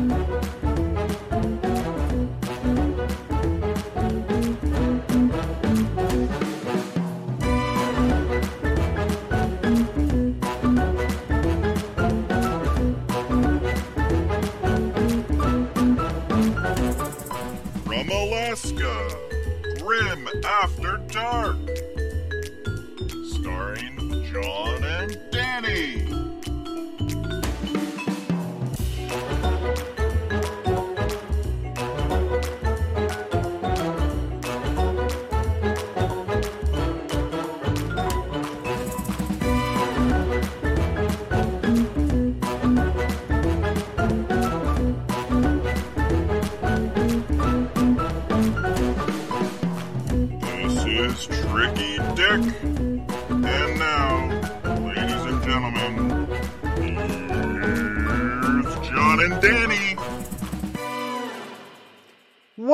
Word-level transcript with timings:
From 0.00 0.39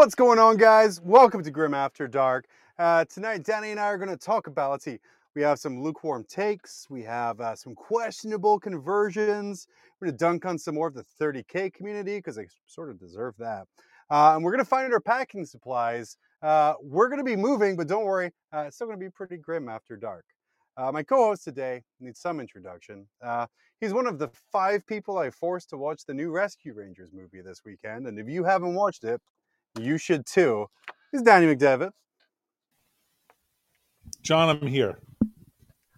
What's 0.06 0.15
going 0.15 0.38
on, 0.38 0.57
guys? 0.57 1.01
Welcome 1.01 1.43
to 1.43 1.51
Grim 1.51 1.74
After 1.74 2.07
Dark. 2.07 2.46
Uh, 2.79 3.04
tonight, 3.07 3.43
Danny 3.43 3.73
and 3.73 3.80
I 3.80 3.87
are 3.87 3.99
going 3.99 4.09
to 4.09 4.16
talk 4.16 4.46
about, 4.46 4.71
let's 4.71 4.85
see, 4.85 5.01
we 5.35 5.43
have 5.43 5.59
some 5.59 5.82
lukewarm 5.82 6.24
takes, 6.29 6.87
we 6.88 7.02
have 7.02 7.40
uh, 7.40 7.57
some 7.57 7.74
questionable 7.74 8.60
conversions, 8.60 9.66
we're 9.99 10.07
going 10.07 10.16
to 10.16 10.24
dunk 10.24 10.46
on 10.46 10.59
some 10.59 10.77
more 10.77 10.87
of 10.87 10.95
the 10.95 11.04
30K 11.21 11.73
community 11.73 12.18
because 12.18 12.37
they 12.37 12.46
sort 12.66 12.90
of 12.90 13.01
deserve 13.01 13.34
that. 13.38 13.66
Uh, 14.09 14.34
and 14.37 14.45
we're 14.45 14.52
going 14.52 14.62
to 14.62 14.71
find 14.71 14.93
our 14.93 15.01
packing 15.01 15.45
supplies. 15.45 16.18
Uh, 16.40 16.74
we're 16.80 17.09
going 17.09 17.18
to 17.18 17.24
be 17.24 17.34
moving, 17.34 17.74
but 17.74 17.88
don't 17.88 18.04
worry, 18.04 18.30
uh, 18.54 18.60
it's 18.60 18.77
still 18.77 18.87
going 18.87 19.01
to 19.01 19.04
be 19.04 19.10
pretty 19.10 19.37
grim 19.37 19.68
after 19.68 19.96
dark. 19.96 20.24
Uh, 20.77 20.93
my 20.93 21.02
co 21.02 21.16
host 21.16 21.43
today 21.43 21.82
needs 21.99 22.21
some 22.21 22.38
introduction. 22.38 23.09
He's 23.80 23.93
one 23.93 24.07
of 24.07 24.21
the 24.21 24.29
five 24.52 24.87
people 24.87 25.18
I 25.18 25.30
forced 25.30 25.71
to 25.71 25.77
watch 25.77 26.07
the 26.07 26.15
new 26.15 26.30
Rescue 26.30 26.74
Rangers 26.74 27.10
movie 27.12 27.40
this 27.40 27.62
weekend. 27.65 28.07
And 28.07 28.21
if 28.21 28.29
you 28.29 28.45
haven't 28.45 28.74
watched 28.74 29.02
it, 29.02 29.21
you 29.79 29.99
should 29.99 30.27
too. 30.27 30.66
He's 31.13 31.23
Danny 31.23 31.46
McDevitt. 31.46 31.91
John, 34.23 34.49
I'm 34.49 34.66
here. 34.66 34.99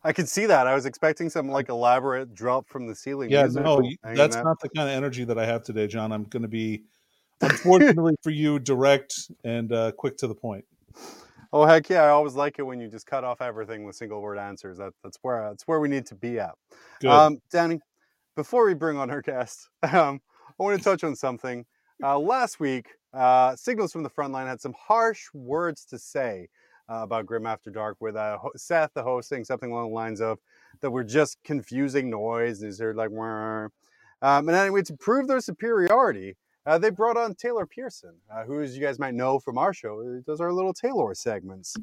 I 0.04 0.12
could 0.12 0.28
see 0.28 0.46
that. 0.46 0.66
I 0.66 0.74
was 0.74 0.86
expecting 0.86 1.28
some 1.28 1.48
like 1.48 1.68
elaborate 1.68 2.34
drop 2.34 2.68
from 2.68 2.86
the 2.86 2.94
ceiling. 2.94 3.30
Yeah, 3.30 3.46
no, 3.50 3.82
that's 4.02 4.36
out. 4.36 4.44
not 4.44 4.60
the 4.60 4.68
kind 4.68 4.88
of 4.88 4.94
energy 4.94 5.24
that 5.24 5.38
I 5.38 5.46
have 5.46 5.62
today, 5.62 5.86
John. 5.86 6.12
I'm 6.12 6.24
going 6.24 6.42
to 6.42 6.48
be, 6.48 6.84
unfortunately 7.40 8.14
for 8.22 8.30
you, 8.30 8.58
direct 8.58 9.14
and 9.44 9.72
uh, 9.72 9.92
quick 9.92 10.16
to 10.18 10.26
the 10.26 10.34
point. 10.34 10.64
Oh 11.52 11.64
heck 11.64 11.88
yeah! 11.88 12.02
I 12.02 12.10
always 12.10 12.34
like 12.34 12.58
it 12.58 12.62
when 12.62 12.80
you 12.80 12.88
just 12.88 13.06
cut 13.06 13.24
off 13.24 13.40
everything 13.40 13.84
with 13.84 13.96
single 13.96 14.20
word 14.20 14.38
answers. 14.38 14.78
That, 14.78 14.92
that's 15.02 15.18
where 15.22 15.48
that's 15.48 15.66
where 15.66 15.80
we 15.80 15.88
need 15.88 16.06
to 16.06 16.14
be 16.14 16.38
at. 16.38 16.54
Good. 17.00 17.10
Um, 17.10 17.38
Danny, 17.50 17.80
before 18.36 18.66
we 18.66 18.74
bring 18.74 18.98
on 18.98 19.10
our 19.10 19.22
guest, 19.22 19.68
um, 19.82 20.20
I 20.60 20.62
want 20.62 20.78
to 20.78 20.84
touch 20.84 21.04
on 21.04 21.16
something. 21.16 21.64
Uh, 22.00 22.16
last 22.16 22.60
week, 22.60 22.90
uh, 23.12 23.56
Signals 23.56 23.92
from 23.92 24.04
the 24.04 24.10
Frontline 24.10 24.46
had 24.46 24.60
some 24.60 24.74
harsh 24.78 25.24
words 25.34 25.84
to 25.86 25.98
say 25.98 26.48
uh, 26.88 27.00
about 27.02 27.26
Grim 27.26 27.44
After 27.44 27.70
Dark, 27.70 27.96
with 27.98 28.14
uh, 28.14 28.38
Seth, 28.54 28.92
the 28.94 29.02
host, 29.02 29.28
saying 29.28 29.44
something 29.44 29.72
along 29.72 29.88
the 29.88 29.94
lines 29.94 30.20
of 30.20 30.38
that 30.80 30.90
we're 30.92 31.02
just 31.02 31.38
confusing 31.42 32.08
noise. 32.08 32.62
And 32.62 32.72
they're 32.72 32.94
like, 32.94 33.10
"Wah." 33.10 33.64
um, 34.22 34.48
and 34.48 34.50
anyway, 34.50 34.82
to 34.82 34.96
prove 34.96 35.26
their 35.26 35.40
superiority, 35.40 36.36
uh, 36.66 36.78
they 36.78 36.90
brought 36.90 37.16
on 37.16 37.34
Taylor 37.34 37.66
Pearson, 37.66 38.14
uh, 38.32 38.44
who, 38.44 38.62
as 38.62 38.76
you 38.76 38.82
guys 38.82 39.00
might 39.00 39.14
know 39.14 39.40
from 39.40 39.58
our 39.58 39.74
show, 39.74 40.20
does 40.24 40.40
our 40.40 40.52
little 40.52 40.72
Taylor 40.72 41.14
segments, 41.14 41.76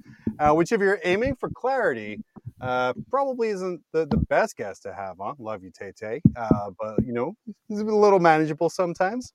which, 0.52 0.72
if 0.72 0.80
you're 0.80 1.00
aiming 1.04 1.36
for 1.36 1.50
clarity, 1.50 2.24
uh, 2.62 2.94
probably 3.10 3.50
isn't 3.50 3.82
the, 3.92 4.06
the 4.06 4.18
best 4.18 4.56
guest 4.56 4.84
to 4.84 4.94
have 4.94 5.20
on. 5.20 5.36
Love 5.40 5.62
you, 5.62 5.72
Tay 5.78 5.92
Tay. 5.94 6.22
Uh, 6.38 6.70
but, 6.80 7.04
you 7.06 7.12
know, 7.12 7.36
he's 7.68 7.80
a 7.80 7.84
little 7.84 8.20
manageable 8.20 8.70
sometimes. 8.70 9.34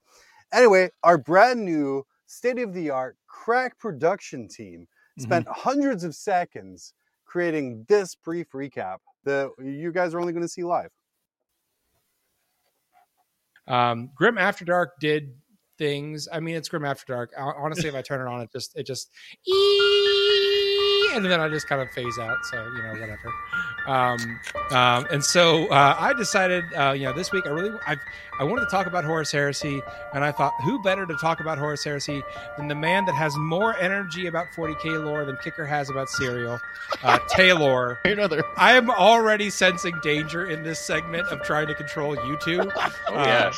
Anyway, 0.53 0.91
our 1.03 1.19
brand 1.19 1.65
new 1.65 2.05
state 2.27 2.59
of 2.59 2.73
the 2.75 2.91
art 2.91 3.17
crack 3.27 3.79
production 3.79 4.49
team 4.49 4.87
spent 5.19 5.47
hundreds 5.49 6.05
of 6.05 6.15
seconds 6.15 6.95
creating 7.25 7.85
this 7.89 8.15
brief 8.15 8.51
recap 8.53 8.99
that 9.25 9.51
you 9.63 9.93
guys 9.93 10.15
are 10.15 10.21
only 10.21 10.33
going 10.33 10.43
to 10.43 10.49
see 10.49 10.65
live. 10.65 10.91
Um, 13.69 14.11
Grim 14.15 14.39
After 14.39 14.65
Dark 14.65 14.99
did 15.01 15.35
things. 15.79 16.29
I 16.33 16.41
mean, 16.41 16.57
it's 16.57 16.69
Grim 16.69 16.85
After 16.85 17.13
Dark. 17.13 17.33
Honestly, 17.37 17.89
if 17.89 17.95
I 17.95 18.03
turn 18.03 18.27
it 18.27 18.31
on, 18.31 18.41
it 18.41 18.51
just 18.53 18.77
it 18.77 18.85
just 18.85 19.11
"Ee," 19.47 21.11
and 21.15 21.25
then 21.25 21.41
I 21.41 21.49
just 21.49 21.69
kind 21.69 21.81
of 21.81 21.91
phase 21.91 22.19
out. 22.19 22.39
So 22.47 22.57
you 22.57 22.83
know, 22.83 22.93
whatever. 22.93 23.33
Um, 23.87 24.39
um, 24.71 25.07
and 25.11 25.25
so 25.25 25.67
uh, 25.69 25.97
I 25.99 26.13
decided, 26.13 26.65
uh, 26.75 26.93
you 26.93 27.05
know, 27.07 27.13
this 27.13 27.33
week 27.33 27.47
I 27.47 27.51
really 27.51 27.77
I 27.87 27.97
I 28.39 28.45
wanted 28.45 28.63
to 28.65 28.71
talk 28.71 28.87
about 28.87 29.05
Horus 29.05 29.31
Heresy, 29.31 29.83
and 30.15 30.25
I 30.25 30.33
thought, 30.33 30.55
who 30.65 30.81
better 30.83 31.05
to 31.05 31.15
talk 31.17 31.41
about 31.41 31.59
Horus 31.59 31.85
Heresy 31.85 32.23
than 32.57 32.69
the 32.69 32.75
man 32.75 33.05
that 33.05 33.15
has 33.15 33.37
more 33.37 33.77
energy 33.77 34.29
about 34.29 34.51
40k 34.53 35.05
lore 35.05 35.27
than 35.27 35.37
Kicker 35.45 35.67
has 35.67 35.91
about 35.91 36.09
cereal, 36.09 36.59
uh, 37.03 37.19
Taylor. 37.29 37.99
Another. 38.05 38.43
I 38.57 38.73
am 38.79 38.91
already 38.91 39.51
sensing 39.51 39.95
danger 40.03 40.47
in 40.47 40.63
this 40.63 40.79
segment 40.81 41.29
of 41.29 41.43
trying 41.43 41.67
to 41.67 41.75
control 41.75 42.17
YouTube. 42.17 42.71
Oh, 43.09 43.15
Uh, 43.15 43.53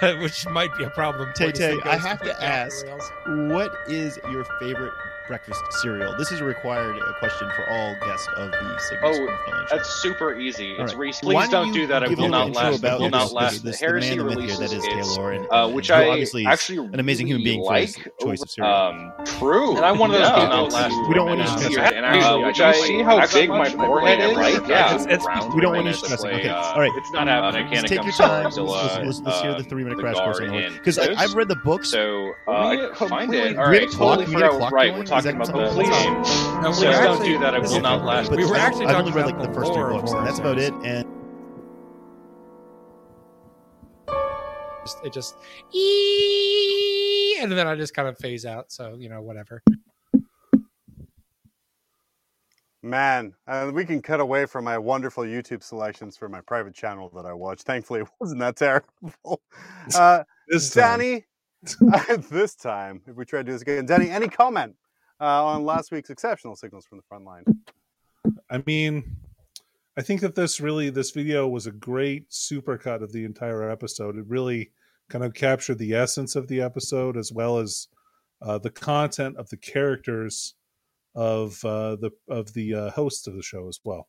yes. 0.00 0.20
which 0.22 0.46
might 0.48 0.74
be 0.78 0.84
a 0.84 0.90
problem. 0.90 1.32
Tay 1.34 1.50
Tay, 1.52 1.78
I 1.84 1.96
have 1.96 2.20
to 2.22 2.42
ask, 2.42 2.86
what 3.26 3.72
is 3.86 4.18
your 4.30 4.44
favorite 4.60 4.92
breakfast 5.28 5.60
cereal? 5.82 6.14
This 6.18 6.32
is 6.32 6.40
a 6.40 6.44
required 6.44 6.96
uh, 7.00 7.12
question 7.18 7.48
for 7.56 7.68
all 7.70 7.94
guests 8.06 8.28
of 8.36 8.50
the 8.50 8.78
Signals 8.78 9.16
Oh, 9.18 9.18
from 9.18 9.26
the 9.26 9.32
Frontline 9.32 9.68
show. 9.68 9.76
That's 9.76 9.90
super 10.02 10.38
easy. 10.38 10.74
All 10.76 10.84
It's 10.84 10.92
right. 10.94 10.98
Reese. 11.00 11.20
Why 11.22 11.44
Please 11.44 11.50
don't 11.50 11.72
do 11.72 11.86
that. 11.88 12.02
It 12.02 12.16
will 12.16 12.28
not 12.28 12.52
last. 12.52 12.82
It 12.82 12.98
will 13.00 13.10
not 13.10 13.32
last. 13.32 13.52
this- 13.54 13.62
The 13.62 13.70
this 13.70 13.80
Heresy 13.80 14.10
man 14.16 14.20
of 14.20 14.26
myth 14.26 14.38
here 14.44 14.56
that 14.56 14.62
is 14.64 14.72
its, 14.72 14.86
Taylor, 14.86 15.32
and- 15.32 15.46
uh, 15.50 15.68
which 15.70 15.88
who 15.88 15.94
I 15.94 16.08
obviously 16.08 16.46
actually 16.46 16.78
an 16.78 17.00
amazing 17.00 17.26
human 17.26 17.42
being 17.44 17.64
for 17.64 17.74
his 17.74 17.96
choice 18.20 18.42
of 18.42 18.50
cereal. 18.50 18.72
Um, 18.74 19.12
true. 19.24 19.76
And 19.76 19.84
I'm 19.84 19.98
one 19.98 20.10
of 20.10 20.18
those 20.18 20.28
Yeah. 20.28 20.88
people 20.88 20.96
who 21.02 21.08
We 21.08 21.14
don't 21.14 21.26
want 21.26 21.40
to 21.40 21.46
uh, 21.52 21.56
stress 21.56 21.72
yeah, 21.72 21.86
out. 21.86 21.92
and 21.94 22.06
actually, 22.06 22.42
Uh, 22.44 22.46
which 22.46 22.60
I 22.60 22.72
see 22.72 23.02
how 23.02 23.26
big 23.26 23.48
my 23.50 23.68
forehead 23.70 24.20
is. 24.20 24.36
Right, 24.36 24.68
Yeah, 24.68 24.94
it's- 24.94 25.06
it's- 25.06 25.54
we 25.54 25.60
don't 25.60 25.74
want 25.74 25.86
to 25.86 25.94
stress 25.94 26.24
out. 26.24 26.32
Okay, 26.32 26.48
all 26.48 26.80
right. 26.80 26.92
It's 26.96 27.10
not 27.12 27.26
happening. 27.28 27.68
Let's 27.70 27.88
take 27.88 28.02
your 28.02 28.12
time. 28.12 28.44
Let's, 28.44 28.56
let's, 28.58 28.96
let's, 28.98 29.20
let's 29.20 29.40
hear 29.42 29.54
the 29.54 29.62
three-minute 29.64 29.98
crash 29.98 30.16
course 30.16 30.40
on 30.40 30.48
the 30.48 30.70
because 30.72 30.98
I've 30.98 31.34
read 31.34 31.48
the 31.48 31.56
books. 31.56 31.88
So 31.90 32.32
uh, 32.46 32.50
I 32.50 32.90
could 32.94 33.08
find 33.08 33.32
it. 33.34 33.56
All 33.56 33.64
we 33.64 33.70
right, 33.70 33.80
had 33.82 33.88
a 33.90 33.92
clock- 33.92 34.18
totally 34.18 34.26
we 34.26 34.40
had 34.40 34.42
a 34.42 34.46
forgot. 34.52 34.58
clock 34.58 34.72
Right, 34.72 34.86
going? 34.88 34.98
we're 34.98 35.04
Is 35.04 35.10
talking 35.24 35.36
about 35.40 35.46
the 35.52 35.68
something- 35.70 35.90
game. 35.90 36.62
No, 36.62 36.70
Please 36.72 36.84
were 36.84 36.92
don't 36.92 37.12
actually- 37.12 37.28
do 37.28 37.38
that. 37.40 37.54
It 37.54 37.62
will 37.62 37.80
not 37.80 38.04
last. 38.04 38.30
We 38.30 38.44
were 38.44 38.56
actually 38.56 38.86
I've 38.86 38.96
only 38.96 39.10
talking 39.12 39.14
read 39.14 39.26
like 39.26 39.34
about 39.34 39.42
the 39.42 39.48
the 39.48 39.54
first 39.54 39.72
three 39.72 39.82
lore 39.82 39.90
of 39.92 40.00
books, 40.00 40.12
and 40.12 40.26
that's 40.26 40.38
about 40.38 40.58
it. 40.58 40.72
And 40.84 41.06
It 45.04 45.12
just 45.12 45.34
"Ee," 45.74 47.38
and 47.40 47.50
then 47.50 47.66
I 47.66 47.74
just 47.74 47.92
kind 47.94 48.06
of 48.08 48.16
phase 48.18 48.46
out. 48.46 48.70
So 48.70 48.94
you 48.98 49.08
know, 49.08 49.20
whatever. 49.20 49.62
Man, 52.82 53.34
uh, 53.48 53.72
we 53.74 53.84
can 53.84 54.00
cut 54.00 54.20
away 54.20 54.46
from 54.46 54.62
my 54.64 54.78
wonderful 54.78 55.24
YouTube 55.24 55.64
selections 55.64 56.16
for 56.16 56.28
my 56.28 56.40
private 56.40 56.72
channel 56.72 57.10
that 57.16 57.26
I 57.26 57.32
watch. 57.32 57.62
Thankfully, 57.62 58.00
it 58.02 58.08
wasn't 58.20 58.40
that 58.40 58.56
terrible. 58.56 58.90
Uh, 59.94 60.22
This 60.48 60.70
time. 60.70 60.98
Danny, 61.00 61.24
this 62.30 62.54
time, 62.54 63.00
if 63.08 63.16
we 63.16 63.24
try 63.24 63.40
to 63.40 63.44
do 63.44 63.52
this 63.52 63.62
again, 63.62 63.86
Danny, 63.86 64.08
any 64.10 64.28
comment 64.28 64.76
uh, 65.20 65.44
on 65.44 65.64
last 65.64 65.92
week's 65.92 66.10
exceptional 66.10 66.56
signals 66.56 66.86
from 66.86 66.98
the 66.98 67.04
front 67.08 67.24
line? 67.24 67.44
I 68.50 68.62
mean, 68.66 69.16
I 69.96 70.02
think 70.02 70.20
that 70.20 70.34
this 70.34 70.60
really 70.60 70.90
this 70.90 71.10
video 71.10 71.48
was 71.48 71.66
a 71.66 71.72
great 71.72 72.30
supercut 72.30 73.02
of 73.02 73.12
the 73.12 73.24
entire 73.24 73.70
episode. 73.70 74.16
It 74.16 74.26
really 74.26 74.70
kind 75.08 75.24
of 75.24 75.34
captured 75.34 75.78
the 75.78 75.94
essence 75.94 76.36
of 76.36 76.48
the 76.48 76.60
episode 76.60 77.16
as 77.16 77.32
well 77.32 77.58
as 77.58 77.88
uh, 78.42 78.58
the 78.58 78.70
content 78.70 79.36
of 79.36 79.48
the 79.48 79.56
characters 79.56 80.54
of 81.14 81.64
uh, 81.64 81.96
the 81.96 82.10
of 82.28 82.52
the 82.52 82.74
uh, 82.74 82.90
hosts 82.90 83.26
of 83.26 83.34
the 83.34 83.42
show 83.42 83.68
as 83.68 83.80
well. 83.84 84.08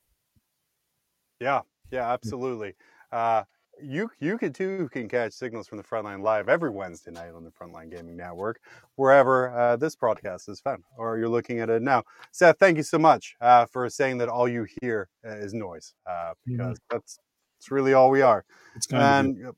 Yeah, 1.39 1.61
yeah, 1.91 2.11
absolutely. 2.11 2.75
Uh, 3.11 3.43
you 3.81 4.09
you 4.19 4.37
can 4.37 4.53
too 4.53 4.89
can 4.91 5.07
catch 5.07 5.33
signals 5.33 5.67
from 5.67 5.77
the 5.77 5.83
frontline 5.83 6.21
live 6.21 6.49
every 6.49 6.69
Wednesday 6.69 7.11
night 7.11 7.31
on 7.35 7.43
the 7.43 7.51
Frontline 7.51 7.89
Gaming 7.91 8.17
Network, 8.17 8.59
wherever 8.95 9.57
uh, 9.57 9.75
this 9.75 9.95
broadcast 9.95 10.49
is 10.49 10.59
found, 10.59 10.83
or 10.97 11.17
you're 11.17 11.29
looking 11.29 11.59
at 11.59 11.69
it 11.69 11.81
now. 11.81 12.03
Seth, 12.31 12.57
thank 12.59 12.77
you 12.77 12.83
so 12.83 12.97
much 12.97 13.35
uh, 13.41 13.65
for 13.65 13.89
saying 13.89 14.17
that 14.19 14.29
all 14.29 14.47
you 14.47 14.65
hear 14.81 15.09
uh, 15.25 15.35
is 15.35 15.53
noise, 15.53 15.93
uh, 16.09 16.33
because 16.45 16.77
that's 16.89 17.19
that's 17.57 17.71
really 17.71 17.93
all 17.93 18.09
we 18.09 18.21
are. 18.21 18.45
It's 18.75 18.87
And 18.91 19.53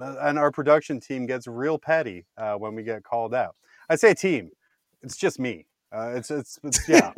and 0.00 0.38
our 0.38 0.50
production 0.50 1.00
team 1.00 1.26
gets 1.26 1.46
real 1.46 1.78
petty 1.78 2.26
uh, 2.36 2.54
when 2.54 2.74
we 2.74 2.82
get 2.82 3.02
called 3.02 3.34
out. 3.34 3.56
I 3.88 3.96
say 3.96 4.14
team, 4.14 4.50
it's 5.02 5.16
just 5.16 5.38
me. 5.38 5.66
Uh, 5.92 6.12
it's, 6.14 6.30
it's 6.30 6.58
it's 6.62 6.88
yeah, 6.88 7.12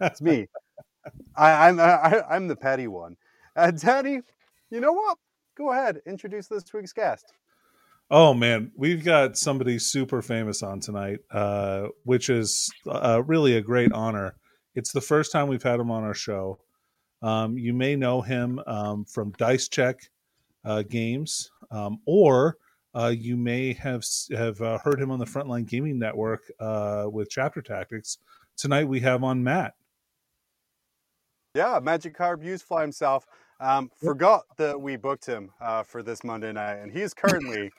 it's 0.00 0.20
me. 0.20 0.48
I, 1.36 1.68
I'm 1.68 1.80
I, 1.80 2.22
I'm 2.28 2.48
the 2.48 2.56
petty 2.56 2.88
one. 2.88 3.16
Uh, 3.56 3.70
Danny, 3.70 4.20
you 4.70 4.80
know 4.80 4.92
what? 4.92 5.18
Go 5.60 5.72
ahead, 5.72 6.00
introduce 6.06 6.46
this 6.46 6.64
week's 6.72 6.94
guest. 6.94 7.34
Oh 8.10 8.32
man, 8.32 8.72
we've 8.76 9.04
got 9.04 9.36
somebody 9.36 9.78
super 9.78 10.22
famous 10.22 10.62
on 10.62 10.80
tonight, 10.80 11.18
uh, 11.30 11.88
which 12.04 12.30
is 12.30 12.70
uh, 12.88 13.22
really 13.26 13.58
a 13.58 13.60
great 13.60 13.92
honor. 13.92 14.36
It's 14.74 14.90
the 14.90 15.02
first 15.02 15.32
time 15.32 15.48
we've 15.48 15.62
had 15.62 15.78
him 15.78 15.90
on 15.90 16.02
our 16.02 16.14
show. 16.14 16.60
Um, 17.20 17.58
you 17.58 17.74
may 17.74 17.94
know 17.94 18.22
him 18.22 18.58
um, 18.66 19.04
from 19.04 19.32
Dice 19.32 19.68
Check 19.68 20.10
uh, 20.64 20.80
games, 20.80 21.50
um, 21.70 22.00
or 22.06 22.56
uh, 22.94 23.12
you 23.14 23.36
may 23.36 23.74
have 23.74 24.02
have 24.34 24.58
uh, 24.62 24.78
heard 24.78 24.98
him 24.98 25.10
on 25.10 25.18
the 25.18 25.26
Frontline 25.26 25.66
Gaming 25.66 25.98
Network 25.98 26.50
uh, 26.58 27.04
with 27.12 27.28
Chapter 27.28 27.60
Tactics. 27.60 28.16
Tonight 28.56 28.88
we 28.88 29.00
have 29.00 29.22
on 29.22 29.44
Matt. 29.44 29.74
Yeah, 31.54 31.80
Magikarp 31.82 32.42
Used 32.42 32.64
Fly 32.64 32.80
himself. 32.80 33.26
Um, 33.60 33.90
forgot 34.02 34.44
that 34.56 34.80
we 34.80 34.96
booked 34.96 35.26
him 35.26 35.50
uh, 35.60 35.82
for 35.82 36.02
this 36.02 36.24
Monday 36.24 36.50
night, 36.50 36.76
and 36.76 36.90
he 36.90 37.02
is 37.02 37.12
currently 37.12 37.70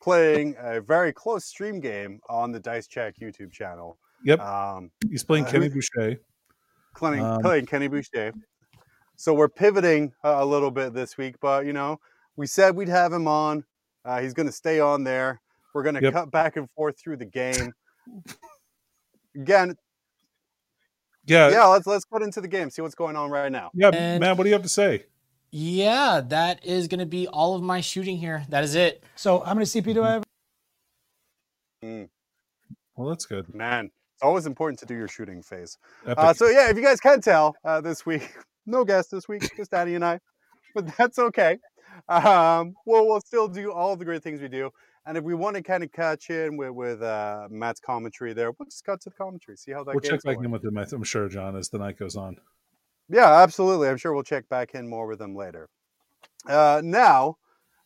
playing 0.00 0.54
a 0.58 0.80
very 0.80 1.12
close 1.12 1.44
stream 1.44 1.80
game 1.80 2.20
on 2.28 2.52
the 2.52 2.60
Dice 2.60 2.86
Check 2.86 3.16
YouTube 3.20 3.50
channel. 3.50 3.98
Yep, 4.24 4.40
um, 4.40 4.90
he's 5.10 5.24
playing 5.24 5.46
uh, 5.46 5.50
Kenny 5.50 5.68
Boucher. 5.68 6.20
Playing, 6.96 7.24
um, 7.24 7.40
playing 7.42 7.66
Kenny 7.66 7.88
Boucher. 7.88 8.32
So 9.16 9.34
we're 9.34 9.48
pivoting 9.48 10.12
a 10.22 10.44
little 10.46 10.70
bit 10.70 10.94
this 10.94 11.18
week, 11.18 11.36
but 11.40 11.66
you 11.66 11.72
know, 11.72 11.98
we 12.36 12.46
said 12.46 12.76
we'd 12.76 12.88
have 12.88 13.12
him 13.12 13.26
on. 13.26 13.64
Uh, 14.04 14.20
he's 14.20 14.32
going 14.32 14.46
to 14.46 14.52
stay 14.52 14.78
on 14.78 15.02
there. 15.02 15.40
We're 15.74 15.82
going 15.82 15.96
to 15.96 16.02
yep. 16.02 16.12
cut 16.12 16.30
back 16.30 16.56
and 16.56 16.70
forth 16.70 17.00
through 17.00 17.16
the 17.16 17.26
game. 17.26 17.72
Again, 19.34 19.74
yeah, 21.26 21.50
yeah. 21.50 21.64
Let's 21.66 21.86
let's 21.86 22.04
cut 22.04 22.22
into 22.22 22.40
the 22.40 22.48
game. 22.48 22.70
See 22.70 22.80
what's 22.80 22.94
going 22.94 23.16
on 23.16 23.30
right 23.30 23.50
now. 23.50 23.70
Yeah, 23.74 23.90
and, 23.92 24.20
man. 24.20 24.36
What 24.36 24.44
do 24.44 24.50
you 24.50 24.54
have 24.54 24.62
to 24.62 24.68
say? 24.68 25.06
Yeah, 25.50 26.20
that 26.28 26.64
is 26.64 26.88
going 26.88 27.00
to 27.00 27.06
be 27.06 27.28
all 27.28 27.54
of 27.54 27.62
my 27.62 27.80
shooting 27.80 28.16
here. 28.18 28.44
That 28.48 28.64
is 28.64 28.74
it. 28.74 29.04
So, 29.14 29.40
how 29.40 29.54
many 29.54 29.66
CP 29.66 29.94
do 29.94 30.02
I 30.02 30.12
have? 30.12 30.24
Mm. 31.84 32.08
Well, 32.96 33.08
that's 33.08 33.26
good, 33.26 33.54
man. 33.54 33.90
It's 34.14 34.22
always 34.22 34.46
important 34.46 34.78
to 34.80 34.86
do 34.86 34.94
your 34.94 35.08
shooting 35.08 35.42
phase. 35.42 35.78
Uh, 36.06 36.32
so, 36.32 36.48
yeah, 36.48 36.70
if 36.70 36.76
you 36.76 36.82
guys 36.82 37.00
can 37.00 37.20
tell, 37.20 37.54
uh, 37.64 37.80
this 37.80 38.04
week, 38.06 38.34
no 38.66 38.84
guest 38.84 39.10
this 39.10 39.28
week, 39.28 39.50
just 39.56 39.70
Daddy 39.70 39.94
and 39.94 40.04
I, 40.04 40.20
but 40.74 40.96
that's 40.96 41.18
okay. 41.18 41.58
Um, 42.08 42.74
well, 42.84 43.06
we'll 43.06 43.20
still 43.20 43.48
do 43.48 43.72
all 43.72 43.96
the 43.96 44.04
great 44.04 44.22
things 44.22 44.40
we 44.40 44.48
do. 44.48 44.70
And 45.06 45.16
if 45.16 45.22
we 45.22 45.34
want 45.34 45.54
to 45.56 45.62
kind 45.62 45.84
of 45.84 45.92
catch 45.92 46.30
in 46.30 46.56
with, 46.56 46.70
with 46.70 47.00
uh, 47.00 47.46
Matt's 47.48 47.78
commentary 47.78 48.32
there, 48.32 48.50
we'll 48.50 48.66
just 48.66 48.84
cut 48.84 49.00
to 49.02 49.10
the 49.10 49.14
commentary, 49.14 49.56
see 49.56 49.70
how 49.70 49.84
that 49.84 49.94
we'll 49.94 50.00
check 50.00 50.22
back 50.24 50.38
in 50.42 50.50
with 50.50 50.64
him, 50.64 50.76
I'm 50.76 51.04
sure, 51.04 51.28
John, 51.28 51.56
as 51.56 51.68
the 51.68 51.78
night 51.78 51.96
goes 51.96 52.16
on. 52.16 52.38
Yeah, 53.08 53.42
absolutely. 53.42 53.88
I'm 53.88 53.96
sure 53.96 54.12
we'll 54.12 54.22
check 54.22 54.48
back 54.48 54.74
in 54.74 54.88
more 54.88 55.06
with 55.06 55.18
them 55.18 55.34
later. 55.34 55.68
Uh, 56.48 56.80
now, 56.84 57.36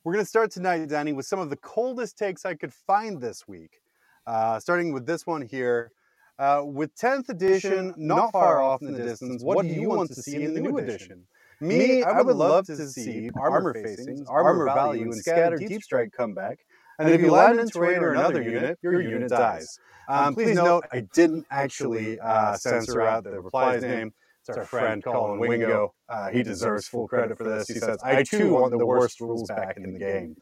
we're 0.04 0.14
going 0.14 0.24
to 0.24 0.28
start 0.28 0.50
tonight, 0.50 0.88
Danny, 0.88 1.12
with 1.12 1.26
some 1.26 1.38
of 1.40 1.50
the 1.50 1.56
coldest 1.56 2.16
takes 2.16 2.44
I 2.46 2.54
could 2.54 2.72
find 2.72 3.20
this 3.20 3.46
week. 3.46 3.80
Uh, 4.26 4.58
starting 4.60 4.92
with 4.92 5.06
this 5.06 5.26
one 5.26 5.42
here. 5.42 5.92
Uh, 6.38 6.62
with 6.64 6.94
10th 6.96 7.28
edition 7.28 7.92
not 7.98 8.32
far 8.32 8.62
off 8.62 8.80
in 8.80 8.92
the 8.92 9.02
distance, 9.02 9.42
what 9.42 9.62
do 9.62 9.68
you 9.68 9.88
want 9.90 10.08
to 10.08 10.14
see 10.22 10.42
in 10.42 10.54
the 10.54 10.60
new 10.60 10.78
edition? 10.78 11.26
Me, 11.60 12.02
I 12.02 12.22
would 12.22 12.36
love 12.36 12.64
to 12.66 12.76
see 12.88 13.30
armor 13.38 13.74
facings, 13.74 14.26
armor 14.26 14.64
value, 14.64 15.02
and 15.02 15.14
scattered 15.14 15.60
deep 15.68 15.82
strike 15.82 16.12
come 16.16 16.32
back. 16.32 16.60
And 16.98 17.10
if 17.10 17.20
you 17.20 17.30
land 17.30 17.60
in 17.60 17.68
terrain 17.68 17.98
or 17.98 18.12
another 18.12 18.42
unit, 18.42 18.78
your 18.82 19.02
unit 19.02 19.28
dies. 19.28 19.78
Um, 20.08 20.34
please 20.34 20.56
note, 20.56 20.84
I 20.92 21.00
didn't 21.12 21.46
actually 21.50 22.18
uh, 22.20 22.56
censor 22.56 23.02
out 23.02 23.24
the 23.24 23.40
reply's 23.40 23.82
name. 23.82 24.12
It's 24.40 24.56
our 24.56 24.64
friend 24.64 25.04
Colin 25.04 25.38
Wingo. 25.38 25.94
Uh, 26.08 26.30
he 26.30 26.42
deserves 26.42 26.88
full 26.88 27.06
credit 27.06 27.36
for 27.36 27.44
this. 27.44 27.68
He 27.68 27.74
says, 27.74 27.98
I 28.02 28.22
too 28.22 28.54
want 28.54 28.76
the 28.76 28.86
worst 28.86 29.20
rules 29.20 29.48
back 29.48 29.76
in 29.76 29.92
the 29.92 29.98
game. 29.98 30.36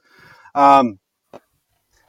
Um, 0.55 0.99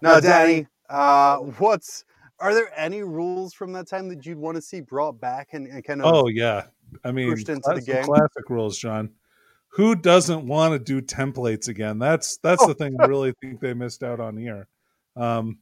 now, 0.02 0.20
Danny, 0.20 0.68
uh, 0.90 1.38
what's 1.58 2.06
are 2.40 2.54
there 2.54 2.72
any 2.76 3.04
rules 3.04 3.54
from 3.54 3.74
that 3.74 3.88
time 3.88 4.08
that 4.10 4.26
you'd 4.26 4.38
want 4.38 4.56
to 4.56 4.62
see 4.62 4.82
brought 4.82 5.20
back 5.20 5.50
and, 5.54 5.68
and 5.68 5.84
kind 5.84 6.02
of 6.02 6.14
oh 6.14 6.28
yeah 6.28 6.66
i 7.04 7.12
mean 7.12 7.30
pushed 7.30 7.50
into 7.50 7.72
the 7.74 7.82
game 7.82 8.04
classic 8.04 8.50
rules 8.50 8.78
john 8.78 9.10
who 9.68 9.96
doesn't 9.96 10.48
want 10.48 10.74
to 10.74 10.80
do 10.80 11.06
templates 11.06 11.68
again 11.68 12.00
that's 12.00 12.38
that's 12.38 12.64
oh. 12.64 12.68
the 12.68 12.74
thing 12.74 12.96
i 13.00 13.06
really 13.08 13.34
think 13.42 13.60
they 13.60 13.74
missed 13.74 14.04
out 14.04 14.20
on 14.20 14.38
here 14.38 14.68
um 15.16 15.58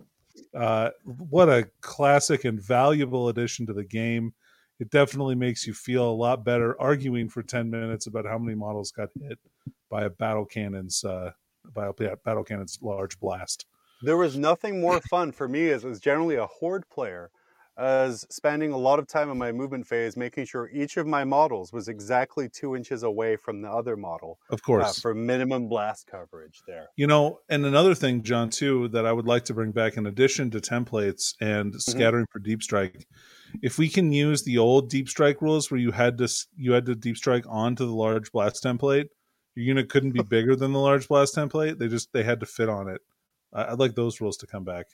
uh 0.56 0.90
what 1.04 1.50
a 1.50 1.68
classic 1.82 2.46
and 2.46 2.62
valuable 2.62 3.30
addition 3.30 3.66
to 3.66 3.74
the 3.74 3.84
game 3.84 4.34
it 4.80 4.90
definitely 4.90 5.36
makes 5.36 5.66
you 5.66 5.74
feel 5.74 6.10
a 6.10 6.12
lot 6.12 6.44
better 6.44 6.80
arguing 6.80 7.30
for 7.30 7.42
10 7.42 7.70
minutes 7.70 8.08
about 8.08 8.26
how 8.26 8.38
many 8.38 8.56
models 8.56 8.92
got 8.92 9.10
hit 9.20 9.40
by 9.90 10.04
a 10.04 10.10
battle 10.10 10.46
cannon's 10.46 11.04
uh, 11.04 11.32
by 11.74 11.88
a 11.88 12.16
battle 12.18 12.44
cannon's 12.44 12.80
large 12.82 13.20
blast. 13.20 13.66
There 14.02 14.18
was 14.18 14.38
nothing 14.38 14.80
more 14.80 15.02
fun 15.02 15.32
for 15.32 15.48
me 15.48 15.70
as, 15.70 15.84
as 15.84 16.00
generally 16.00 16.36
a 16.36 16.46
horde 16.46 16.88
player 16.90 17.32
as 17.78 18.26
spending 18.30 18.72
a 18.72 18.78
lot 18.78 18.98
of 18.98 19.08
time 19.08 19.30
in 19.30 19.38
my 19.38 19.52
movement 19.52 19.86
phase 19.86 20.18
making 20.18 20.46
sure 20.46 20.70
each 20.74 20.98
of 20.98 21.06
my 21.06 21.24
models 21.24 21.72
was 21.72 21.88
exactly 21.88 22.50
two 22.50 22.76
inches 22.76 23.04
away 23.04 23.36
from 23.36 23.62
the 23.62 23.70
other 23.70 23.96
model. 23.96 24.40
Of 24.50 24.64
course. 24.64 24.98
Uh, 24.98 25.02
for 25.02 25.14
minimum 25.14 25.68
blast 25.68 26.08
coverage 26.08 26.62
there. 26.66 26.88
You 26.96 27.06
know, 27.06 27.40
and 27.50 27.66
another 27.66 27.94
thing, 27.94 28.24
John, 28.24 28.50
too, 28.50 28.88
that 28.90 29.06
I 29.06 29.12
would 29.12 29.28
like 29.28 29.46
to 29.46 29.54
bring 29.54 29.72
back 29.72 29.96
in 29.96 30.08
addition 30.08 30.50
to 30.52 30.60
templates 30.60 31.36
and 31.40 31.72
mm-hmm. 31.72 31.78
scattering 31.78 32.26
mm-hmm. 32.26 32.32
for 32.32 32.40
deep 32.40 32.64
strike 32.64 33.08
if 33.62 33.78
we 33.78 33.90
can 33.90 34.12
use 34.12 34.44
the 34.44 34.58
old 34.58 34.90
deep 34.90 35.10
strike 35.10 35.42
rules 35.42 35.70
where 35.72 35.80
you 35.80 35.92
had 35.92 36.18
to 36.18 36.28
you 36.56 36.74
had 36.74 36.86
to 36.86 36.96
deep 36.96 37.18
strike 37.18 37.46
onto 37.48 37.86
the 37.86 37.94
large 37.94 38.32
blast 38.32 38.64
template, 38.64 39.10
your 39.56 39.66
unit 39.66 39.90
couldn't 39.90 40.12
be 40.12 40.24
bigger 40.24 40.56
than 40.56 40.74
the 40.74 40.80
large 40.80 41.08
blast 41.08 41.36
template. 41.36 41.80
They 41.80 41.88
just 41.88 42.12
they 42.14 42.24
had 42.24 42.40
to 42.40 42.46
fit 42.46 42.70
on 42.70 42.90
it. 42.90 43.02
I'd 43.54 43.80
like 43.80 43.96
those 43.96 44.22
rules 44.22 44.38
to 44.38 44.48
come 44.48 44.64
back. 44.64 44.88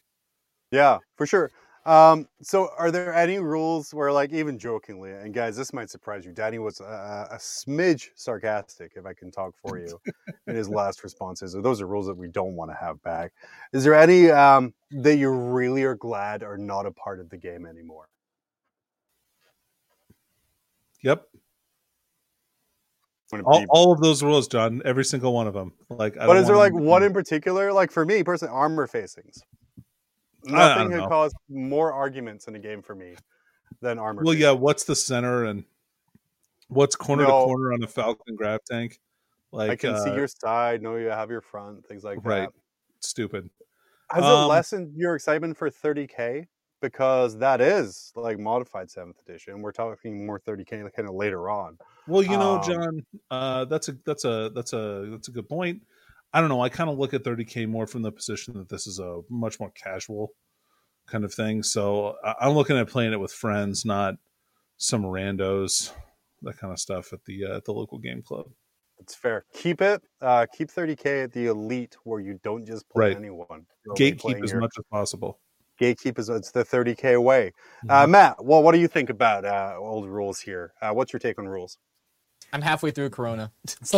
Yeah, 0.72 1.00
for 1.16 1.26
sure. 1.26 1.52
Um, 1.86 2.28
so 2.42 2.70
are 2.78 2.92
there 2.92 3.14
any 3.14 3.40
rules 3.40 3.94
where 3.94 4.12
like 4.12 4.32
even 4.32 4.58
jokingly, 4.58 5.12
and 5.12 5.34
guys, 5.34 5.58
this 5.58 5.74
might 5.74 5.90
surprise 5.90 6.26
you, 6.26 6.32
Danny 6.32 6.58
was 6.58 6.80
a, 6.80 7.28
a 7.32 7.36
smidge 7.36 8.08
sarcastic, 8.16 8.94
if 8.96 9.06
I 9.06 9.14
can 9.14 9.32
talk 9.32 9.54
for 9.62 9.78
you, 9.78 10.00
in 10.48 10.56
his 10.56 10.70
last 10.70 11.04
responses. 11.04 11.54
Those 11.62 11.82
are 11.82 11.88
rules 11.88 12.08
that 12.08 12.16
we 12.16 12.30
don't 12.30 12.56
want 12.56 12.72
to 12.72 12.76
have 12.76 13.02
back. 13.04 13.34
Is 13.74 13.84
there 13.84 13.96
any 13.96 14.32
um, 14.32 14.74
that 14.92 15.18
you 15.18 15.30
really 15.30 15.84
are 15.84 15.96
glad 15.96 16.42
are 16.42 16.58
not 16.58 16.86
a 16.86 16.92
part 16.92 17.20
of 17.20 17.30
the 17.30 17.38
game 17.38 17.66
anymore? 17.66 18.08
Yep. 21.04 21.28
All, 23.46 23.66
all, 23.70 23.92
of 23.92 24.00
those 24.00 24.22
rules, 24.22 24.48
John. 24.48 24.82
Every 24.86 25.04
single 25.04 25.34
one 25.34 25.48
of 25.48 25.54
them. 25.54 25.74
Like, 25.90 26.18
I 26.18 26.28
but 26.28 26.38
is 26.38 26.46
there 26.46 26.56
like 26.56 26.74
one 26.74 27.02
in 27.02 27.14
particular? 27.14 27.74
Like 27.74 27.92
for 27.92 28.06
me 28.06 28.24
personally, 28.24 28.54
armor 28.54 28.86
facings. 28.86 29.42
Nothing 30.46 30.92
could 30.92 31.10
cause 31.10 31.34
more 31.50 31.92
arguments 31.94 32.48
in 32.48 32.56
a 32.56 32.60
game 32.60 32.82
for 32.82 32.94
me 32.94 33.16
than 33.82 33.98
armor. 33.98 34.22
Well, 34.24 34.34
facings. 34.34 34.44
yeah. 34.44 34.52
What's 34.52 34.84
the 34.84 34.96
center 34.96 35.46
and 35.46 35.64
what's 36.68 36.96
corner 36.96 37.24
no, 37.24 37.30
to 37.30 37.46
corner 37.46 37.74
on 37.74 37.82
a 37.84 37.88
Falcon 37.88 38.36
grav 38.36 38.60
tank? 38.70 39.00
Like 39.52 39.72
I 39.72 39.76
can 39.76 39.96
uh, 39.96 40.04
see 40.04 40.14
your 40.14 40.28
side, 40.28 40.82
know 40.82 40.96
you 40.96 41.08
have 41.08 41.30
your 41.30 41.42
front, 41.42 41.88
things 41.88 42.04
like 42.04 42.20
right. 42.24 42.42
that. 42.42 42.50
Stupid. 43.00 43.50
Has 44.12 44.24
um, 44.24 44.44
it 44.44 44.48
lessened 44.48 44.94
your 44.96 45.16
excitement 45.16 45.58
for 45.58 45.70
30k? 45.70 46.48
Because 46.84 47.38
that 47.38 47.62
is 47.62 48.12
like 48.14 48.38
modified 48.38 48.92
seventh 48.92 49.18
edition. 49.26 49.62
We're 49.62 49.72
talking 49.72 50.28
more 50.28 50.38
30k 50.38 50.94
kind 50.94 51.08
of 51.08 51.16
later 51.16 51.50
on. 51.50 51.78
Well, 52.08 52.22
you 52.22 52.38
know, 52.38 52.58
um, 52.58 52.64
John, 52.64 53.06
uh, 53.32 53.66
that's 53.66 53.88
a 53.88 53.96
that's 54.06 54.26
a 54.26 54.52
that's 54.54 54.74
a 54.74 55.08
that's 55.10 55.30
a 55.30 55.32
good 55.32 55.48
point. 55.48 55.82
I 56.34 56.42
don't 56.42 56.50
know. 56.50 56.62
I 56.62 56.68
kind 56.68 56.90
of 56.90 57.00
look 57.00 57.14
at 57.14 57.24
30k 57.24 57.70
more 57.70 57.88
from 57.88 58.02
the 58.02 58.12
position 58.12 58.56
that 58.56 58.68
this 58.68 58.86
is 58.86 59.00
a 59.00 59.22
much 59.30 59.62
more 59.62 59.72
casual 59.72 60.34
kind 61.08 61.24
of 61.24 61.34
thing. 61.34 61.64
So 61.64 62.16
I'm 62.40 62.54
looking 62.54 62.78
at 62.78 62.90
playing 62.90 63.14
it 63.14 63.20
with 63.20 63.32
friends, 63.32 63.86
not 63.86 64.16
some 64.76 65.04
randos, 65.04 65.92
that 66.42 66.58
kind 66.58 66.74
of 66.74 66.80
stuff 66.80 67.14
at 67.14 67.24
the 67.26 67.46
uh, 67.46 67.58
at 67.58 67.64
the 67.64 67.72
local 67.72 67.98
game 67.98 68.22
club. 68.22 68.48
It's 69.00 69.16
fair. 69.16 69.46
Keep 69.54 69.82
it. 69.82 70.04
Uh, 70.22 70.46
keep 70.54 70.70
30k 70.70 71.24
at 71.24 71.32
the 71.32 71.46
elite 71.46 71.96
where 72.04 72.20
you 72.20 72.40
don't 72.44 72.66
just 72.66 72.90
play 72.90 73.08
right. 73.08 73.16
anyone. 73.16 73.66
Gatekeep 73.98 74.44
as 74.44 74.52
your... 74.52 74.60
much 74.60 74.74
as 74.78 74.84
possible 74.92 75.40
gatekeepers 75.84 76.30
it's 76.30 76.52
the 76.52 76.64
30k 76.64 77.22
way. 77.22 77.48
Uh, 77.48 77.52
mm-hmm. 77.52 77.92
uh, 77.92 78.08
matt 78.08 78.46
well 78.46 78.64
what 78.64 78.72
do 78.74 78.80
you 78.80 78.88
think 78.88 79.10
about 79.10 79.46
uh, 79.46 79.76
old 79.78 80.08
rules 80.08 80.40
here? 80.40 80.74
Uh, 80.82 80.92
what's 80.92 81.12
your 81.12 81.20
take 81.20 81.38
on 81.38 81.48
rules? 81.48 81.78
I'm 82.52 82.62
halfway 82.62 82.92
through 82.92 83.10
corona. 83.10 83.52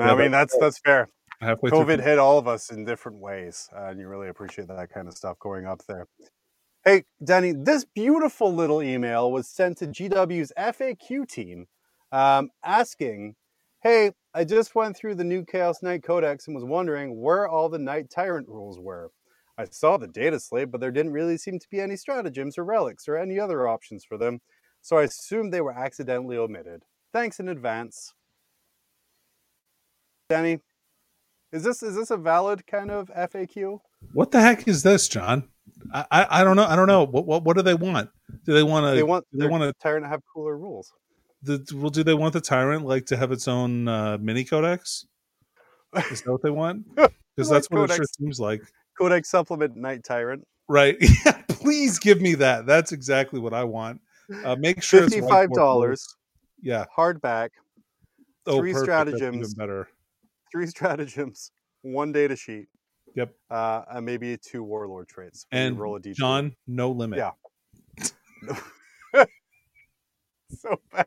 I 0.00 0.14
mean 0.16 0.30
that's 0.30 0.56
that's 0.58 0.78
fair. 0.78 1.08
Halfway 1.40 1.70
covid 1.70 1.96
through. 1.96 2.04
hit 2.04 2.18
all 2.18 2.38
of 2.38 2.46
us 2.46 2.70
in 2.70 2.84
different 2.84 3.18
ways 3.18 3.68
uh, 3.74 3.86
and 3.86 3.98
you 4.00 4.08
really 4.08 4.28
appreciate 4.28 4.68
that 4.68 4.90
kind 4.92 5.08
of 5.08 5.14
stuff 5.14 5.38
going 5.38 5.66
up 5.66 5.80
there. 5.88 6.06
Hey 6.84 7.04
danny 7.24 7.52
this 7.52 7.84
beautiful 7.84 8.54
little 8.54 8.82
email 8.82 9.30
was 9.32 9.48
sent 9.48 9.78
to 9.78 9.86
gw's 9.86 10.52
faq 10.58 11.28
team 11.28 11.66
um, 12.10 12.50
asking 12.62 13.36
Hey, 13.82 14.12
I 14.34 14.44
just 14.44 14.74
went 14.74 14.96
through 14.96 15.16
the 15.16 15.24
new 15.24 15.44
Chaos 15.44 15.82
Knight 15.82 16.02
Codex 16.02 16.46
and 16.46 16.54
was 16.54 16.64
wondering 16.64 17.20
where 17.20 17.46
all 17.46 17.68
the 17.68 17.78
Knight 17.78 18.08
Tyrant 18.08 18.48
rules 18.48 18.78
were. 18.78 19.10
I 19.58 19.66
saw 19.66 19.98
the 19.98 20.08
data 20.08 20.40
slate, 20.40 20.70
but 20.70 20.80
there 20.80 20.90
didn't 20.90 21.12
really 21.12 21.36
seem 21.36 21.58
to 21.58 21.68
be 21.70 21.80
any 21.80 21.96
stratagems 21.96 22.56
or 22.56 22.64
relics 22.64 23.06
or 23.06 23.18
any 23.18 23.38
other 23.38 23.68
options 23.68 24.04
for 24.04 24.16
them, 24.16 24.40
so 24.80 24.96
I 24.96 25.02
assumed 25.02 25.52
they 25.52 25.60
were 25.60 25.72
accidentally 25.78 26.38
omitted. 26.38 26.82
Thanks 27.12 27.40
in 27.40 27.48
advance. 27.48 28.14
Danny, 30.30 30.60
is 31.52 31.62
this 31.62 31.82
is 31.82 31.94
this 31.94 32.10
a 32.10 32.16
valid 32.16 32.66
kind 32.66 32.90
of 32.90 33.08
FAQ? 33.08 33.80
What 34.14 34.30
the 34.30 34.40
heck 34.40 34.66
is 34.66 34.82
this, 34.82 35.08
John? 35.08 35.50
I, 35.92 36.06
I, 36.10 36.26
I 36.40 36.44
don't 36.44 36.56
know. 36.56 36.64
I 36.64 36.74
don't 36.74 36.88
know. 36.88 37.04
What, 37.04 37.26
what 37.26 37.44
what 37.44 37.56
do 37.56 37.62
they 37.62 37.74
want? 37.74 38.08
Do 38.46 38.54
they 38.54 38.62
want 38.62 38.86
to? 38.86 38.96
They 38.96 39.02
want 39.02 39.26
they 39.30 39.46
want 39.46 39.62
to 39.62 39.74
Tyrant 39.82 40.06
to 40.06 40.08
have 40.08 40.22
cooler 40.32 40.56
rules. 40.56 40.90
The 41.44 41.64
well? 41.74 41.90
Do 41.90 42.04
they 42.04 42.14
want 42.14 42.32
the 42.34 42.40
tyrant 42.40 42.84
like 42.86 43.06
to 43.06 43.16
have 43.16 43.32
its 43.32 43.48
own 43.48 43.88
uh, 43.88 44.18
mini 44.20 44.44
codex? 44.44 45.06
Is 46.10 46.22
that 46.22 46.32
what 46.32 46.42
they 46.42 46.50
want? 46.50 46.86
Because 47.34 47.48
that's 47.48 47.66
what 47.70 47.90
it 47.90 47.94
sure 47.96 48.04
seems 48.20 48.38
like. 48.38 48.60
Codex 48.98 49.30
Supplement 49.30 49.74
Knight 49.74 50.04
Tyrant. 50.04 50.46
Right? 50.68 50.96
Yeah. 51.24 51.40
Please 51.48 51.98
give 51.98 52.20
me 52.20 52.34
that. 52.34 52.66
That's 52.66 52.92
exactly 52.92 53.40
what 53.40 53.54
I 53.54 53.64
want. 53.64 54.00
Uh, 54.44 54.54
make 54.56 54.82
sure 54.82 55.04
it's 55.04 55.14
Fifty-five 55.14 55.50
dollars. 55.52 56.04
Yeah. 56.60 56.84
hardback, 56.94 57.48
Oh, 58.46 58.58
Three 58.58 58.72
perfect. 58.72 58.90
Stratagems. 59.10 59.54
Better. 59.54 59.88
three 60.52 60.66
stratagems, 60.74 61.52
one 61.82 62.12
data 62.12 62.36
sheet, 62.36 62.66
Yep. 63.14 63.34
uh, 63.50 63.82
and 63.90 64.04
maybe 64.04 64.36
two 64.36 64.62
warlord 64.62 65.08
traits. 65.08 65.46
And 65.52 65.78
roll 65.78 65.96
a 65.96 66.00
d20. 66.00 66.14
John, 66.14 66.56
no 66.66 66.90
limit. 66.90 67.18
Yeah. 67.18 67.30
so 70.50 70.76
bad. 70.92 71.06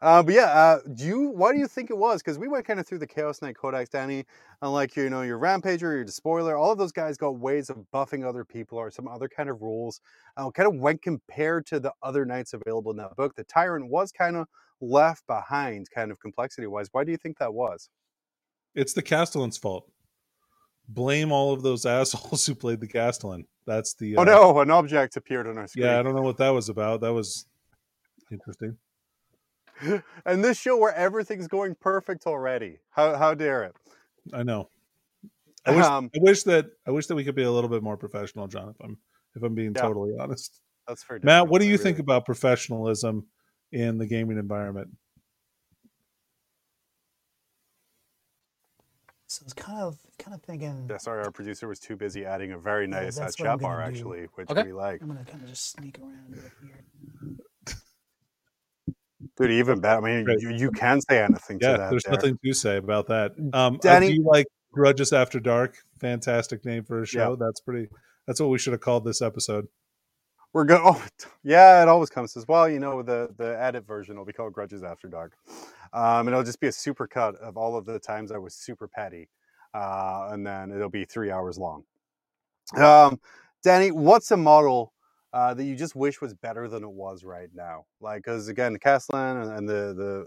Uh, 0.00 0.22
but 0.22 0.34
yeah, 0.34 0.46
uh, 0.46 0.80
do 0.94 1.04
you? 1.04 1.28
Why 1.30 1.52
do 1.52 1.58
you 1.58 1.66
think 1.66 1.90
it 1.90 1.96
was? 1.96 2.22
Because 2.22 2.38
we 2.38 2.48
went 2.48 2.64
kind 2.66 2.80
of 2.80 2.86
through 2.86 2.98
the 2.98 3.06
Chaos 3.06 3.42
Knight 3.42 3.56
Codex, 3.56 3.90
Danny, 3.90 4.24
and 4.62 4.72
like 4.72 4.96
you 4.96 5.10
know 5.10 5.22
your 5.22 5.38
Rampager, 5.38 5.80
your 5.80 6.04
Despoiler, 6.04 6.56
all 6.56 6.72
of 6.72 6.78
those 6.78 6.92
guys 6.92 7.16
got 7.16 7.38
ways 7.38 7.70
of 7.70 7.84
buffing 7.92 8.26
other 8.26 8.44
people 8.44 8.78
or 8.78 8.90
some 8.90 9.06
other 9.06 9.28
kind 9.28 9.50
of 9.50 9.60
rules. 9.60 10.00
Uh, 10.36 10.50
kind 10.50 10.66
of 10.66 10.80
when 10.80 10.98
compared 10.98 11.66
to 11.66 11.80
the 11.80 11.92
other 12.02 12.24
knights 12.24 12.54
available 12.54 12.90
in 12.90 12.96
that 12.96 13.14
book, 13.16 13.34
the 13.36 13.44
Tyrant 13.44 13.90
was 13.90 14.10
kind 14.12 14.36
of 14.36 14.46
left 14.80 15.26
behind, 15.26 15.90
kind 15.90 16.10
of 16.10 16.18
complexity 16.20 16.66
wise. 16.66 16.88
Why 16.92 17.04
do 17.04 17.10
you 17.10 17.18
think 17.18 17.38
that 17.38 17.52
was? 17.52 17.88
It's 18.74 18.92
the 18.92 19.02
Castellan's 19.02 19.58
fault. 19.58 19.90
Blame 20.88 21.32
all 21.32 21.52
of 21.52 21.62
those 21.62 21.86
assholes 21.86 22.46
who 22.46 22.54
played 22.54 22.80
the 22.80 22.88
Castellan. 22.88 23.46
That's 23.66 23.94
the. 23.94 24.16
Oh 24.16 24.22
uh, 24.22 24.24
no, 24.24 24.60
an 24.60 24.70
object 24.70 25.16
appeared 25.16 25.46
on 25.46 25.58
our 25.58 25.66
screen. 25.66 25.86
Yeah, 25.86 25.98
I 25.98 26.02
don't 26.02 26.14
know 26.14 26.22
what 26.22 26.38
that 26.38 26.50
was 26.50 26.68
about. 26.68 27.02
That 27.02 27.12
was 27.12 27.46
interesting. 28.30 28.76
and 30.26 30.44
this 30.44 30.58
show 30.58 30.76
where 30.76 30.94
everything's 30.94 31.48
going 31.48 31.74
perfect 31.74 32.26
already. 32.26 32.78
How 32.90 33.16
how 33.16 33.34
dare 33.34 33.64
it? 33.64 33.76
I 34.32 34.42
know. 34.42 34.68
I 35.66 35.72
wish, 35.72 35.84
Um, 35.84 36.10
I 36.14 36.18
wish 36.20 36.42
that 36.44 36.66
I 36.86 36.90
wish 36.90 37.06
that 37.06 37.14
we 37.14 37.24
could 37.24 37.34
be 37.34 37.42
a 37.42 37.50
little 37.50 37.70
bit 37.70 37.82
more 37.82 37.96
professional, 37.96 38.48
John. 38.48 38.70
If 38.70 38.76
I'm 38.80 38.98
if 39.36 39.42
I'm 39.42 39.54
being 39.54 39.74
Yeah. 39.74 39.82
totally 39.82 40.12
honest, 40.18 40.60
That's 40.86 41.02
fair. 41.02 41.20
Matt, 41.22 41.48
what 41.48 41.60
do 41.60 41.68
you 41.68 41.78
think 41.78 41.98
about 41.98 42.24
professionalism 42.24 43.26
in 43.72 43.98
the 43.98 44.06
gaming 44.06 44.38
environment? 44.38 44.88
So 49.26 49.44
it's 49.44 49.52
kind 49.52 49.80
of 49.82 49.98
kind 50.18 50.34
of 50.34 50.42
thinking. 50.42 50.88
Yeah, 50.90 50.96
sorry, 50.96 51.22
our 51.22 51.30
producer 51.30 51.68
was 51.68 51.78
too 51.78 51.94
busy 51.94 52.24
adding 52.24 52.52
a 52.52 52.58
very 52.58 52.88
Yeah, 52.88 53.02
nice 53.02 53.16
uh, 53.16 53.24
that's 53.26 53.38
what 53.38 53.48
I'm 53.48 53.58
chat 53.58 53.62
bar, 53.62 53.80
do. 53.80 53.86
actually, 53.86 54.26
which 54.34 54.50
Okay. 54.50 54.64
we 54.64 54.72
like. 54.72 55.00
I'm 55.02 55.08
gonna 55.08 55.24
kind 55.24 55.42
of 55.42 55.48
just 55.50 55.70
sneak 55.70 55.98
around 56.00 56.34
it 56.34 56.50
here. 56.62 56.84
Dude, 59.40 59.50
even 59.52 59.80
better. 59.80 60.06
I 60.06 60.16
mean, 60.16 60.24
Great. 60.24 60.40
you, 60.42 60.50
you 60.50 60.70
can 60.70 61.00
say 61.00 61.22
anything 61.22 61.58
to 61.60 61.66
Yeah, 61.66 61.76
that. 61.78 61.90
there's 61.90 62.02
there. 62.04 62.12
nothing 62.14 62.38
to 62.44 62.52
say 62.52 62.76
about 62.76 63.06
that. 63.08 63.32
Um, 63.54 63.78
Danny- 63.80 64.08
I 64.08 64.14
do 64.16 64.24
like 64.26 64.46
Grudges 64.72 65.12
After 65.12 65.40
Dark. 65.40 65.76
Fantastic 66.00 66.64
name 66.64 66.84
for 66.84 67.02
a 67.02 67.06
show. 67.06 67.36
That's 67.36 67.60
pretty. 67.60 67.88
That's 68.26 68.40
what 68.40 68.50
we 68.50 68.58
should 68.58 68.72
have 68.72 68.80
called 68.80 69.04
this 69.04 69.22
episode. 69.22 69.66
We're 70.52 70.64
going. 70.64 70.82
Oh, 70.84 71.02
yeah, 71.42 71.80
it 71.82 71.88
always 71.88 72.10
comes 72.10 72.36
as 72.36 72.46
well. 72.46 72.68
You 72.68 72.80
know, 72.80 73.02
the 73.02 73.30
the 73.36 73.56
edit 73.60 73.86
version 73.86 74.16
will 74.16 74.24
be 74.24 74.32
called 74.32 74.52
Grudges 74.52 74.82
After 74.82 75.08
Dark, 75.08 75.32
um, 75.92 76.26
and 76.26 76.28
it'll 76.30 76.42
just 76.42 76.60
be 76.60 76.66
a 76.66 76.72
super 76.72 77.06
cut 77.06 77.36
of 77.36 77.56
all 77.56 77.76
of 77.76 77.86
the 77.86 77.98
times 77.98 78.32
I 78.32 78.38
was 78.38 78.54
super 78.54 78.88
petty, 78.88 79.28
uh, 79.74 80.28
and 80.32 80.44
then 80.46 80.70
it'll 80.72 80.90
be 80.90 81.04
three 81.04 81.30
hours 81.30 81.56
long. 81.58 81.84
Um, 82.76 83.20
Danny, 83.62 83.90
what's 83.90 84.30
a 84.32 84.36
model 84.36 84.92
uh, 85.32 85.54
that 85.54 85.64
you 85.64 85.76
just 85.76 85.94
wish 85.94 86.20
was 86.20 86.34
better 86.34 86.68
than 86.68 86.82
it 86.82 86.90
was 86.90 87.24
right 87.24 87.50
now? 87.54 87.84
Like, 88.00 88.24
because 88.24 88.48
again, 88.48 88.72
the 88.72 88.78
Castellan 88.78 89.38
and, 89.38 89.52
and 89.52 89.68
the 89.68 89.94
the 89.94 90.26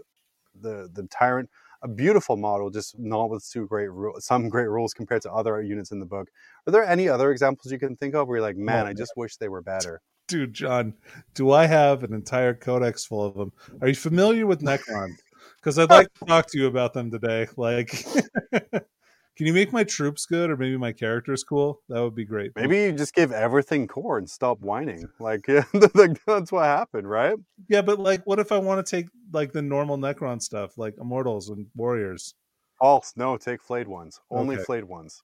the 0.60 0.88
the 0.92 1.08
Tyrant, 1.08 1.50
a 1.82 1.88
beautiful 1.88 2.36
model, 2.36 2.70
just 2.70 2.98
not 2.98 3.30
with 3.30 3.48
too 3.48 3.66
great 3.66 3.90
ru- 3.90 4.14
some 4.18 4.48
great 4.48 4.68
rules 4.68 4.94
compared 4.94 5.22
to 5.22 5.32
other 5.32 5.60
units 5.62 5.90
in 5.90 6.00
the 6.00 6.06
book. 6.06 6.28
Are 6.66 6.70
there 6.70 6.84
any 6.84 7.08
other 7.08 7.30
examples 7.30 7.70
you 7.72 7.78
can 7.78 7.96
think 7.96 8.14
of 8.14 8.28
where 8.28 8.38
you're 8.38 8.46
like, 8.46 8.56
man, 8.56 8.80
I 8.80 8.88
man. 8.88 8.96
just 8.96 9.12
wish 9.16 9.36
they 9.36 9.48
were 9.48 9.62
better? 9.62 10.00
Dude, 10.26 10.54
John, 10.54 10.94
do 11.34 11.52
I 11.52 11.66
have 11.66 12.02
an 12.02 12.14
entire 12.14 12.54
codex 12.54 13.04
full 13.04 13.26
of 13.26 13.34
them? 13.34 13.52
Are 13.82 13.88
you 13.88 13.94
familiar 13.94 14.46
with 14.46 14.62
Necron? 14.62 15.10
Because 15.56 15.78
I'd 15.78 15.90
like 15.90 16.08
to 16.14 16.24
talk 16.24 16.46
to 16.52 16.58
you 16.58 16.66
about 16.66 16.94
them 16.94 17.10
today. 17.10 17.46
Like, 17.58 18.06
can 19.36 19.46
you 19.46 19.52
make 19.52 19.72
my 19.72 19.84
troops 19.84 20.26
good, 20.26 20.50
or 20.50 20.56
maybe 20.56 20.76
my 20.76 20.92
characters 20.92 21.44
cool? 21.44 21.80
That 21.88 22.00
would 22.02 22.14
be 22.14 22.24
great. 22.24 22.52
Maybe 22.56 22.76
you 22.78 22.92
just 22.92 23.14
give 23.14 23.32
everything 23.32 23.86
core 23.86 24.18
and 24.18 24.28
stop 24.30 24.60
whining. 24.60 25.08
Like, 25.20 25.46
yeah, 25.48 25.64
that's 25.72 26.52
what 26.52 26.64
happened, 26.64 27.08
right? 27.08 27.36
Yeah, 27.68 27.82
but 27.82 27.98
like, 27.98 28.24
what 28.26 28.38
if 28.38 28.52
I 28.52 28.58
want 28.58 28.84
to 28.84 28.96
take 28.96 29.08
like 29.32 29.52
the 29.52 29.62
normal 29.62 29.96
Necron 29.98 30.40
stuff, 30.40 30.76
like 30.78 30.94
Immortals 31.00 31.48
and 31.48 31.66
Warriors? 31.74 32.34
False. 32.78 33.14
No, 33.16 33.36
take 33.36 33.62
flayed 33.62 33.88
ones. 33.88 34.20
Only 34.30 34.54
Okay. 34.54 34.64
flayed 34.64 34.84
ones. 34.84 35.22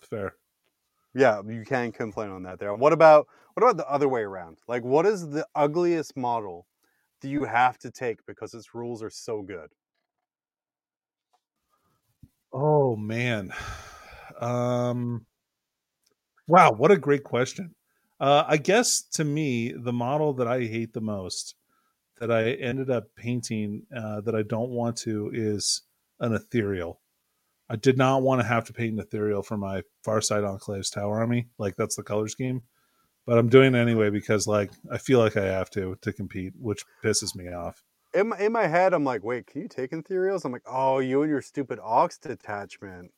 Fair. 0.00 0.34
Yeah, 1.14 1.42
you 1.46 1.64
can 1.64 1.92
complain 1.92 2.30
on 2.30 2.42
that 2.44 2.58
there. 2.58 2.74
What 2.74 2.92
about 2.92 3.26
what 3.54 3.62
about 3.62 3.76
the 3.76 3.88
other 3.90 4.08
way 4.08 4.22
around? 4.22 4.58
Like, 4.68 4.84
what 4.84 5.06
is 5.06 5.28
the 5.30 5.46
ugliest 5.54 6.16
model 6.16 6.66
that 7.20 7.28
you 7.28 7.44
have 7.44 7.78
to 7.78 7.90
take 7.90 8.24
because 8.26 8.54
its 8.54 8.74
rules 8.74 9.02
are 9.02 9.10
so 9.10 9.42
good? 9.42 9.72
Oh 12.52 12.96
man. 12.96 13.52
Um 14.40 15.26
Wow, 16.46 16.72
what 16.72 16.90
a 16.90 16.96
great 16.96 17.24
question. 17.24 17.74
Uh 18.20 18.44
I 18.46 18.56
guess 18.56 19.02
to 19.12 19.24
me 19.24 19.72
the 19.72 19.92
model 19.92 20.32
that 20.34 20.48
I 20.48 20.60
hate 20.60 20.92
the 20.92 21.00
most 21.00 21.54
that 22.20 22.30
I 22.32 22.52
ended 22.52 22.90
up 22.90 23.14
painting 23.16 23.86
uh 23.94 24.20
that 24.22 24.34
I 24.34 24.42
don't 24.42 24.70
want 24.70 24.96
to 24.98 25.30
is 25.32 25.82
an 26.20 26.34
ethereal. 26.34 27.00
I 27.70 27.76
did 27.76 27.98
not 27.98 28.22
want 28.22 28.40
to 28.40 28.46
have 28.46 28.64
to 28.66 28.72
paint 28.72 28.94
an 28.94 29.00
ethereal 29.00 29.42
for 29.42 29.56
my 29.58 29.82
Farsight 30.06 30.44
Enclave's 30.48 30.90
Tau 30.90 31.08
Army. 31.10 31.48
Like 31.58 31.76
that's 31.76 31.96
the 31.96 32.02
color 32.02 32.28
scheme. 32.28 32.62
But 33.26 33.38
I'm 33.38 33.48
doing 33.50 33.74
it 33.74 33.78
anyway 33.78 34.10
because 34.10 34.46
like 34.46 34.70
I 34.90 34.98
feel 34.98 35.18
like 35.20 35.36
I 35.36 35.46
have 35.46 35.70
to 35.70 35.96
to 36.02 36.12
compete, 36.12 36.54
which 36.58 36.84
pisses 37.04 37.36
me 37.36 37.52
off. 37.52 37.82
In 38.14 38.28
my, 38.28 38.38
in 38.38 38.52
my 38.52 38.66
head, 38.66 38.94
I'm 38.94 39.04
like, 39.04 39.22
wait, 39.22 39.46
can 39.46 39.60
you 39.60 39.68
take 39.68 39.90
ethereals? 39.90 40.44
I'm 40.44 40.52
like, 40.52 40.62
oh, 40.66 40.98
you 40.98 41.22
and 41.22 41.30
your 41.30 41.42
stupid 41.42 41.78
ox 41.82 42.18
detachment, 42.18 43.12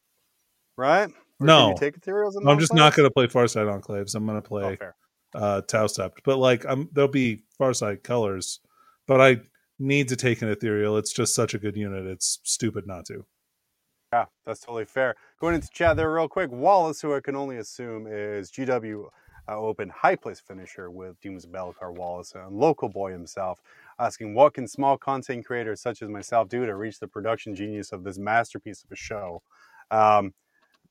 right? 0.77 1.09
Or 1.09 1.13
can 1.39 1.47
No. 1.47 1.69
you 1.69 1.75
take 1.79 1.99
ethereals. 2.01 2.41
In 2.41 2.49
I'm 2.49 2.59
just 2.59 2.75
not 2.75 2.95
going 2.95 3.09
to 3.09 3.13
play 3.13 3.27
Farsight 3.27 3.67
Enclaves. 3.67 4.15
I'm 4.15 4.27
going 4.27 4.41
to 4.41 4.49
play 4.49 4.79
Oh, 4.83 5.39
uh 5.39 5.61
Tau 5.63 5.87
Sept. 5.87 6.19
But 6.25 6.39
like 6.39 6.65
I'm 6.67 6.89
there'll 6.93 7.09
be 7.11 7.45
Farsight 7.59 8.03
colors, 8.03 8.61
but 9.07 9.21
I 9.21 9.41
need 9.79 10.09
to 10.09 10.17
take 10.17 10.43
an 10.43 10.49
ethereal. 10.49 10.97
It's 10.97 11.13
just 11.13 11.35
such 11.35 11.55
a 11.55 11.59
good 11.59 11.77
unit. 11.77 12.07
It's 12.07 12.41
stupid 12.43 12.87
not 12.87 13.07
to. 13.07 13.25
Yeah, 14.13 14.25
that's 14.45 14.61
totally 14.61 14.87
fair. 14.87 15.15
Going 15.41 15.55
into 15.55 15.69
chat 15.73 15.97
there 15.97 16.13
real 16.13 16.29
quick, 16.29 16.51
Wallace, 16.51 17.01
who 17.01 17.15
I 17.15 17.21
can 17.21 17.37
only 17.37 17.59
assume 17.59 18.09
is 18.09 18.51
GW 18.51 19.05
uh, 19.50 19.59
Open 19.59 19.88
high 19.88 20.16
place 20.16 20.40
finisher 20.40 20.90
with 20.90 21.21
Doom's 21.21 21.47
Belcar 21.47 21.92
Wallace 21.95 22.33
and 22.35 22.57
local 22.57 22.88
boy 22.88 23.11
himself, 23.12 23.61
asking 23.99 24.35
what 24.35 24.54
can 24.54 24.69
small 24.69 24.97
content 24.97 25.45
creators 25.45 25.80
such 25.80 26.02
as 26.02 26.09
myself 26.09 26.49
do 26.49 26.64
to 26.66 26.75
reach 26.75 27.00
the 27.00 27.09
production 27.09 27.54
genius 27.54 27.92
of 27.92 28.04
this 28.04 28.19
masterpiece 28.19 28.85
of 28.85 28.92
a 28.92 28.97
show? 28.97 29.42
Um, 29.90 30.33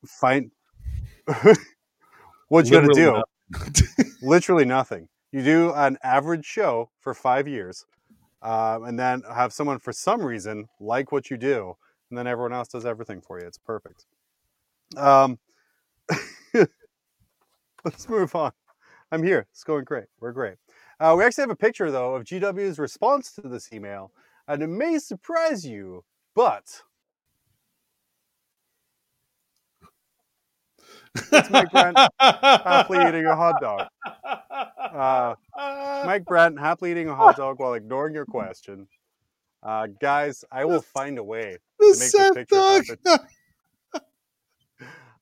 find 0.05 0.51
what 2.49 2.65
you 2.65 2.71
got 2.71 2.81
to 2.81 2.93
do. 2.93 3.23
literally 4.21 4.65
nothing. 4.65 5.07
You 5.31 5.43
do 5.43 5.73
an 5.73 5.97
average 6.03 6.45
show 6.45 6.89
for 6.99 7.13
five 7.13 7.47
years, 7.47 7.85
um, 8.41 8.85
and 8.85 8.99
then 8.99 9.21
have 9.33 9.53
someone 9.53 9.79
for 9.79 9.93
some 9.93 10.21
reason 10.21 10.67
like 10.79 11.11
what 11.11 11.29
you 11.29 11.37
do, 11.37 11.75
and 12.09 12.17
then 12.17 12.27
everyone 12.27 12.53
else 12.53 12.67
does 12.67 12.85
everything 12.85 13.21
for 13.21 13.39
you. 13.39 13.45
It's 13.45 13.57
perfect. 13.57 14.05
Um, 14.97 15.39
let's 17.85 18.07
move 18.09 18.35
on. 18.35 18.51
I'm 19.11 19.23
here. 19.23 19.47
It's 19.51 19.63
going 19.63 19.85
great. 19.85 20.05
We're 20.19 20.31
great. 20.31 20.55
Uh, 20.99 21.15
we 21.17 21.23
actually 21.23 21.43
have 21.43 21.49
a 21.49 21.55
picture 21.55 21.91
though 21.91 22.15
of 22.15 22.23
GW's 22.25 22.77
response 22.79 23.31
to 23.33 23.41
this 23.41 23.71
email, 23.73 24.11
and 24.47 24.61
it 24.61 24.67
may 24.67 24.99
surprise 24.99 25.65
you, 25.65 26.03
but 26.35 26.81
it's 31.31 31.49
Mike 31.49 31.71
Brandt 31.71 31.97
happily 32.19 33.07
eating 33.07 33.25
a 33.25 33.35
hot 33.35 33.61
dog. 33.61 33.87
Uh, 34.93 35.35
Mike 36.05 36.25
Brandt 36.25 36.59
happily 36.59 36.91
eating 36.91 37.09
a 37.09 37.15
hot 37.15 37.35
dog 37.37 37.59
while 37.59 37.73
ignoring 37.73 38.13
your 38.13 38.25
question. 38.25 38.87
Uh, 39.63 39.87
guys, 39.99 40.43
I 40.51 40.65
will 40.65 40.81
find 40.81 41.17
a 41.17 41.23
way 41.23 41.57
The 41.79 41.85
to 41.93 41.99
make 41.99 42.11
this 42.11 42.33
picture 42.33 42.55
dog. 42.55 42.85
happen. 43.05 43.27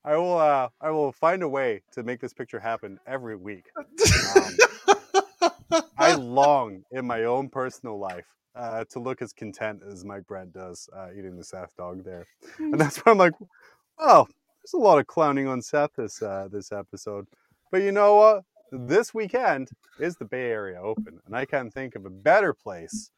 I 0.07 0.15
will. 0.15 0.37
Uh, 0.37 0.69
I 0.79 0.89
will 0.91 1.11
find 1.11 1.43
a 1.43 1.49
way 1.49 1.81
to 1.91 2.01
make 2.01 2.21
this 2.21 2.31
picture 2.31 2.61
happen 2.61 2.97
every 3.05 3.35
week. 3.35 3.65
Um, 4.37 5.81
I 5.97 6.13
long 6.17 6.85
in 6.91 7.05
my 7.05 7.25
own 7.25 7.49
personal 7.49 7.99
life 7.99 8.25
uh, 8.55 8.85
to 8.91 8.99
look 8.99 9.21
as 9.21 9.33
content 9.33 9.81
as 9.85 10.05
Mike 10.05 10.25
Brandt 10.25 10.53
does 10.53 10.89
uh, 10.95 11.09
eating 11.11 11.35
the 11.35 11.43
Seth 11.43 11.75
dog 11.75 12.05
there, 12.05 12.25
and 12.57 12.79
that's 12.79 12.99
why 12.99 13.11
I'm 13.11 13.17
like, 13.17 13.33
oh, 13.99 14.25
there's 14.63 14.73
a 14.73 14.77
lot 14.77 14.97
of 14.97 15.07
clowning 15.07 15.45
on 15.45 15.61
Seth 15.61 15.91
this 15.97 16.21
uh, 16.21 16.47
this 16.49 16.71
episode. 16.71 17.27
But 17.69 17.81
you 17.81 17.91
know 17.91 18.15
what? 18.15 18.43
This 18.71 19.13
weekend 19.13 19.71
is 19.99 20.15
the 20.15 20.25
Bay 20.25 20.49
Area 20.51 20.81
Open, 20.81 21.19
and 21.25 21.35
I 21.35 21.43
can't 21.43 21.73
think 21.73 21.95
of 21.95 22.05
a 22.05 22.09
better 22.09 22.53
place 22.53 23.11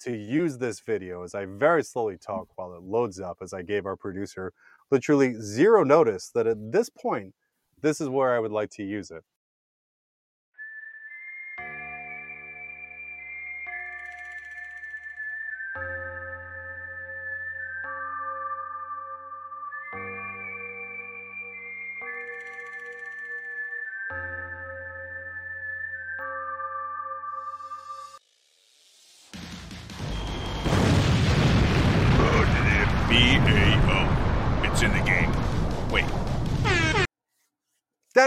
to 0.00 0.14
use 0.14 0.58
this 0.58 0.80
video 0.80 1.22
as 1.22 1.34
I 1.34 1.46
very 1.46 1.82
slowly 1.82 2.18
talk 2.18 2.48
while 2.56 2.74
it 2.74 2.82
loads 2.82 3.18
up. 3.18 3.38
As 3.40 3.54
I 3.54 3.62
gave 3.62 3.86
our 3.86 3.96
producer 3.96 4.52
literally 4.94 5.34
zero 5.40 5.82
notice 5.82 6.30
that 6.34 6.46
at 6.46 6.72
this 6.72 6.88
point, 6.88 7.34
this 7.82 8.00
is 8.00 8.08
where 8.08 8.32
I 8.34 8.38
would 8.38 8.52
like 8.52 8.70
to 8.78 8.84
use 8.84 9.10
it. 9.10 9.24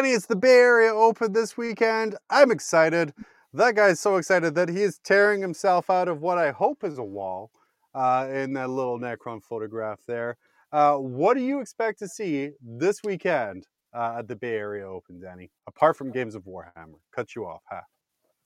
Danny, 0.08 0.16
it's 0.16 0.26
the 0.26 0.38
Bay 0.38 0.60
Area 0.60 0.94
Open 0.94 1.34
this 1.34 1.58
weekend. 1.58 2.16
I'm 2.30 2.50
excited. 2.50 3.14
That 3.52 3.76
guy's 3.76 4.00
so 4.00 4.16
excited 4.16 4.56
that 4.56 4.70
he 4.70 4.82
is 4.82 5.00
tearing 5.04 5.42
himself 5.42 5.90
out 5.90 6.08
of 6.08 6.22
what 6.22 6.38
I 6.38 6.52
hope 6.52 6.86
is 6.86 6.98
a 6.98 7.04
wall 7.04 7.52
uh, 7.94 8.26
in 8.32 8.54
that 8.54 8.70
little 8.70 8.98
Necron 8.98 9.44
photograph 9.44 10.00
there. 10.08 10.38
Uh, 10.72 10.96
what 10.96 11.34
do 11.34 11.44
you 11.44 11.60
expect 11.60 12.00
to 12.00 12.08
see 12.08 12.52
this 12.62 13.02
weekend 13.04 13.68
uh, 13.94 14.20
at 14.20 14.30
the 14.30 14.38
Bay 14.38 14.56
Area 14.56 14.90
Open, 14.90 15.20
Danny? 15.20 15.52
Apart 15.68 15.98
from 15.98 16.14
games 16.14 16.36
of 16.36 16.44
Warhammer, 16.46 17.00
cut 17.14 17.36
you 17.36 17.46
off, 17.46 17.64
huh? 17.70 17.82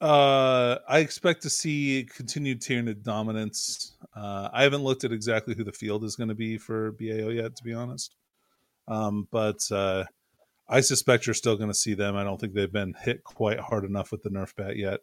Uh, 0.04 0.80
I 0.90 0.98
expect 0.98 1.44
to 1.44 1.50
see 1.52 2.08
continued 2.12 2.60
Tyranid 2.60 3.04
dominance. 3.04 3.98
Uh, 4.16 4.50
I 4.52 4.64
haven't 4.64 4.82
looked 4.82 5.04
at 5.04 5.12
exactly 5.12 5.54
who 5.54 5.64
the 5.64 5.72
field 5.72 6.04
is 6.06 6.16
going 6.16 6.30
to 6.30 6.36
be 6.36 6.58
for 6.58 6.94
BAO 6.94 7.30
yet, 7.30 7.56
to 7.56 7.64
be 7.64 7.76
honest. 7.76 8.16
Um, 8.88 9.28
but 9.32 9.60
uh, 9.72 10.06
I 10.72 10.80
suspect 10.80 11.28
you're 11.28 11.34
still 11.34 11.58
going 11.58 11.70
to 11.70 11.76
see 11.76 11.94
them. 11.94 12.16
I 12.16 12.24
don't 12.24 12.40
think 12.40 12.54
they've 12.54 12.72
been 12.72 12.96
hit 12.98 13.26
quite 13.26 13.60
hard 13.60 13.84
enough 13.84 14.10
with 14.10 14.24
the 14.24 14.30
Nerf 14.30 14.56
bat 14.56 14.78
yet. 14.78 15.02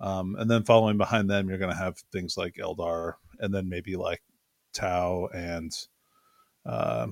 Um, 0.00 0.34
and 0.36 0.50
then 0.50 0.64
following 0.64 0.98
behind 0.98 1.30
them, 1.30 1.48
you're 1.48 1.58
going 1.58 1.70
to 1.70 1.78
have 1.78 1.98
things 2.12 2.36
like 2.36 2.56
Eldar, 2.56 3.14
and 3.38 3.54
then 3.54 3.68
maybe 3.68 3.94
like 3.94 4.22
Tau 4.72 5.28
and, 5.32 5.72
uh, 6.66 7.06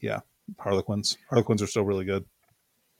yeah, 0.00 0.20
Harlequins. 0.58 1.18
Harlequins 1.28 1.60
are 1.60 1.66
still 1.66 1.84
really 1.84 2.06
good. 2.06 2.24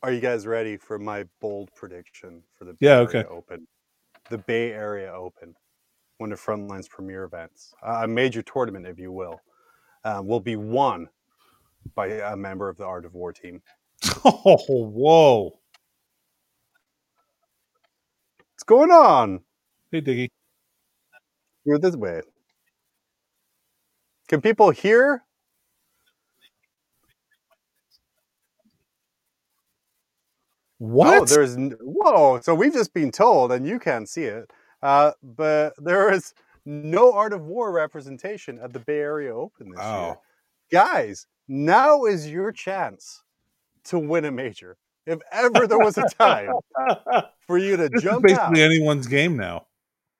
Are 0.02 0.12
you 0.12 0.20
guys 0.20 0.46
ready 0.46 0.76
for 0.76 0.98
my 0.98 1.24
bold 1.40 1.70
prediction 1.74 2.42
for 2.54 2.66
the 2.66 2.72
Bay 2.74 2.78
Yeah, 2.80 2.96
Area 2.96 3.08
okay. 3.08 3.24
Open? 3.30 3.66
The 4.28 4.38
Bay 4.38 4.72
Area 4.72 5.10
Open, 5.10 5.54
one 6.18 6.32
of 6.32 6.40
Frontline's 6.40 6.86
premier 6.86 7.24
events, 7.24 7.72
a 7.82 8.06
major 8.06 8.42
tournament, 8.42 8.86
if 8.86 8.98
you 8.98 9.10
will, 9.10 9.40
uh, 10.04 10.20
will 10.22 10.40
be 10.40 10.56
won 10.56 11.08
by 11.94 12.08
a 12.08 12.36
member 12.36 12.68
of 12.68 12.76
the 12.76 12.84
Art 12.84 13.06
of 13.06 13.14
War 13.14 13.32
team. 13.32 13.62
Oh, 14.24 14.64
whoa. 14.68 15.58
What's 18.54 18.64
going 18.64 18.90
on? 18.90 19.40
Hey, 19.90 20.00
Diggy. 20.00 20.28
You're 21.64 21.78
this 21.78 21.96
way. 21.96 22.22
Can 24.28 24.40
people 24.40 24.70
hear? 24.70 25.22
What? 30.78 31.22
Oh, 31.22 31.24
there's 31.24 31.56
whoa. 31.80 32.40
So 32.40 32.54
we've 32.54 32.72
just 32.72 32.92
been 32.92 33.10
told, 33.10 33.52
and 33.52 33.66
you 33.66 33.78
can't 33.78 34.08
see 34.08 34.24
it, 34.24 34.50
uh, 34.82 35.12
but 35.22 35.74
there 35.78 36.12
is 36.12 36.34
no 36.64 37.12
Art 37.12 37.32
of 37.32 37.42
War 37.42 37.72
representation 37.72 38.58
at 38.62 38.72
the 38.72 38.80
Bay 38.80 38.98
Area 38.98 39.34
Open 39.34 39.70
this 39.70 39.84
year. 39.84 40.16
Guys, 40.70 41.26
now 41.48 42.04
is 42.04 42.28
your 42.30 42.52
chance 42.52 43.22
to 43.86 43.98
win 43.98 44.24
a 44.24 44.30
major. 44.30 44.76
If 45.06 45.20
ever 45.32 45.66
there 45.66 45.78
was 45.78 45.98
a 45.98 46.04
time 46.18 46.50
for 47.46 47.58
you 47.58 47.76
to 47.76 47.88
This 47.88 48.02
is 48.02 48.02
jump 48.02 48.28
out, 48.30 48.52
basically 48.52 48.62
anyone's 48.62 49.06
game 49.06 49.36
now. 49.36 49.66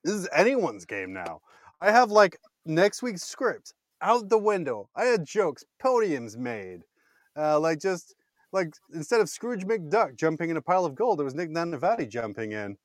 this 0.05 0.15
is 0.15 0.29
anyone's 0.33 0.85
game 0.85 1.13
now. 1.13 1.41
I 1.81 1.91
have 1.91 2.11
like 2.11 2.37
next 2.65 3.03
week's 3.03 3.23
script 3.23 3.75
out 4.01 4.29
the 4.29 4.39
window. 4.39 4.89
I 4.95 5.05
had 5.07 5.25
jokes, 5.27 5.65
podiums 5.83 6.37
made. 6.37 6.83
Uh, 7.37 7.59
like 7.61 7.81
just 7.81 8.15
like 8.53 8.73
instead 8.95 9.21
of 9.21 9.29
Scrooge 9.29 9.65
McDuck 9.67 10.17
jumping 10.17 10.51
in 10.51 10.57
a 10.57 10.63
pile 10.63 10.85
of 10.85 10.95
gold, 10.95 11.21
it 11.21 11.25
was 11.25 11.35
Nick 11.35 11.51
Nanavati 11.51 12.09
jumping 12.09 12.53
in. 12.53 12.77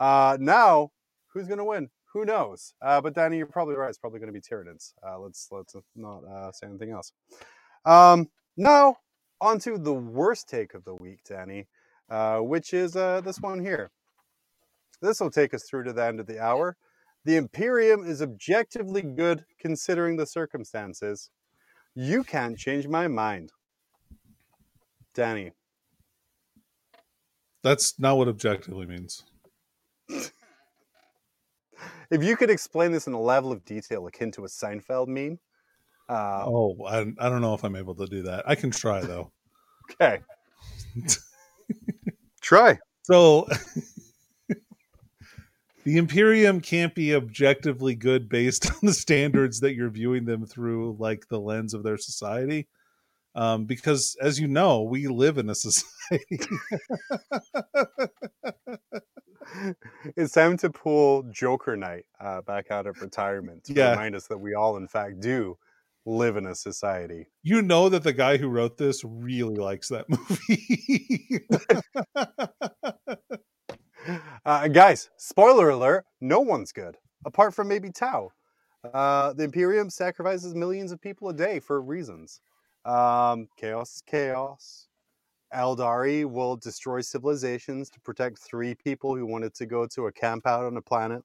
Uh, 0.00 0.36
now, 0.40 0.90
who's 1.28 1.46
gonna 1.46 1.64
win? 1.64 1.90
Who 2.12 2.24
knows? 2.24 2.74
Uh, 2.82 3.00
but 3.00 3.14
Danny, 3.14 3.36
you're 3.36 3.46
probably 3.46 3.76
right. 3.76 3.88
It's 3.88 3.98
probably 3.98 4.18
going 4.18 4.32
to 4.32 4.36
be 4.36 4.40
Tyranids. 4.40 4.94
Uh, 5.06 5.18
let's 5.20 5.46
let's 5.52 5.76
not 5.94 6.24
uh, 6.24 6.50
say 6.50 6.66
anything 6.66 6.90
else. 6.90 7.12
Um, 7.84 8.28
now, 8.56 8.96
on 9.40 9.58
to 9.60 9.78
the 9.78 9.94
worst 9.94 10.48
take 10.48 10.74
of 10.74 10.84
the 10.84 10.94
week, 10.94 11.20
Danny, 11.28 11.66
uh, 12.10 12.38
which 12.38 12.74
is 12.74 12.96
uh, 12.96 13.20
this 13.22 13.40
one 13.40 13.60
here. 13.60 13.90
This 15.00 15.20
will 15.20 15.30
take 15.30 15.54
us 15.54 15.64
through 15.64 15.84
to 15.84 15.92
the 15.92 16.04
end 16.04 16.20
of 16.20 16.26
the 16.26 16.40
hour. 16.40 16.76
The 17.24 17.36
Imperium 17.36 18.04
is 18.06 18.22
objectively 18.22 19.02
good 19.02 19.44
considering 19.58 20.16
the 20.16 20.26
circumstances. 20.26 21.30
You 21.94 22.24
can't 22.24 22.56
change 22.56 22.86
my 22.86 23.08
mind. 23.08 23.50
Danny, 25.14 25.52
That's 27.62 27.98
not 27.98 28.16
what 28.16 28.28
objectively 28.28 28.86
means. 28.86 29.24
if 30.08 30.32
you 32.22 32.36
could 32.36 32.50
explain 32.50 32.92
this 32.92 33.06
in 33.06 33.12
a 33.12 33.20
level 33.20 33.52
of 33.52 33.64
detail 33.64 34.06
akin 34.06 34.30
to 34.32 34.44
a 34.44 34.48
Seinfeld 34.48 35.08
meme. 35.08 35.38
Uh, 36.10 36.44
Oh, 36.46 36.76
I, 36.86 37.00
I 37.18 37.28
don't 37.28 37.40
know 37.40 37.54
if 37.54 37.62
I'm 37.64 37.76
able 37.76 37.94
to 37.94 38.06
do 38.06 38.22
that. 38.22 38.42
I 38.48 38.56
can 38.56 38.70
try 38.72 39.00
though. 39.00 39.30
okay. 39.92 40.20
Try. 42.40 42.78
So 43.02 43.46
the 45.84 45.96
Imperium 45.98 46.60
can't 46.60 46.94
be 46.94 47.14
objectively 47.14 47.94
good 47.94 48.28
based 48.28 48.70
on 48.70 48.78
the 48.82 48.92
standards 48.92 49.60
that 49.60 49.74
you're 49.74 49.90
viewing 49.90 50.24
them 50.24 50.46
through, 50.46 50.96
like 50.98 51.28
the 51.28 51.38
lens 51.38 51.74
of 51.74 51.82
their 51.84 51.96
society. 51.98 52.66
Um, 53.36 53.66
because 53.66 54.16
as 54.20 54.40
you 54.40 54.48
know, 54.48 54.82
we 54.82 55.06
live 55.06 55.38
in 55.38 55.48
a 55.50 55.54
society. 55.54 56.40
it's 60.16 60.32
time 60.32 60.56
to 60.58 60.70
pull 60.70 61.22
Joker 61.30 61.76
Night 61.76 62.06
uh, 62.20 62.40
back 62.42 62.70
out 62.70 62.86
of 62.86 63.00
retirement 63.00 63.64
to 63.64 63.74
Yeah. 63.74 63.90
remind 63.90 64.14
us 64.16 64.26
that 64.26 64.38
we 64.38 64.54
all, 64.54 64.76
in 64.76 64.88
fact, 64.88 65.20
do 65.20 65.56
live 66.16 66.36
in 66.36 66.46
a 66.46 66.54
society. 66.54 67.26
you 67.42 67.62
know 67.62 67.88
that 67.88 68.02
the 68.02 68.12
guy 68.12 68.36
who 68.36 68.48
wrote 68.48 68.76
this 68.78 69.02
really 69.04 69.56
likes 69.56 69.88
that 69.88 70.06
movie. 70.10 71.40
Uh, 74.44 74.68
guys, 74.68 75.10
spoiler 75.18 75.68
alert: 75.70 76.04
no 76.20 76.40
one's 76.40 76.72
good, 76.72 76.96
apart 77.24 77.54
from 77.54 77.68
maybe 77.68 77.90
Tau. 77.90 78.30
Uh, 78.94 79.32
the 79.34 79.44
Imperium 79.44 79.90
sacrifices 79.90 80.54
millions 80.54 80.90
of 80.90 81.00
people 81.00 81.28
a 81.28 81.34
day 81.34 81.60
for 81.60 81.80
reasons. 81.82 82.40
Um, 82.84 83.48
chaos 83.58 83.96
is 83.96 84.02
chaos. 84.06 84.86
Eldari 85.54 86.24
will 86.24 86.56
destroy 86.56 87.00
civilizations 87.00 87.90
to 87.90 88.00
protect 88.00 88.38
three 88.38 88.74
people 88.74 89.16
who 89.16 89.26
wanted 89.26 89.52
to 89.54 89.66
go 89.66 89.86
to 89.88 90.06
a 90.06 90.12
camp 90.12 90.46
out 90.46 90.64
on 90.64 90.76
a 90.76 90.82
planet. 90.82 91.22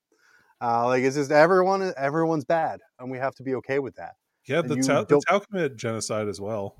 Uh, 0.61 0.85
like 0.87 1.03
it's 1.03 1.15
just 1.15 1.31
everyone, 1.31 1.93
everyone's 1.95 2.45
bad, 2.45 2.79
and 2.99 3.09
we 3.11 3.17
have 3.17 3.35
to 3.35 3.43
be 3.43 3.55
okay 3.55 3.79
with 3.79 3.95
that. 3.95 4.15
Yeah, 4.47 4.61
the 4.61 4.75
you 4.75 4.83
Tau, 4.83 5.01
the 5.01 5.05
don't- 5.07 5.23
Tau 5.27 5.39
commit 5.39 5.75
genocide 5.75 6.27
as 6.27 6.39
well. 6.41 6.75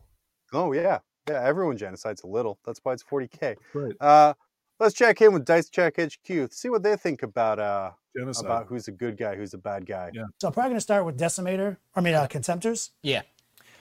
Oh 0.54 0.72
yeah, 0.74 1.00
yeah. 1.28 1.42
Everyone 1.44 1.78
genocides 1.78 2.24
a 2.24 2.28
little. 2.28 2.60
That's 2.66 2.80
why 2.84 2.94
it's 2.94 3.04
40k. 3.04 3.56
Right. 3.74 3.94
Uh, 4.00 4.34
let's 4.80 4.94
check 4.96 5.22
in 5.22 5.34
with 5.34 5.46
Dice 5.46 5.70
Check 5.70 5.98
HQ. 6.00 6.52
See 6.52 6.70
what 6.70 6.84
they 6.84 6.96
think 6.96 7.24
about 7.24 7.60
uh 7.60 7.92
Genocide. 8.16 8.46
about 8.46 8.68
who's 8.68 8.88
a 8.88 8.92
good 8.92 9.18
guy, 9.18 9.36
who's 9.36 9.54
a 9.54 9.58
bad 9.58 9.86
guy. 9.86 10.12
Yeah. 10.14 10.24
So 10.40 10.48
I'm 10.48 10.54
probably 10.54 10.70
going 10.70 10.78
to 10.78 10.82
start 10.82 11.06
with 11.06 11.20
Decimator. 11.20 11.78
I 11.96 12.02
mean, 12.02 12.14
uh, 12.14 12.28
Contemptors. 12.28 12.92
Yeah, 13.04 13.24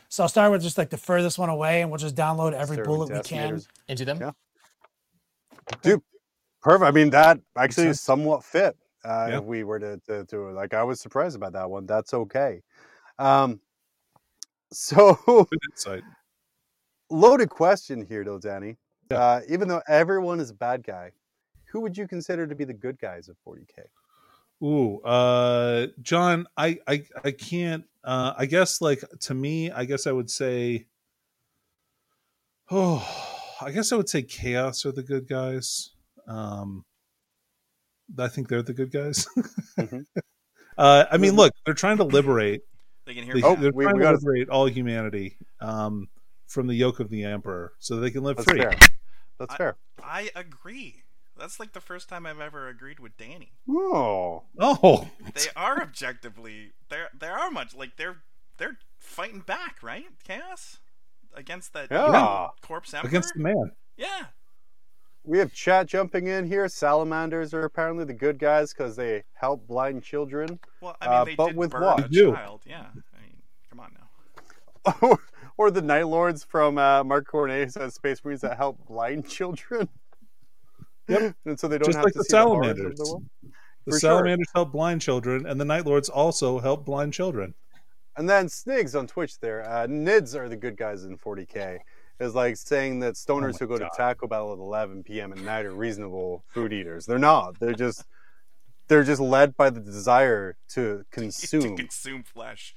So 0.08 0.24
I'll 0.24 0.28
start 0.28 0.50
with 0.50 0.62
just 0.62 0.76
like 0.78 0.90
the 0.90 0.96
furthest 0.96 1.38
one 1.38 1.50
away, 1.50 1.82
and 1.82 1.90
we'll 1.90 1.98
just 1.98 2.16
download 2.16 2.52
every 2.52 2.74
Start 2.76 2.86
bullet 2.88 3.12
we 3.12 3.20
can. 3.20 3.60
Into 3.86 4.04
them. 4.04 4.18
Yeah. 4.20 4.30
Perfect. 6.62 6.82
I 6.88 6.90
mean, 6.90 7.10
that 7.10 7.38
actually 7.56 7.88
is 7.88 8.00
somewhat 8.00 8.42
fit. 8.44 8.76
Uh, 9.04 9.26
Yeah. 9.30 9.38
If 9.38 9.44
we 9.44 9.64
were 9.64 9.78
to, 9.78 9.98
to 10.08 10.24
to 10.26 10.50
like, 10.50 10.72
I 10.74 10.82
was 10.82 11.00
surprised 11.00 11.36
about 11.36 11.52
that 11.52 11.68
one. 11.68 11.84
That's 11.86 12.14
okay. 12.14 12.62
Um, 13.18 13.60
so 14.74 15.46
loaded 17.10 17.50
question 17.50 18.04
here, 18.04 18.24
though, 18.24 18.38
Danny. 18.38 18.76
Yeah. 19.10 19.18
Uh, 19.18 19.40
even 19.48 19.68
though 19.68 19.82
everyone 19.88 20.40
is 20.40 20.50
a 20.50 20.54
bad 20.54 20.82
guy, 20.82 21.12
who 21.70 21.80
would 21.80 21.96
you 21.96 22.06
consider 22.08 22.46
to 22.46 22.54
be 22.54 22.64
the 22.64 22.72
good 22.74 22.98
guys 22.98 23.28
of 23.28 23.36
40k? 23.46 23.84
Ooh, 24.62 25.00
uh, 25.02 25.88
John, 26.00 26.46
I, 26.56 26.78
I, 26.86 27.04
I 27.22 27.30
can't. 27.32 27.84
Uh, 28.02 28.32
I 28.36 28.46
guess, 28.46 28.80
like 28.80 29.02
to 29.20 29.34
me, 29.34 29.70
I 29.70 29.84
guess 29.84 30.06
I 30.06 30.12
would 30.12 30.30
say. 30.30 30.86
Oh, 32.70 33.06
I 33.60 33.70
guess 33.70 33.92
I 33.92 33.96
would 33.96 34.08
say 34.08 34.22
Chaos 34.22 34.84
are 34.86 34.92
the 34.92 35.02
good 35.02 35.28
guys. 35.28 35.90
Um, 36.26 36.84
I 38.18 38.28
think 38.28 38.48
they're 38.48 38.62
the 38.62 38.74
good 38.74 38.90
guys. 38.92 39.26
Mhm. 39.78 40.06
uh, 40.78 41.04
I 41.10 41.16
mean, 41.18 41.32
Mhm. 41.32 41.36
look, 41.38 41.52
they're 41.64 41.74
trying 41.74 41.96
to 41.96 42.04
liberate. 42.04 42.62
They 43.06 43.14
can 43.14 43.24
hear 43.24 43.34
They, 43.34 43.40
me 43.42 43.46
Oh, 43.46 43.54
now. 43.54 43.60
they're 43.60 43.72
we- 43.72 43.84
trying 43.84 43.96
we 43.96 44.00
to 44.00 44.04
gotta- 44.04 44.18
liberate 44.18 44.48
all 44.48 44.66
humanity 44.66 45.36
um, 45.60 46.08
from 46.46 46.66
the 46.66 46.74
yoke 46.74 47.00
of 47.00 47.10
the 47.10 47.24
emperor, 47.24 47.72
so 47.78 47.96
they 48.00 48.10
can 48.10 48.22
live 48.22 48.36
That's 48.36 48.50
free. 48.50 48.60
fair. 48.60 48.72
That's 49.38 49.54
I- 49.54 49.56
fair. 49.56 49.76
I 50.02 50.30
agree. 50.34 51.02
That's 51.36 51.58
like 51.58 51.72
the 51.72 51.80
first 51.80 52.08
time 52.08 52.26
I've 52.26 52.40
ever 52.40 52.68
agreed 52.68 53.00
with 53.00 53.16
Danny. 53.16 53.52
Oh, 53.68 54.44
Oh, 54.58 55.08
They 55.34 55.48
are 55.56 55.82
objectively 55.82 56.72
they're 56.88 57.08
they 57.18 57.26
are 57.26 57.50
much 57.50 57.74
like 57.74 57.96
they're 57.96 58.22
they're 58.56 58.78
fighting 59.00 59.40
back, 59.40 59.82
right? 59.82 60.06
Chaos 60.22 60.78
against 61.34 61.72
that 61.72 61.88
Yeah. 61.90 62.48
corpse 62.62 62.94
emperor. 62.94 63.08
against 63.08 63.34
the 63.34 63.40
man. 63.42 63.72
yeah, 63.96 64.26
we 65.24 65.38
have 65.38 65.52
chat 65.52 65.86
jumping 65.86 66.26
in 66.26 66.46
here. 66.46 66.68
Salamanders 66.68 67.54
are 67.54 67.64
apparently 67.64 68.04
the 68.04 68.12
good 68.14 68.38
guys 68.38 68.72
because 68.72 68.94
they 68.96 69.24
help 69.34 69.66
blind 69.66 70.02
children. 70.02 70.58
well, 70.80 70.96
I 71.00 71.06
mean 71.08 71.14
Uh, 71.16 71.24
they 71.24 71.34
but 71.34 71.46
did 71.48 71.56
with 71.56 71.70
burn 71.70 71.82
what? 71.82 72.04
a 72.06 72.08
child. 72.08 72.62
Yeah, 72.66 72.86
I 72.94 73.20
mean, 73.22 73.36
come 73.70 73.80
on 73.80 73.92
now. 73.94 75.18
or 75.56 75.70
the 75.70 75.82
Night 75.82 76.06
Lords 76.08 76.44
from 76.44 76.78
uh, 76.78 77.02
Mark 77.04 77.26
Cornet 77.26 77.72
says 77.72 77.94
Space 77.94 78.24
Marines 78.24 78.42
that 78.42 78.56
help 78.56 78.84
blind 78.86 79.28
children. 79.28 79.88
Yep. 81.08 81.34
and 81.46 81.58
so 81.58 81.68
they 81.68 81.78
don't 81.78 81.86
Just 81.86 81.96
have 81.96 82.04
like 82.04 82.12
to 82.14 82.18
the 82.18 82.24
see 82.24 82.30
salamanders. 82.30 82.98
the 82.98 83.04
world. 83.04 83.24
The 83.42 83.92
For 83.92 83.98
sure. 84.00 84.10
salamanders 84.10 84.48
help 84.54 84.72
blind 84.72 85.00
children, 85.02 85.46
and 85.46 85.60
the 85.60 85.64
night 85.64 85.84
lords 85.86 86.08
also 86.08 86.58
help 86.58 86.84
blind 86.86 87.12
children. 87.12 87.54
And 88.16 88.28
then 88.28 88.46
Snigs 88.46 88.96
on 88.98 89.06
Twitch 89.06 89.38
there. 89.40 89.68
Uh, 89.68 89.86
Nids 89.86 90.34
are 90.34 90.48
the 90.48 90.56
good 90.56 90.76
guys 90.76 91.04
in 91.04 91.18
40k. 91.18 91.78
Is 92.20 92.34
like 92.34 92.56
saying 92.56 93.00
that 93.00 93.14
stoners 93.14 93.52
my 93.52 93.58
who 93.60 93.66
go 93.66 93.78
God. 93.78 93.88
to 93.88 93.96
Taco 93.96 94.28
Bell 94.28 94.52
at 94.52 94.58
11 94.58 95.02
p.m. 95.02 95.32
at 95.32 95.38
night 95.38 95.66
are 95.66 95.74
reasonable 95.74 96.44
food 96.48 96.72
eaters. 96.72 97.06
They're 97.06 97.18
not. 97.18 97.58
They're 97.58 97.74
just 97.74 98.04
they're 98.86 99.02
just 99.02 99.20
led 99.20 99.56
by 99.56 99.70
the 99.70 99.80
desire 99.80 100.56
to 100.70 100.98
to 100.98 101.04
consume. 101.10 101.76
consume 101.76 102.22
flesh. 102.22 102.74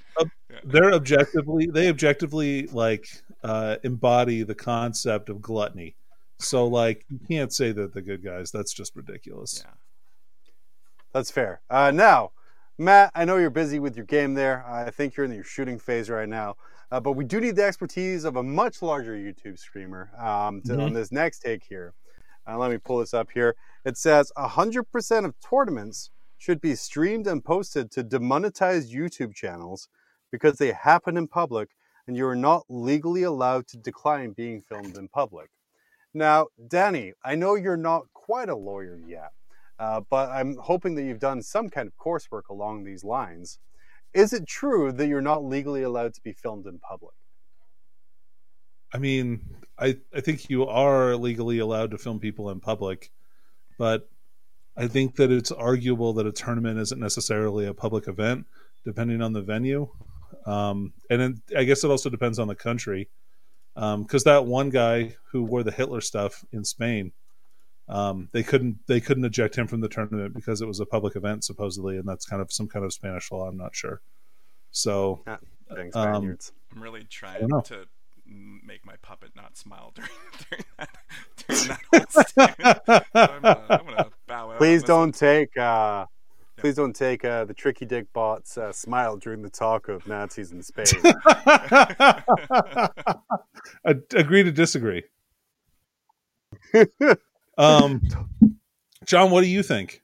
They're 0.64 0.94
objectively 0.94 1.68
they 1.68 1.88
objectively 1.90 2.68
like 2.68 3.08
uh, 3.44 3.78
embody 3.84 4.44
the 4.44 4.56
concept 4.56 5.30
of 5.30 5.42
gluttony. 5.42 5.96
So 6.40 6.66
like 6.66 7.06
you 7.10 7.20
can't 7.28 7.54
say 7.54 7.72
that 7.72 7.94
the 7.94 8.02
good 8.02 8.24
guys. 8.24 8.52
That's 8.52 8.74
just 8.74 8.96
ridiculous. 8.96 9.64
Yeah. 9.64 9.72
That's 11.14 11.32
fair. 11.32 11.62
Uh, 11.70 11.92
now, 11.92 12.32
Matt, 12.78 13.12
I 13.16 13.26
know 13.26 13.38
you're 13.38 13.50
busy 13.50 13.80
with 13.80 13.96
your 13.96 14.06
game 14.06 14.34
there. 14.36 14.64
I 14.68 14.92
think 14.92 15.16
you're 15.16 15.26
in 15.26 15.32
your 15.32 15.44
shooting 15.44 15.80
phase 15.80 16.10
right 16.10 16.30
now. 16.30 16.58
Uh, 16.92 17.00
but 17.00 17.14
we 17.14 17.26
do 17.26 17.42
need 17.42 17.56
the 17.56 17.64
expertise 17.64 18.24
of 18.24 18.38
a 18.38 18.44
much 18.44 18.82
larger 18.82 19.14
YouTube 19.14 19.60
streamer 19.60 20.10
um, 20.18 20.62
to, 20.62 20.80
on 20.80 20.94
this 20.94 21.12
next 21.12 21.40
take 21.40 21.64
here. 21.64 21.94
Uh, 22.48 22.58
let 22.58 22.72
me 22.72 22.78
pull 22.78 23.00
this 23.00 23.14
up 23.14 23.30
here. 23.34 23.56
It 23.84 23.98
says 23.98 24.32
100% 24.38 25.26
of 25.26 25.36
tournaments 25.42 26.12
should 26.38 26.62
be 26.62 26.76
streamed 26.76 27.28
and 27.28 27.44
posted 27.44 27.92
to 27.92 28.04
demonetized 28.04 28.94
YouTube 28.94 29.36
channels 29.36 29.90
because 30.32 30.58
they 30.58 30.72
happen 30.72 31.18
in 31.18 31.28
public 31.28 31.70
and 32.08 32.16
you 32.16 32.26
are 32.26 32.36
not 32.36 32.64
legally 32.70 33.24
allowed 33.24 33.68
to 33.68 33.78
decline 33.78 34.32
being 34.32 34.62
filmed 34.62 34.98
in 34.98 35.10
public. 35.10 35.50
Now, 36.14 36.48
Danny, 36.68 37.14
I 37.24 37.36
know 37.36 37.56
you're 37.56 37.76
not 37.76 38.06
quite 38.14 38.50
a 38.50 38.56
lawyer 38.56 38.98
yet, 39.06 39.32
uh, 39.78 40.02
but 40.10 40.30
I'm 40.30 40.56
hoping 40.58 40.96
that 40.96 41.04
you've 41.04 41.20
done 41.20 41.42
some 41.42 41.70
kind 41.70 41.88
of 41.88 41.98
coursework 41.98 42.44
along 42.50 42.84
these 42.84 43.04
lines. 43.04 43.60
Is 44.18 44.34
it 44.34 44.48
true 44.48 44.92
that 44.92 45.08
you're 45.08 45.22
not 45.22 45.46
legally 45.46 45.84
allowed 45.84 46.16
to 46.16 46.22
be 46.22 46.34
filmed 46.34 46.66
in 46.66 46.80
public? 46.80 47.14
I 48.92 48.98
mean, 48.98 49.42
I 49.78 49.98
I 50.12 50.22
think 50.22 50.50
you 50.50 50.66
are 50.66 51.16
legally 51.16 51.60
allowed 51.60 51.92
to 51.92 52.00
film 52.00 52.20
people 52.20 52.50
in 52.50 52.60
public, 52.60 53.12
but 53.78 54.10
I 54.76 54.88
think 54.88 55.18
that 55.18 55.32
it's 55.32 55.52
arguable 55.52 56.14
that 56.14 56.26
a 56.26 56.32
tournament 56.32 56.80
isn't 56.80 57.00
necessarily 57.00 57.68
a 57.68 57.76
public 57.76 58.08
event, 58.08 58.48
depending 58.84 59.22
on 59.22 59.34
the 59.34 59.44
venue. 59.44 59.88
Um, 60.48 60.94
and 61.12 61.22
then 61.22 61.42
I 61.56 61.64
guess 61.64 61.84
it 61.84 61.92
also 61.92 62.10
depends 62.10 62.40
on 62.40 62.48
the 62.48 62.56
country, 62.56 63.10
because 63.76 64.24
that 64.24 64.46
one 64.46 64.72
guy 64.72 65.16
who 65.32 65.44
wore 65.44 65.62
the 65.62 65.72
Hitler 65.72 66.02
stuff 66.02 66.44
in 66.52 66.66
Spain, 66.66 67.12
um, 67.90 68.30
they 68.32 68.44
couldn't 68.44 68.80
they 68.88 69.00
couldn't 69.00 69.26
eject 69.26 69.58
him 69.58 69.68
from 69.68 69.82
the 69.82 69.90
tournament 69.90 70.34
because 70.34 70.62
it 70.62 70.68
was 70.68 70.80
a 70.80 70.86
public 70.86 71.16
event 71.16 71.44
supposedly, 71.44 71.98
and 71.98 72.08
that's 72.08 72.26
kind 72.26 72.42
of 72.42 72.52
some 72.52 72.68
kind 72.68 72.84
of 72.84 72.94
Spanish 72.94 73.32
law. 73.32 73.48
I'm 73.48 73.58
not 73.58 73.76
sure. 73.76 74.02
So 74.72 75.24
Dang 75.74 75.92
Um, 75.94 76.38
I'm 76.74 76.82
really 76.82 77.04
trying 77.04 77.50
to 77.64 77.86
make 78.26 78.86
my 78.86 78.96
puppet 79.02 79.32
not 79.36 79.58
smile 79.58 79.94
during, 79.96 80.12
during 80.50 80.64
that 80.78 80.90
during 81.48 81.68
that 81.68 81.82
whole 81.92 82.24
statement. 82.24 82.80
So 82.86 83.02
I'm, 83.14 83.46
uh, 83.46 83.56
I'm 83.70 83.86
gonna 83.86 84.10
bow 84.28 84.52
out. 84.52 84.58
please 84.58 84.84
on 84.84 84.88
don't 84.88 85.16
take 85.16 85.56
uh, 85.58 86.06
please 86.58 86.76
don't 86.76 86.96
take 86.96 87.24
uh, 87.24 87.46
the 87.46 87.54
tricky 87.54 87.86
dick 87.86 88.12
bot's 88.14 88.58
uh, 88.58 88.72
smile 88.72 89.18
during 89.18 89.42
the 89.42 89.50
talk 89.50 89.88
of 89.88 90.06
Nazis 90.08 90.52
in 90.52 90.62
Spain. 90.62 90.86
Agree 94.14 94.44
to 94.44 94.52
disagree. 94.52 95.04
Um, 97.58 98.02
John, 99.06 99.32
what 99.32 99.42
do 99.42 99.48
you 99.48 99.64
think? 99.64 100.02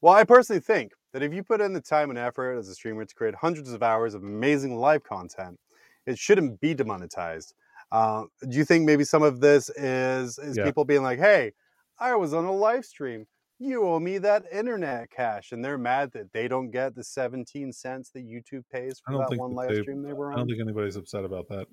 well, 0.00 0.14
I 0.14 0.24
personally 0.24 0.60
think 0.60 0.92
that 1.12 1.22
if 1.22 1.32
you 1.32 1.42
put 1.42 1.60
in 1.60 1.72
the 1.72 1.80
time 1.80 2.10
and 2.10 2.18
effort 2.18 2.56
as 2.58 2.68
a 2.68 2.74
streamer 2.74 3.04
to 3.04 3.14
create 3.14 3.34
hundreds 3.34 3.72
of 3.72 3.82
hours 3.82 4.14
of 4.14 4.22
amazing 4.22 4.76
live 4.76 5.02
content, 5.04 5.58
it 6.06 6.18
shouldn't 6.18 6.60
be 6.60 6.74
demonetized. 6.74 7.54
Uh, 7.92 8.24
do 8.48 8.56
you 8.56 8.64
think 8.64 8.84
maybe 8.86 9.04
some 9.04 9.22
of 9.22 9.40
this 9.40 9.68
is 9.70 10.38
is 10.38 10.56
Yeah. 10.56 10.64
people 10.64 10.84
being 10.84 11.02
like, 11.02 11.18
"Hey, 11.18 11.52
I 11.98 12.14
was 12.16 12.32
on 12.32 12.44
a 12.46 12.52
live 12.52 12.84
stream. 12.84 13.26
You 13.58 13.86
owe 13.86 14.00
me 14.00 14.18
that 14.18 14.44
internet 14.50 15.10
cash," 15.10 15.52
and 15.52 15.62
they're 15.64 15.78
mad 15.78 16.10
that 16.12 16.32
they 16.32 16.48
don't 16.48 16.70
get 16.70 16.94
the 16.94 17.04
17 17.04 17.72
cents 17.72 18.10
that 18.10 18.24
YouTube 18.24 18.64
pays 18.72 18.98
for 18.98 19.18
that 19.18 19.36
one 19.36 19.52
live 19.52 19.76
stream 19.76 20.02
they 20.02 20.14
were 20.14 20.32
I 20.32 20.36
don't 20.36 20.48
think 20.48 20.60
anybody's 20.60 20.96
upset 20.96 21.24
about 21.24 21.48
that. 21.48 21.66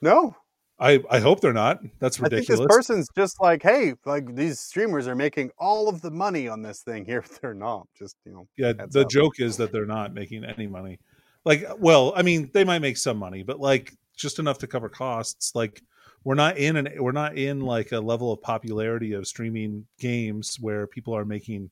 no, 0.00 0.36
I, 0.84 1.02
I 1.08 1.18
hope 1.18 1.40
they're 1.40 1.54
not. 1.54 1.82
That's 1.98 2.18
I 2.18 2.28
think 2.28 2.32
ridiculous. 2.32 2.60
this 2.60 2.76
person's 2.76 3.08
just 3.16 3.40
like, 3.40 3.62
"Hey, 3.62 3.94
like 4.04 4.36
these 4.36 4.60
streamers 4.60 5.08
are 5.08 5.14
making 5.14 5.50
all 5.58 5.88
of 5.88 6.02
the 6.02 6.10
money 6.10 6.46
on 6.46 6.60
this 6.60 6.82
thing 6.82 7.06
here. 7.06 7.24
They're 7.40 7.54
not. 7.54 7.88
Just 7.98 8.16
you 8.26 8.32
know, 8.32 8.46
yeah, 8.58 8.74
the 8.90 9.00
up. 9.00 9.10
joke 9.10 9.40
is 9.40 9.56
that 9.56 9.72
they're 9.72 9.86
not 9.86 10.12
making 10.12 10.44
any 10.44 10.66
money. 10.66 10.98
Like, 11.46 11.64
well, 11.78 12.12
I 12.14 12.22
mean, 12.22 12.50
they 12.52 12.64
might 12.64 12.80
make 12.80 12.98
some 12.98 13.16
money, 13.16 13.42
but 13.42 13.60
like 13.60 13.94
just 14.14 14.38
enough 14.38 14.58
to 14.58 14.66
cover 14.66 14.90
costs. 14.90 15.54
Like, 15.54 15.82
we're 16.22 16.34
not 16.34 16.58
in 16.58 16.76
an 16.76 16.88
we're 16.98 17.12
not 17.12 17.38
in 17.38 17.60
like 17.60 17.92
a 17.92 18.00
level 18.00 18.30
of 18.30 18.42
popularity 18.42 19.14
of 19.14 19.26
streaming 19.26 19.86
games 19.98 20.58
where 20.60 20.86
people 20.86 21.16
are 21.16 21.24
making 21.24 21.70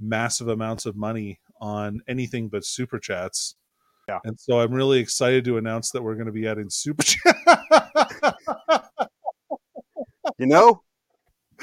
massive 0.00 0.48
amounts 0.48 0.86
of 0.86 0.96
money 0.96 1.38
on 1.60 2.00
anything 2.08 2.48
but 2.48 2.64
super 2.64 2.98
chats. 2.98 3.56
Yeah. 4.08 4.20
And 4.24 4.38
so 4.38 4.60
I'm 4.60 4.72
really 4.72 5.00
excited 5.00 5.44
to 5.46 5.58
announce 5.58 5.90
that 5.90 6.02
we're 6.02 6.14
going 6.14 6.26
to 6.26 6.32
be 6.32 6.46
adding 6.46 6.70
super 6.70 7.02
chat. 7.04 8.33
You 10.38 10.46
know, 10.46 10.82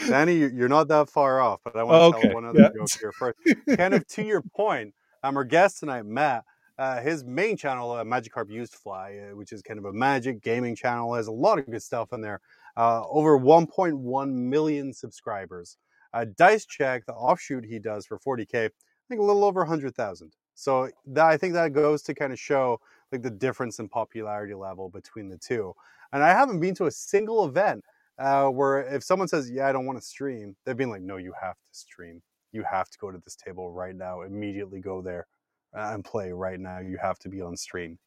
Danny, 0.08 0.36
you- 0.36 0.50
you're 0.50 0.70
not 0.70 0.88
that 0.90 1.10
far 1.10 1.42
off, 1.42 1.62
but 1.64 1.76
I 1.76 1.84
want 1.84 1.98
to 1.98 2.04
Okay, 2.04 2.10
tell 2.10 2.30
one 2.30 2.46
other 2.46 2.62
yeah. 2.62 2.70
joke 2.74 2.92
here 3.00 3.14
first. 3.14 3.38
kind 3.76 3.94
of 3.94 4.08
to 4.08 4.24
your 4.24 4.42
point, 4.42 4.96
um, 5.24 5.38
our 5.38 5.44
guest 5.44 5.80
tonight, 5.80 6.04
Matt, 6.06 6.46
uh, 6.78 7.02
his 7.02 7.24
main 7.26 7.58
channel, 7.58 7.92
uh, 7.92 8.04
Magikarp 8.04 8.50
Used 8.50 8.76
Fly, 8.76 9.18
uh, 9.18 9.36
which 9.36 9.52
is 9.52 9.62
kind 9.62 9.78
of 9.78 9.86
a 9.86 9.94
magic 9.94 10.42
gaming 10.42 10.76
channel, 10.76 11.14
has 11.14 11.28
a 11.28 11.32
lot 11.32 11.60
of 11.60 11.70
good 11.70 11.84
stuff 11.84 12.14
in 12.14 12.22
there. 12.22 12.42
Uh, 12.78 13.04
over 13.10 13.38
1.1 13.38 14.34
million 14.50 14.94
subscribers. 14.94 15.78
Uh, 16.14 16.26
Dice 16.38 16.66
Check, 16.66 17.06
the 17.06 17.14
offshoot 17.14 17.66
he 17.66 17.80
does 17.80 18.06
for 18.06 18.18
40k, 18.20 18.66
I 18.66 18.70
think 19.10 19.22
a 19.22 19.24
little 19.24 19.44
over 19.44 19.62
100,000. 19.62 20.36
So 20.56 20.90
that, 21.08 21.26
I 21.26 21.38
think 21.38 21.54
that 21.54 21.74
goes 21.74 22.02
to 22.04 22.14
kind 22.16 22.34
of 22.34 22.40
show 22.40 22.80
like 23.12 23.22
the 23.22 23.30
difference 23.30 23.80
in 23.80 23.90
popularity 23.90 24.54
level 24.54 24.90
between 24.90 25.30
the 25.30 25.38
two. 25.38 25.74
And 26.14 26.24
I 26.24 26.30
haven't 26.30 26.60
been 26.60 26.76
to 26.76 26.86
a 26.86 26.92
single 26.92 27.46
event 27.46 27.84
uh, 28.22 28.50
where 28.50 28.82
if 28.94 29.04
someone 29.04 29.28
says, 29.28 29.50
"Yeah, 29.50 29.68
I 29.68 29.72
don't 29.72 29.86
want 29.86 30.00
to 30.00 30.06
stream," 30.06 30.56
they've 30.66 30.78
been 30.78 30.90
like, 30.90 31.02
"No, 31.02 31.18
you 31.18 31.34
have 31.42 31.56
to 31.56 31.74
stream. 31.74 32.22
You 32.52 32.64
have 32.70 32.90
to 32.90 32.98
go 33.00 33.12
to 33.12 33.18
this 33.18 33.36
table 33.36 33.72
right 33.72 33.96
now. 33.96 34.22
Immediately 34.22 34.80
go 34.80 35.02
there 35.02 35.28
uh, 35.76 35.92
and 35.94 36.06
play 36.06 36.32
right 36.32 36.60
now. 36.60 36.80
You 36.80 36.98
have 37.02 37.18
to 37.20 37.30
be 37.30 37.42
on 37.42 37.58
stream." 37.58 37.98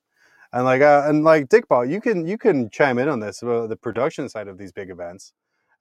And 0.52 0.64
like, 0.64 0.82
uh, 0.82 1.02
and 1.06 1.24
like 1.24 1.48
Dickball, 1.48 1.90
you 1.90 2.00
can 2.00 2.26
you 2.26 2.38
can 2.38 2.70
chime 2.70 2.98
in 2.98 3.08
on 3.08 3.18
this 3.18 3.42
about 3.42 3.68
the 3.68 3.76
production 3.76 4.28
side 4.28 4.46
of 4.46 4.56
these 4.56 4.70
big 4.70 4.90
events. 4.90 5.32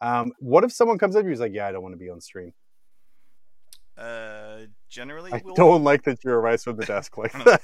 Um, 0.02 0.34
what 0.40 0.64
if 0.64 0.72
someone 0.72 0.98
comes 0.98 1.16
up 1.16 1.22
to 1.22 1.26
you 1.26 1.30
and 1.30 1.36
is 1.36 1.40
like, 1.40 1.54
"Yeah, 1.54 1.68
I 1.68 1.72
don't 1.72 1.84
want 1.84 1.94
to 1.94 2.00
be 2.00 2.10
on 2.10 2.20
stream." 2.20 2.54
Uh, 3.96 4.62
generally, 4.90 5.32
I 5.32 5.42
we'll... 5.46 5.54
don't 5.54 5.84
like 5.84 6.04
that 6.04 6.24
you're 6.24 6.40
arise 6.40 6.64
from 6.64 6.78
the 6.78 6.86
desk 6.86 7.18
like 7.18 7.32
that. 7.46 7.62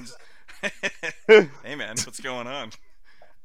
hey 1.63 1.75
man, 1.75 1.95
what's 2.05 2.19
going 2.19 2.45
on? 2.45 2.71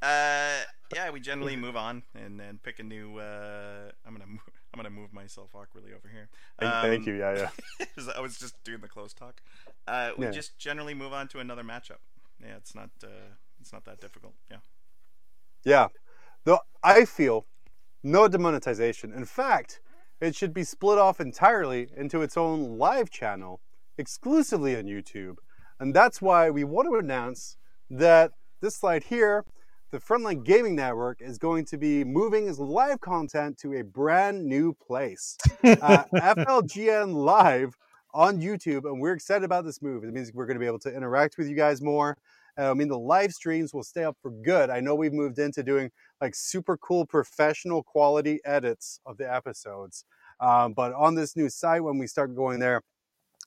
Uh, 0.03 0.61
yeah, 0.95 1.11
we 1.11 1.21
generally 1.21 1.57
move 1.57 1.77
on 1.77 2.03
and 2.15 2.39
then 2.39 2.59
pick 2.63 2.79
a 2.79 2.83
new. 2.83 3.19
Uh, 3.19 3.91
I'm 4.07 4.13
gonna 4.13 4.27
move, 4.27 4.41
I'm 4.75 4.79
gonna 4.79 4.91
move 4.91 5.13
myself 5.13 5.55
awkwardly 5.55 5.93
over 5.93 6.09
here. 6.09 6.29
Thank- 6.59 6.73
thank 6.83 7.03
Um, 7.03 7.15
you, 7.15 7.19
yeah, 7.21 7.51
yeah. 7.79 8.13
I 8.17 8.21
was 8.21 8.39
just 8.39 8.63
doing 8.65 8.81
the 8.81 8.89
close 8.89 9.13
talk. 9.15 9.41
Uh, 9.87 10.13
we 10.19 10.27
Yeah. 10.27 10.31
just 10.33 10.59
generally 10.59 10.95
move 10.95 11.13
on 11.13 11.29
to 11.29 11.39
another 11.41 11.63
matchup. 11.63 11.99
Yeah, 12.41 12.57
it's 12.57 12.75
not. 12.75 12.91
Uh, 13.03 13.09
it's 13.61 13.73
not 13.73 13.85
that 13.85 14.01
difficult. 14.01 14.35
Yeah. 14.51 14.59
Yeah. 15.65 15.89
Though 16.45 16.59
I 16.83 17.05
feel 17.07 17.47
no 18.03 18.29
demonetization. 18.29 19.13
In 19.15 19.25
fact, 19.25 19.81
it 20.21 20.35
should 20.37 20.53
be 20.53 20.65
split 20.65 20.99
off 20.99 21.21
entirely 21.21 21.89
into 21.97 22.21
its 22.23 22.37
own 22.37 22.77
live 22.79 23.09
channel 23.11 23.61
exclusively 23.97 24.77
on 24.77 24.85
YouTube. 24.85 25.37
And 25.81 25.95
that's 25.95 26.21
why 26.21 26.51
we 26.51 26.65
want 26.65 26.89
to 26.89 26.97
announce 26.97 27.57
that 27.91 28.33
this 28.61 28.77
slide 28.77 29.05
here, 29.05 29.45
the 29.95 30.01
Frontline 30.01 30.45
Gaming 30.45 30.75
Network, 30.75 31.23
is 31.23 31.39
going 31.39 31.65
to 31.67 31.79
be 31.79 32.03
moving 32.03 32.49
its 32.49 32.59
live 32.59 33.01
content 33.01 33.57
to 33.59 33.75
a 33.75 33.85
brand 33.85 34.45
new 34.45 34.73
place. 34.73 35.37
Uh, 35.63 36.03
FLGN 36.13 37.15
Live 37.15 37.77
on 38.13 38.41
YouTube, 38.41 38.87
and 38.87 39.01
we're 39.01 39.13
excited 39.13 39.45
about 39.45 39.65
this 39.65 39.81
move. 39.81 40.03
It 40.03 40.13
means 40.13 40.33
we're 40.35 40.47
going 40.47 40.57
to 40.57 40.61
be 40.61 40.67
able 40.67 40.81
to 40.81 40.93
interact 40.93 41.39
with 41.39 41.49
you 41.49 41.55
guys 41.55 41.81
more. 41.81 42.19
Uh, 42.59 42.73
I 42.73 42.75
mean, 42.75 42.89
the 42.89 42.99
live 42.99 43.31
streams 43.31 43.73
will 43.73 43.85
stay 43.85 44.03
up 44.03 44.17
for 44.21 44.33
good. 44.33 44.69
I 44.69 44.81
know 44.81 44.97
we've 44.97 45.13
moved 45.13 45.39
into 45.39 45.63
doing 45.63 45.93
like 46.21 46.35
super 46.35 46.77
cool 46.77 47.07
professional 47.07 47.85
quality 47.85 48.41
edits 48.45 48.99
of 49.07 49.17
the 49.17 49.33
episodes. 49.33 50.05
Um, 50.41 50.73
but 50.73 50.93
on 50.95 51.15
this 51.15 51.37
new 51.37 51.49
site, 51.49 51.85
when 51.85 51.99
we 51.99 52.09
start 52.09 52.35
going 52.35 52.59
there, 52.59 52.83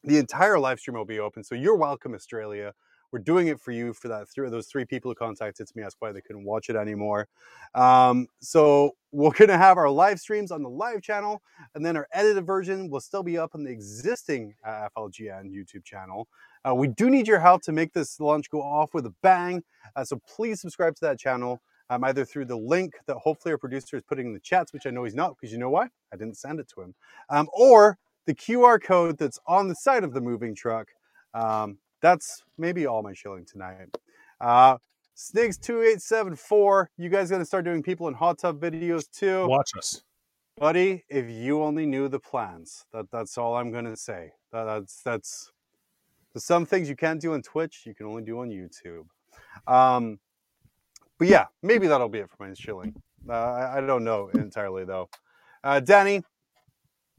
the 0.05 0.17
entire 0.17 0.59
live 0.59 0.79
stream 0.79 0.95
will 0.95 1.03
be 1.03 1.19
open. 1.19 1.43
So 1.43 1.55
you're 1.55 1.75
welcome, 1.75 2.13
Australia. 2.15 2.71
We're 3.11 3.19
doing 3.19 3.47
it 3.47 3.59
for 3.59 3.71
you 3.71 3.93
for 3.93 4.07
that 4.09 4.27
three 4.29 4.49
those 4.49 4.67
three 4.67 4.85
people 4.85 5.11
who 5.11 5.15
contacted 5.15 5.67
me. 5.75 5.83
That's 5.83 5.95
why 5.99 6.11
they 6.11 6.21
couldn't 6.21 6.43
watch 6.43 6.69
it 6.69 6.75
anymore. 6.75 7.27
Um, 7.73 8.27
so 8.39 8.91
we're 9.11 9.31
gonna 9.31 9.57
have 9.57 9.77
our 9.77 9.89
live 9.89 10.19
streams 10.19 10.51
on 10.51 10.61
the 10.63 10.69
live 10.69 11.01
channel, 11.01 11.41
and 11.75 11.85
then 11.85 11.95
our 11.95 12.07
edited 12.11 12.45
version 12.45 12.89
will 12.89 12.99
still 12.99 13.23
be 13.23 13.37
up 13.37 13.55
on 13.55 13.63
the 13.63 13.71
existing 13.71 14.55
uh, 14.65 14.89
FLGN 14.95 15.49
YouTube 15.51 15.83
channel. 15.85 16.27
Uh, 16.67 16.75
we 16.75 16.87
do 16.87 17.09
need 17.09 17.27
your 17.27 17.39
help 17.39 17.61
to 17.63 17.71
make 17.71 17.93
this 17.93 18.19
launch 18.19 18.49
go 18.49 18.61
off 18.61 18.93
with 18.93 19.05
a 19.05 19.13
bang. 19.23 19.63
Uh, 19.95 20.03
so 20.03 20.19
please 20.27 20.59
subscribe 20.59 20.95
to 20.95 21.01
that 21.01 21.17
channel, 21.17 21.61
um, 21.89 22.03
either 22.03 22.25
through 22.25 22.45
the 22.45 22.57
link 22.57 22.93
that 23.05 23.15
hopefully 23.17 23.53
our 23.53 23.57
producer 23.57 23.95
is 23.95 24.03
putting 24.03 24.27
in 24.27 24.33
the 24.33 24.39
chats, 24.39 24.73
which 24.73 24.85
I 24.85 24.89
know 24.89 25.05
he's 25.05 25.15
not, 25.15 25.35
because 25.37 25.53
you 25.53 25.59
know 25.59 25.69
why? 25.69 25.87
I 26.13 26.17
didn't 26.17 26.37
send 26.37 26.59
it 26.59 26.67
to 26.75 26.81
him. 26.81 26.95
Um, 27.29 27.47
or 27.53 27.97
the 28.25 28.35
QR 28.35 28.81
code 28.81 29.17
that's 29.17 29.39
on 29.47 29.69
the 29.69 29.75
side 29.75 30.03
of 30.03 30.13
the 30.13 30.21
moving 30.21 30.53
truck. 30.53 30.89
Um, 31.33 31.77
that's 32.01 32.43
maybe 32.57 32.85
all 32.85 33.01
my 33.01 33.13
shilling 33.13 33.45
tonight. 33.45 33.87
Uh, 34.39 34.77
Snigs2874, 35.15 36.87
you 36.97 37.09
guys 37.09 37.29
gonna 37.29 37.45
start 37.45 37.65
doing 37.65 37.81
people 37.81 38.07
in 38.07 38.13
hot 38.13 38.37
tub 38.37 38.59
videos 38.59 39.09
too. 39.11 39.47
Watch 39.47 39.71
us. 39.77 40.03
Buddy, 40.59 41.03
if 41.07 41.29
you 41.29 41.61
only 41.61 41.85
knew 41.85 42.07
the 42.07 42.19
plans, 42.19 42.85
that, 42.91 43.11
that's 43.11 43.37
all 43.37 43.55
I'm 43.55 43.71
going 43.71 43.85
to 43.85 43.95
say. 43.95 44.31
That, 44.51 44.63
that's, 44.63 45.01
that's, 45.03 45.51
some 46.35 46.65
things 46.65 46.89
you 46.89 46.95
can't 46.95 47.21
do 47.21 47.33
on 47.33 47.41
Twitch, 47.43 47.83
you 47.85 47.93
can 47.93 48.07
only 48.07 48.23
do 48.23 48.39
on 48.39 48.49
YouTube. 48.49 49.05
Um, 49.71 50.19
but 51.17 51.27
yeah, 51.27 51.45
maybe 51.61 51.87
that'll 51.87 52.09
be 52.09 52.19
it 52.19 52.29
for 52.29 52.47
my 52.47 52.53
shilling. 52.53 52.95
Uh, 53.27 53.33
I, 53.33 53.77
I 53.77 53.81
don't 53.81 54.03
know 54.03 54.29
entirely 54.33 54.85
though. 54.85 55.09
Uh, 55.63 55.79
Danny, 55.79 56.23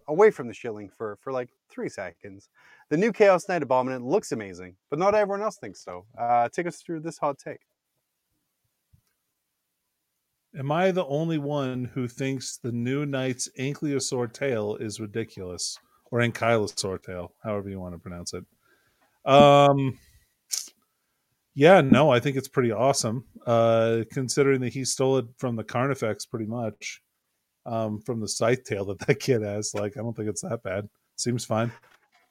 away 0.09 0.31
from 0.31 0.49
the 0.49 0.55
shilling 0.55 0.89
for, 0.89 1.19
for 1.21 1.33
like 1.33 1.51
three 1.71 1.89
seconds. 1.89 2.49
The 2.91 2.97
new 2.97 3.13
Chaos 3.13 3.49
Knight 3.49 3.63
Abominant 3.63 4.05
looks 4.05 4.33
amazing, 4.33 4.77
but 4.91 4.99
not 4.99 5.15
everyone 5.15 5.43
else 5.43 5.59
thinks 5.59 5.85
so. 5.85 6.07
Uh, 6.19 6.49
take 6.49 6.67
us 6.67 6.83
through 6.83 7.01
this 7.01 7.19
hot 7.19 7.39
take. 7.39 7.61
Am 10.59 10.73
I 10.73 10.91
the 10.91 11.05
only 11.05 11.39
one 11.39 11.85
who 11.85 12.09
thinks 12.09 12.57
the 12.57 12.73
new 12.73 13.05
knight's 13.05 13.51
ankylosaur 13.61 14.33
tail 14.33 14.77
is 14.77 14.99
ridiculous, 14.99 15.79
or 16.11 16.21
ankylosaur 16.21 17.03
tail, 17.03 17.35
however 17.45 17.69
you 17.69 17.79
want 17.79 17.95
to 17.95 17.99
pronounce 17.99 18.33
it? 18.33 18.45
Um, 19.27 19.99
yeah, 21.55 21.83
no, 21.83 22.11
I 22.11 22.19
think 22.19 22.37
it's 22.37 22.49
pretty 22.49 22.73
awesome. 22.73 23.25
Uh, 23.47 24.05
considering 24.11 24.63
that 24.63 24.73
he 24.73 24.87
stole 24.87 25.19
it 25.19 25.27
from 25.37 25.57
the 25.57 25.65
Carnifex, 25.65 26.25
pretty 26.25 26.47
much, 26.47 27.03
um, 27.69 28.01
from 28.01 28.21
the 28.21 28.29
scythe 28.29 28.65
tail 28.65 28.85
that 28.87 28.99
that 29.07 29.21
kid 29.21 29.43
has. 29.43 29.75
Like, 29.75 29.97
I 29.97 30.01
don't 30.01 30.17
think 30.17 30.29
it's 30.29 30.43
that 30.43 30.63
bad. 30.63 30.89
Seems 31.17 31.45
fine. 31.45 31.73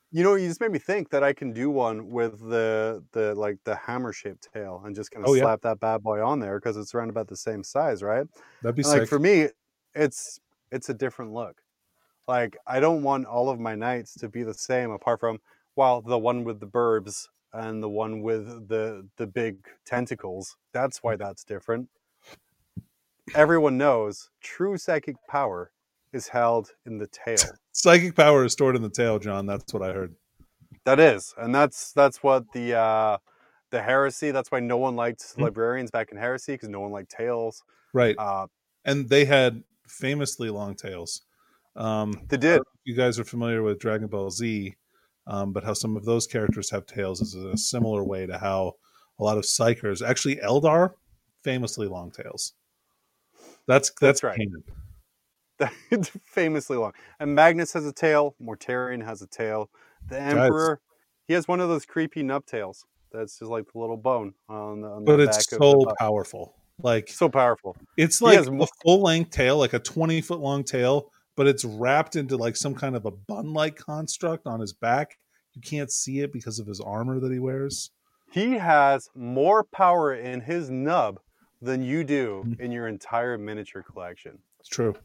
You 0.09 0.23
know, 0.23 0.35
you 0.35 0.47
just 0.47 0.61
made 0.61 0.71
me 0.71 0.79
think 0.79 1.09
that 1.09 1.21
I 1.23 1.33
can 1.33 1.51
do 1.51 1.69
one 1.69 2.09
with 2.09 2.39
the 2.39 3.03
the 3.11 3.35
like 3.35 3.57
the 3.65 3.75
hammer 3.75 4.13
shaped 4.13 4.47
tail 4.53 4.81
and 4.85 4.95
just 4.95 5.11
kind 5.11 5.25
of 5.25 5.29
Oh, 5.29 5.33
yeah. 5.33 5.41
slap 5.43 5.61
that 5.61 5.79
bad 5.81 6.01
boy 6.01 6.23
on 6.25 6.39
there 6.39 6.59
because 6.59 6.77
it's 6.77 6.95
around 6.95 7.09
about 7.09 7.27
the 7.27 7.35
same 7.35 7.63
size, 7.63 8.01
right? 8.01 8.25
That'd 8.61 8.75
be 8.75 8.83
And, 8.83 8.91
like 9.01 9.09
for 9.09 9.19
me, 9.19 9.49
it's 9.93 10.39
it's 10.71 10.89
a 10.89 10.93
different 10.93 11.33
look. 11.33 11.61
Like 12.27 12.57
I 12.67 12.79
don't 12.79 13.03
want 13.03 13.25
all 13.25 13.49
of 13.49 13.59
my 13.59 13.75
knights 13.75 14.15
to 14.15 14.29
be 14.29 14.43
the 14.43 14.53
same, 14.53 14.91
apart 14.91 15.19
from 15.19 15.39
well, 15.75 16.01
the 16.01 16.17
one 16.17 16.43
with 16.45 16.59
the 16.61 16.67
burbs 16.67 17.27
and 17.53 17.83
the 17.83 17.89
one 17.89 18.21
with 18.21 18.69
the 18.69 19.09
the 19.17 19.27
big 19.27 19.67
tentacles. 19.85 20.55
That's 20.73 21.03
why 21.03 21.17
that's 21.17 21.43
different. 21.43 21.89
Everyone 23.35 23.77
knows 23.77 24.29
true 24.41 24.77
psychic 24.77 25.15
power 25.27 25.71
is 26.13 26.27
held 26.27 26.71
in 26.85 26.97
the 26.97 27.07
tail. 27.07 27.37
Psychic 27.73 28.15
power 28.15 28.45
is 28.45 28.53
stored 28.53 28.75
in 28.75 28.81
the 28.81 28.89
tail, 28.89 29.19
John. 29.19 29.45
That's 29.45 29.71
what 29.71 29.83
I 29.83 29.93
heard. 29.93 30.15
That 30.85 30.99
is, 30.99 31.35
and 31.37 31.53
that's 31.53 31.91
that's 31.93 32.23
what 32.23 32.51
the 32.53 32.75
uh, 32.75 33.17
the 33.69 33.81
heresy. 33.81 34.31
That's 34.31 34.49
why 34.49 34.61
no 34.61 34.77
one 34.77 34.95
liked 34.95 35.23
Hmm. 35.35 35.43
librarians 35.43 35.91
back 35.91 36.11
in 36.11 36.17
heresy 36.17 36.53
because 36.53 36.69
no 36.69 36.79
one 36.79 36.91
liked 36.91 37.11
tails. 37.11 37.61
Right. 37.93 38.15
Uh, 38.17 38.47
and 38.85 39.07
they 39.07 39.25
had 39.25 39.63
famously 39.87 40.49
long 40.49 40.75
tails. 40.75 41.21
Um, 41.75 42.25
They 42.29 42.37
did. 42.37 42.61
You 42.85 42.95
guys 42.95 43.19
are 43.19 43.23
familiar 43.25 43.61
with 43.61 43.79
Dragon 43.79 44.07
Ball 44.07 44.31
Z, 44.31 44.73
um, 45.27 45.51
but 45.53 45.63
how 45.63 45.73
some 45.73 45.95
of 45.97 46.05
those 46.05 46.25
characters 46.25 46.69
have 46.71 46.85
tails 46.85 47.21
is 47.21 47.35
a 47.35 47.57
similar 47.57 48.03
way 48.03 48.25
to 48.25 48.37
how 48.37 48.73
a 49.19 49.23
lot 49.23 49.37
of 49.37 49.43
psykers, 49.43 50.07
actually 50.07 50.37
Eldar, 50.37 50.93
famously 51.43 51.87
long 51.87 52.09
tails. 52.11 52.53
That's 53.67 53.89
that's, 53.89 54.21
That's 54.21 54.23
right. 54.23 54.39
It's 55.91 56.09
famously 56.25 56.77
long. 56.77 56.93
And 57.19 57.35
Magnus 57.35 57.73
has 57.73 57.85
a 57.85 57.93
tail. 57.93 58.35
Mortarion 58.41 59.03
has 59.03 59.21
a 59.21 59.27
tail. 59.27 59.69
The 60.09 60.19
Emperor, 60.19 60.81
he 61.27 61.33
has 61.33 61.47
one 61.47 61.59
of 61.59 61.69
those 61.69 61.85
creepy 61.85 62.23
nub 62.23 62.45
tails. 62.45 62.85
That's 63.11 63.39
just 63.39 63.49
like 63.49 63.71
the 63.71 63.79
little 63.79 63.97
bone 63.97 64.33
on 64.49 64.81
the, 64.81 64.87
on 64.87 65.05
But 65.05 65.17
the 65.17 65.23
it's 65.23 65.47
back 65.47 65.59
of 65.59 65.65
so 65.65 65.93
powerful. 65.99 66.55
Like 66.81 67.09
so 67.09 67.29
powerful. 67.29 67.75
It's 67.97 68.21
like 68.21 68.37
has 68.37 68.47
a 68.47 68.67
full 68.83 69.01
length 69.01 69.31
tail, 69.31 69.57
like 69.57 69.73
a 69.73 69.79
20 69.79 70.21
foot 70.21 70.39
long 70.39 70.63
tail, 70.63 71.11
but 71.35 71.47
it's 71.47 71.65
wrapped 71.65 72.15
into 72.15 72.37
like 72.37 72.55
some 72.55 72.75
kind 72.75 72.95
of 72.95 73.05
a 73.05 73.11
bun 73.11 73.53
like 73.53 73.75
construct 73.75 74.45
on 74.45 74.59
his 74.59 74.73
back. 74.73 75.17
You 75.55 75.61
can't 75.61 75.91
see 75.91 76.19
it 76.19 76.31
because 76.31 76.59
of 76.59 76.67
his 76.67 76.79
armor 76.79 77.19
that 77.19 77.31
he 77.31 77.39
wears. 77.39 77.89
He 78.31 78.53
has 78.53 79.09
more 79.15 79.63
power 79.63 80.13
in 80.13 80.41
his 80.41 80.69
nub 80.69 81.19
than 81.61 81.81
you 81.81 82.03
do 82.03 82.43
Mm-hmm. 82.45 82.61
in 82.61 82.71
your 82.71 82.87
entire 82.87 83.37
miniature 83.37 83.83
collection. 83.83 84.37
It's 84.59 84.69
true. 84.69 84.95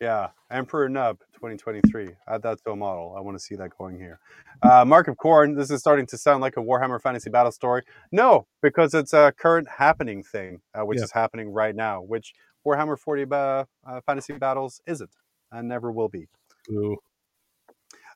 Yeah, 0.00 0.28
Emperor 0.50 0.88
Nub 0.88 1.18
2023. 1.34 2.08
Add 2.26 2.42
that 2.42 2.58
to 2.64 2.70
a 2.70 2.76
model. 2.76 3.14
I 3.18 3.20
want 3.20 3.36
to 3.36 3.42
see 3.42 3.54
that 3.56 3.76
going 3.76 3.98
here. 3.98 4.18
Uh, 4.62 4.82
Mark 4.84 5.08
of 5.08 5.18
Corn, 5.18 5.54
this 5.54 5.70
is 5.70 5.80
starting 5.80 6.06
to 6.06 6.16
sound 6.16 6.40
like 6.40 6.56
a 6.56 6.60
Warhammer 6.60 7.00
Fantasy 7.02 7.28
Battle 7.28 7.52
story. 7.52 7.82
No, 8.10 8.46
because 8.62 8.94
it's 8.94 9.12
a 9.12 9.32
current 9.36 9.68
happening 9.68 10.22
thing, 10.22 10.62
uh, 10.74 10.86
which 10.86 10.98
Yeah. 10.98 11.04
is 11.04 11.12
happening 11.12 11.50
right 11.52 11.74
now, 11.76 12.00
which 12.00 12.32
Warhammer 12.66 12.98
40 12.98 13.24
ba- 13.24 13.66
uh, 13.86 14.00
Fantasy 14.06 14.32
Battles 14.34 14.80
isn't 14.86 15.10
and 15.52 15.68
never 15.68 15.92
will 15.92 16.08
be. 16.08 16.28
Ooh. 16.70 16.96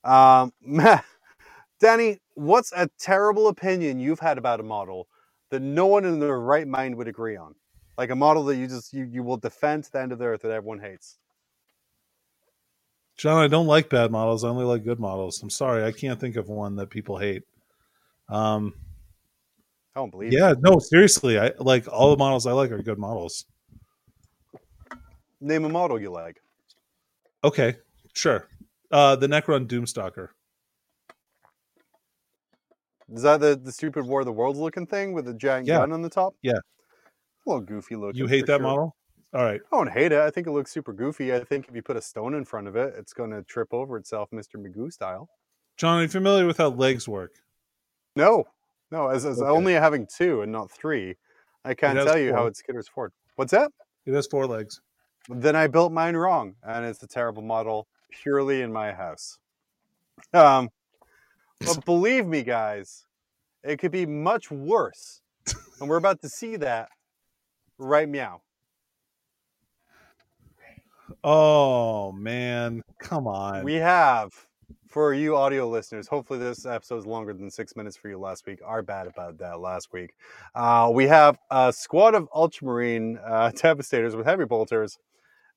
Um, 0.05 0.53
Danny, 1.81 2.19
what's 2.35 2.73
a 2.73 2.89
terrible 2.99 3.49
opinion 3.49 4.01
you've 4.01 4.21
had 4.21 4.39
about 4.39 4.61
a 4.61 4.63
model 4.63 5.07
that 5.51 5.61
no 5.61 5.87
one 5.87 6.05
in 6.07 6.19
their 6.19 6.41
right 6.41 6.67
mind 6.67 6.97
would 6.97 7.09
agree 7.09 7.37
on? 7.37 7.55
Like 7.97 8.11
a 8.11 8.17
model 8.17 8.45
that 8.45 8.57
you 8.57 8.67
just 8.67 8.93
you, 8.93 9.05
you 9.05 9.23
will 9.23 9.37
defend 9.37 9.85
to 9.85 9.93
the 9.93 10.01
end 10.01 10.13
of 10.13 10.19
the 10.19 10.25
earth 10.25 10.43
that 10.43 10.51
everyone 10.51 10.81
hates. 10.81 11.19
John, 13.17 13.39
I 13.39 13.47
don't 13.47 13.67
like 13.69 13.89
bad 13.89 14.11
models. 14.11 14.43
I 14.45 14.49
only 14.49 14.65
like 14.65 14.85
good 14.85 14.99
models. 14.99 15.41
I'm 15.43 15.51
sorry. 15.51 15.85
I 15.85 15.93
can't 15.93 16.19
think 16.19 16.35
of 16.37 16.49
one 16.49 16.75
that 16.77 16.91
people 16.91 17.17
hate. 17.17 17.45
Um, 18.29 18.75
I 19.95 20.01
don't 20.01 20.11
believe 20.11 20.33
yeah, 20.33 20.51
it. 20.51 20.59
no, 20.61 20.81
seriously. 20.81 21.39
I 21.39 21.53
like 21.59 21.87
all 21.87 22.11
the 22.11 22.17
models 22.17 22.47
I 22.47 22.53
like 22.53 22.73
are 22.73 22.83
good 22.83 22.99
models. 22.99 23.45
Name 25.41 25.65
a 25.65 25.69
model 25.69 26.01
you 26.01 26.11
like. 26.11 26.41
Okay, 27.45 27.77
sure. 28.15 28.49
Uh, 28.91 29.15
the 29.15 29.29
Necron 29.29 29.69
Doomstalker. 29.69 30.29
Is 33.13 33.23
that 33.23 33.41
the, 33.41 33.55
the 33.55 33.71
stupid 33.71 34.07
War 34.07 34.21
of 34.21 34.27
the 34.27 34.33
Worlds 34.33 34.59
looking 34.59 34.87
thing 34.87 35.13
with 35.13 35.27
the 35.27 35.35
giant 35.35 35.69
Yeah. 35.69 35.79
gun 35.79 35.93
on 35.93 36.03
the 36.03 36.09
top? 36.09 36.35
Yeah. 36.43 36.59
A 37.47 37.51
little 37.51 37.65
goofy 37.65 37.97
looking. 37.97 38.19
You 38.19 38.27
hate 38.27 38.47
that 38.47 38.59
sure. 38.59 38.63
model? 38.63 38.97
All 39.35 39.43
right. 39.43 39.61
I 39.73 39.77
don't 39.77 39.91
hate 39.91 40.13
it. 40.13 40.21
I 40.21 40.31
think 40.31 40.47
it 40.47 40.53
looks 40.53 40.71
super 40.71 40.93
goofy. 40.93 41.35
I 41.35 41.41
think 41.41 41.69
if 41.69 41.75
you 41.75 41.83
put 41.83 41.97
a 41.97 42.01
stone 42.03 42.35
in 42.35 42.45
front 42.45 42.69
of 42.69 42.77
it, 42.77 42.95
it's 42.97 43.13
going 43.13 43.31
to 43.31 43.43
trip 43.43 43.75
over 43.75 43.97
itself, 43.97 44.31
Mr. 44.33 44.57
Magoo 44.57 44.93
style. 44.93 45.29
John, 45.77 45.99
are 45.99 46.03
you 46.03 46.09
familiar 46.09 46.47
with 46.47 46.59
how 46.59 46.69
legs 46.71 47.09
work? 47.09 47.33
No, 48.15 48.45
no. 48.93 49.09
As, 49.09 49.25
as 49.25 49.41
Okay. 49.43 49.51
only 49.51 49.73
having 49.73 50.07
two 50.07 50.43
and 50.43 50.53
not 50.53 50.71
three, 50.71 51.17
I 51.65 51.75
can't 51.75 51.99
tell 51.99 52.17
you 52.17 52.33
how 52.33 52.47
it 52.47 52.55
skitters 52.55 52.89
forward. 52.89 53.13
What's 53.35 53.51
that? 53.51 53.73
It 54.07 54.15
has 54.15 54.27
four 54.29 54.47
legs. 54.47 54.81
Then 55.29 55.57
I 55.57 55.67
built 55.67 55.93
mine 55.93 56.17
wrong, 56.17 56.55
and 56.63 56.85
it's 56.85 57.03
a 57.03 57.07
terrible 57.07 57.43
model 57.43 57.89
purely 58.11 58.63
in 58.63 58.73
my 58.73 58.93
house. 58.93 59.39
Um, 60.33 60.69
but 61.61 61.85
believe 61.85 62.27
me, 62.27 62.43
guys, 62.43 63.07
it 63.65 63.79
could 63.79 63.91
be 63.91 64.07
much 64.07 64.51
worse, 64.51 65.23
and 65.81 65.89
we're 65.89 65.97
about 65.97 66.21
to 66.23 66.29
see 66.29 66.57
that 66.57 66.91
right 67.79 68.09
meow. 68.09 68.41
Oh 71.23 72.13
man, 72.13 72.83
come 72.99 73.27
on. 73.27 73.65
We 73.65 73.75
have 73.75 74.33
for 74.89 75.15
you 75.15 75.37
audio 75.37 75.69
listeners. 75.69 76.07
Hopefully, 76.07 76.39
this 76.39 76.67
episode 76.67 76.99
is 76.99 77.07
longer 77.07 77.33
than 77.33 77.51
six 77.51 77.77
minutes 77.77 77.97
for 77.97 78.09
you 78.09 78.19
last 78.19 78.47
week. 78.47 78.61
Are 78.65 78.83
bad 78.83 79.07
about 79.07 79.39
that 79.39 79.61
last 79.61 79.93
week. 79.93 80.15
Uh, 80.55 80.91
we 80.93 81.07
have 81.07 81.39
a 81.51 81.73
squad 81.73 82.15
of 82.15 82.29
Ultramarine 82.35 83.19
uh, 83.25 83.51
Devastators 83.57 84.15
with 84.15 84.27
heavy 84.27 84.45
bolters, 84.45 84.99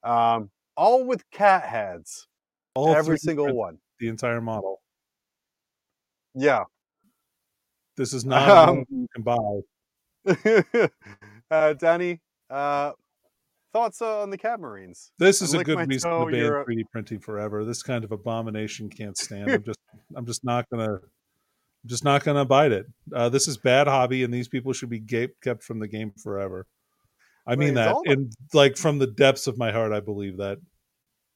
um, 0.03 0.49
all 0.75 1.05
with 1.05 1.29
cat 1.31 1.63
heads. 1.63 2.27
All 2.75 2.95
every 2.95 3.17
single 3.17 3.53
one. 3.53 3.79
The 3.99 4.07
entire 4.07 4.39
model. 4.39 4.81
Yeah. 6.35 6.65
This 7.95 8.13
is 8.13 8.23
not 8.25 8.69
Um, 8.69 8.85
you 8.89 9.07
can 9.13 9.23
buy. 9.23 9.61
uh, 11.51 11.73
Danny, 11.73 12.21
uh, 12.49 12.91
thoughts 13.73 14.01
on 14.01 14.29
the 14.29 14.37
Cat 14.37 14.59
Marines? 14.59 15.11
This 15.19 15.41
is 15.41 15.53
a 15.53 15.63
good 15.63 15.87
reason 15.87 16.09
toe, 16.09 16.25
to 16.25 16.31
ban 16.31 16.39
you're 16.39 16.61
a- 16.61 16.65
3D 16.65 16.83
printing 16.91 17.19
forever. 17.19 17.65
This 17.65 17.83
kind 17.83 18.03
of 18.03 18.11
abomination 18.11 18.89
can't 18.89 19.17
stand. 19.17 19.49
I'm 19.51 19.63
just, 19.65 19.79
I'm 20.15 20.25
just 20.25 20.43
not 20.43 20.69
gonna, 20.69 20.93
I'm 20.93 21.87
just 21.87 22.03
not 22.03 22.23
gonna 22.23 22.45
bite 22.45 22.71
it. 22.71 22.85
Uh, 23.13 23.29
this 23.29 23.47
is 23.47 23.57
bad 23.57 23.87
hobby, 23.87 24.23
and 24.23 24.33
these 24.33 24.47
people 24.47 24.73
should 24.73 24.89
be 24.89 25.01
kept 25.43 25.63
from 25.63 25.79
the 25.79 25.87
game 25.87 26.11
forever. 26.21 26.65
I 27.45 27.55
mean 27.55 27.75
that, 27.75 27.93
all 27.93 28.03
and 28.05 28.31
like 28.53 28.75
from 28.75 28.99
the 28.99 29.07
depths 29.07 29.47
of 29.47 29.57
my 29.57 29.71
heart, 29.71 29.93
I 29.93 30.01
believe 30.01 30.37
that. 30.37 30.59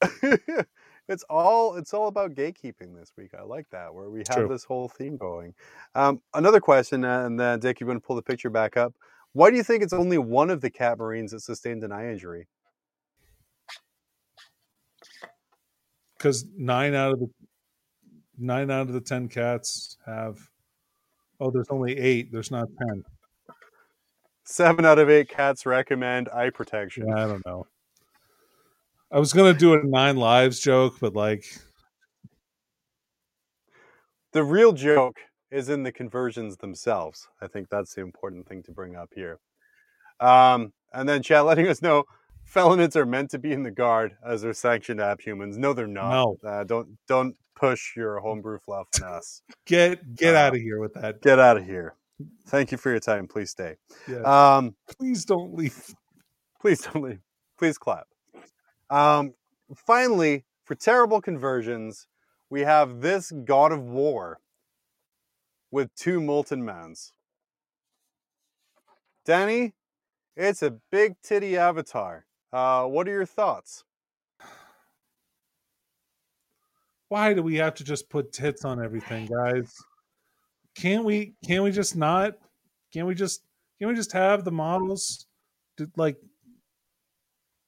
it's 1.07 1.23
all 1.29 1.75
it's 1.75 1.93
all 1.93 2.07
about 2.07 2.33
gatekeeping 2.33 2.95
this 2.97 3.13
week. 3.17 3.31
I 3.37 3.43
like 3.43 3.69
that 3.71 3.93
where 3.93 4.09
we 4.09 4.19
have 4.19 4.37
True. 4.37 4.47
this 4.47 4.63
whole 4.63 4.89
theme 4.89 5.15
going. 5.15 5.53
Um, 5.95 6.21
another 6.33 6.59
question, 6.59 7.05
uh, 7.05 7.25
and 7.25 7.39
then 7.39 7.59
Dick, 7.59 7.79
you're 7.79 7.87
going 7.87 7.99
to 7.99 8.05
pull 8.05 8.15
the 8.15 8.21
picture 8.21 8.49
back 8.49 8.75
up. 8.75 8.93
Why 9.33 9.49
do 9.49 9.55
you 9.55 9.63
think 9.63 9.83
it's 9.83 9.93
only 9.93 10.17
one 10.17 10.49
of 10.49 10.61
the 10.61 10.69
Cat 10.69 10.97
Marines 10.97 11.31
that 11.31 11.41
sustained 11.41 11.83
an 11.83 11.91
eye 11.91 12.11
injury? 12.11 12.47
because 16.21 16.45
nine 16.55 16.93
out 16.93 17.13
of 17.13 17.19
the 17.19 17.29
nine 18.37 18.69
out 18.69 18.81
of 18.81 18.93
the 18.93 19.01
ten 19.01 19.27
cats 19.27 19.97
have. 20.05 20.37
Oh, 21.39 21.49
there's 21.49 21.69
only 21.71 21.97
eight. 21.97 22.31
There's 22.31 22.51
not 22.51 22.67
ten. 22.77 23.03
Seven 24.43 24.85
out 24.85 24.99
of 24.99 25.09
eight 25.09 25.29
cats 25.29 25.65
recommend 25.65 26.29
eye 26.29 26.51
protection. 26.51 27.07
Yeah, 27.07 27.23
I 27.23 27.27
don't 27.27 27.45
know. 27.45 27.65
I 29.11 29.17
was 29.17 29.33
gonna 29.33 29.53
do 29.55 29.73
a 29.73 29.83
nine 29.83 30.17
lives 30.17 30.59
joke, 30.59 30.97
but 31.01 31.15
like, 31.15 31.45
The 34.33 34.43
real 34.43 34.73
joke 34.73 35.17
is 35.51 35.69
in 35.69 35.83
the 35.83 35.91
conversions 35.91 36.57
themselves. 36.57 37.27
I 37.41 37.47
think 37.47 37.69
that's 37.69 37.93
the 37.95 38.01
important 38.01 38.47
thing 38.47 38.63
to 38.63 38.71
bring 38.71 38.95
up 38.95 39.09
here. 39.15 39.39
Um, 40.19 40.73
and 40.93 41.07
then 41.07 41.21
chat 41.23 41.45
letting 41.51 41.67
us 41.67 41.81
know 41.81 42.05
felinids 42.49 42.95
are 42.95 43.05
meant 43.05 43.31
to 43.31 43.39
be 43.39 43.51
in 43.53 43.63
the 43.63 43.71
guard 43.71 44.15
as 44.25 44.41
they're 44.41 44.53
sanctioned 44.53 45.01
app 45.01 45.21
humans. 45.21 45.57
No, 45.57 45.73
they're 45.73 45.87
not. 45.87 46.11
No. 46.11 46.37
Uh, 46.49 46.63
don't 46.63 46.97
don't 47.07 47.35
push 47.55 47.95
your 47.95 48.19
homebrew 48.19 48.59
fluff 48.59 48.87
on 49.01 49.07
us. 49.17 49.41
get 49.65 50.15
get 50.15 50.35
Uh, 50.35 50.39
out 50.39 50.55
of 50.55 50.61
here 50.61 50.79
with 50.79 50.93
that. 50.95 51.21
Get 51.21 51.39
out 51.39 51.57
of 51.57 51.65
here. 51.65 51.95
Thank 52.47 52.71
you 52.71 52.77
for 52.77 52.91
your 52.91 52.99
time. 52.99 53.27
Please 53.27 53.49
stay. 53.49 53.75
Yeah. 54.07 54.19
Um, 54.57 54.75
Please 54.99 55.25
don't 55.25 55.55
leave. 55.55 55.95
please 56.59 56.81
don't 56.81 57.03
leave. 57.03 57.19
Please 57.57 57.77
clap. 57.79 58.05
Um, 58.91 59.33
finally, 59.75 60.45
for 60.65 60.75
terrible 60.75 61.19
conversions, 61.21 62.07
we 62.49 62.61
have 62.61 63.01
this 63.01 63.31
god 63.45 63.71
of 63.71 63.81
war 63.81 64.39
with 65.71 65.93
two 65.95 66.21
molten 66.21 66.63
mounds. 66.63 67.13
Danny, 69.25 69.73
it's 70.35 70.61
a 70.61 70.77
big 70.91 71.15
titty 71.23 71.57
avatar. 71.57 72.25
Uh, 72.51 72.85
what 72.85 73.07
are 73.07 73.11
your 73.11 73.25
thoughts? 73.25 73.83
Why 77.09 77.33
do 77.33 77.43
we 77.43 77.55
have 77.55 77.75
to 77.75 77.83
just 77.83 78.09
put 78.09 78.31
tits 78.31 78.63
on 78.63 78.81
everything, 78.81 79.25
guys? 79.25 79.75
Can't 80.75 81.03
we? 81.03 81.33
Can't 81.45 81.63
we 81.63 81.71
just 81.71 81.95
not? 81.95 82.33
Can't 82.93 83.07
we 83.07 83.15
just? 83.15 83.43
Can't 83.79 83.89
we 83.89 83.95
just 83.95 84.13
have 84.13 84.45
the 84.45 84.51
models? 84.51 85.27
Do, 85.77 85.87
like, 85.97 86.17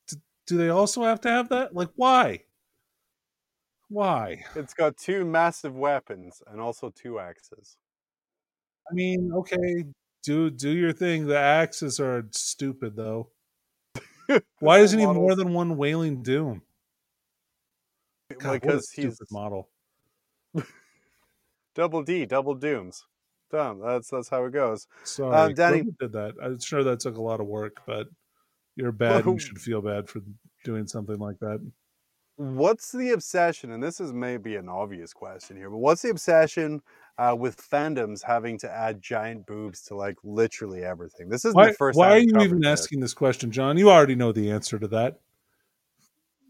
do, 0.08 0.16
do 0.48 0.58
they 0.58 0.70
also 0.70 1.04
have 1.04 1.20
to 1.22 1.30
have 1.30 1.50
that? 1.50 1.76
Like, 1.76 1.90
why? 1.96 2.40
Why? 3.90 4.44
It's 4.56 4.74
got 4.74 4.96
two 4.96 5.26
massive 5.26 5.76
weapons 5.76 6.42
and 6.48 6.62
also 6.62 6.90
two 6.90 7.20
axes. 7.20 7.78
I 8.90 8.94
mean, 8.94 9.32
okay, 9.34 9.86
do 10.24 10.50
do 10.50 10.70
your 10.72 10.94
thing. 10.94 11.28
The 11.28 11.38
axes 11.38 12.00
are 12.00 12.26
stupid 12.32 12.96
though. 12.96 13.30
Why 14.60 14.78
whole 14.78 14.84
isn't 14.86 15.00
he 15.00 15.06
more 15.06 15.36
than 15.36 15.54
one 15.54 15.78
Wailing 15.78 16.22
Doom? 16.24 16.62
God, 18.40 18.62
because 18.62 18.90
stupid 18.92 19.16
he's 19.20 19.32
model. 19.32 19.70
double 21.76 22.04
D, 22.04 22.26
double 22.26 22.56
dooms. 22.56 23.06
Dumb. 23.52 23.80
That's 23.80 24.10
that's 24.10 24.30
how 24.30 24.46
it 24.46 24.52
goes. 24.52 24.88
Sorry, 25.04 25.36
Um, 25.36 25.54
Danny- 25.54 25.80
whoever 25.80 25.92
did 26.00 26.12
that. 26.14 26.34
I'm 26.42 26.60
sure 26.60 26.84
that 26.84 27.00
took 27.00 27.18
a 27.18 27.22
lot 27.22 27.40
of 27.40 27.48
work, 27.48 27.82
but 27.86 28.08
you're 28.76 28.92
bad. 28.92 29.26
You 29.26 29.38
should 29.40 29.60
feel 29.60 29.82
bad 29.82 30.10
for 30.10 30.22
doing 30.64 30.88
something 30.88 31.18
like 31.20 31.40
that. 31.40 31.60
What's 32.36 32.92
the 32.92 33.12
obsession? 33.12 33.72
And 33.72 33.84
this 33.84 34.00
is 34.00 34.12
maybe 34.12 34.56
an 34.56 34.68
obvious 34.68 35.14
question 35.14 35.56
here, 35.56 35.70
but 35.70 35.78
what's 35.78 36.02
the 36.02 36.10
obsession 36.10 36.82
uh, 37.18 37.36
with 37.38 37.58
fandoms 37.58 38.24
having 38.24 38.58
to 38.60 38.72
add 38.72 39.02
giant 39.02 39.46
boobs 39.46 39.84
to 39.84 39.96
like 39.96 40.18
literally 40.24 40.84
everything? 40.84 41.30
This 41.30 41.46
is 41.46 41.54
the 41.54 41.76
first. 41.78 41.98
why 41.98 42.12
are 42.12 42.20
you 42.20 42.40
even 42.42 42.62
this. 42.62 42.82
asking 42.82 43.00
this 43.00 43.14
question, 43.14 43.52
John? 43.52 43.78
You 43.78 43.90
already 43.90 44.16
know 44.16 44.32
the 44.32 44.52
answer 44.52 44.80
to 44.80 44.88
that. 44.90 45.20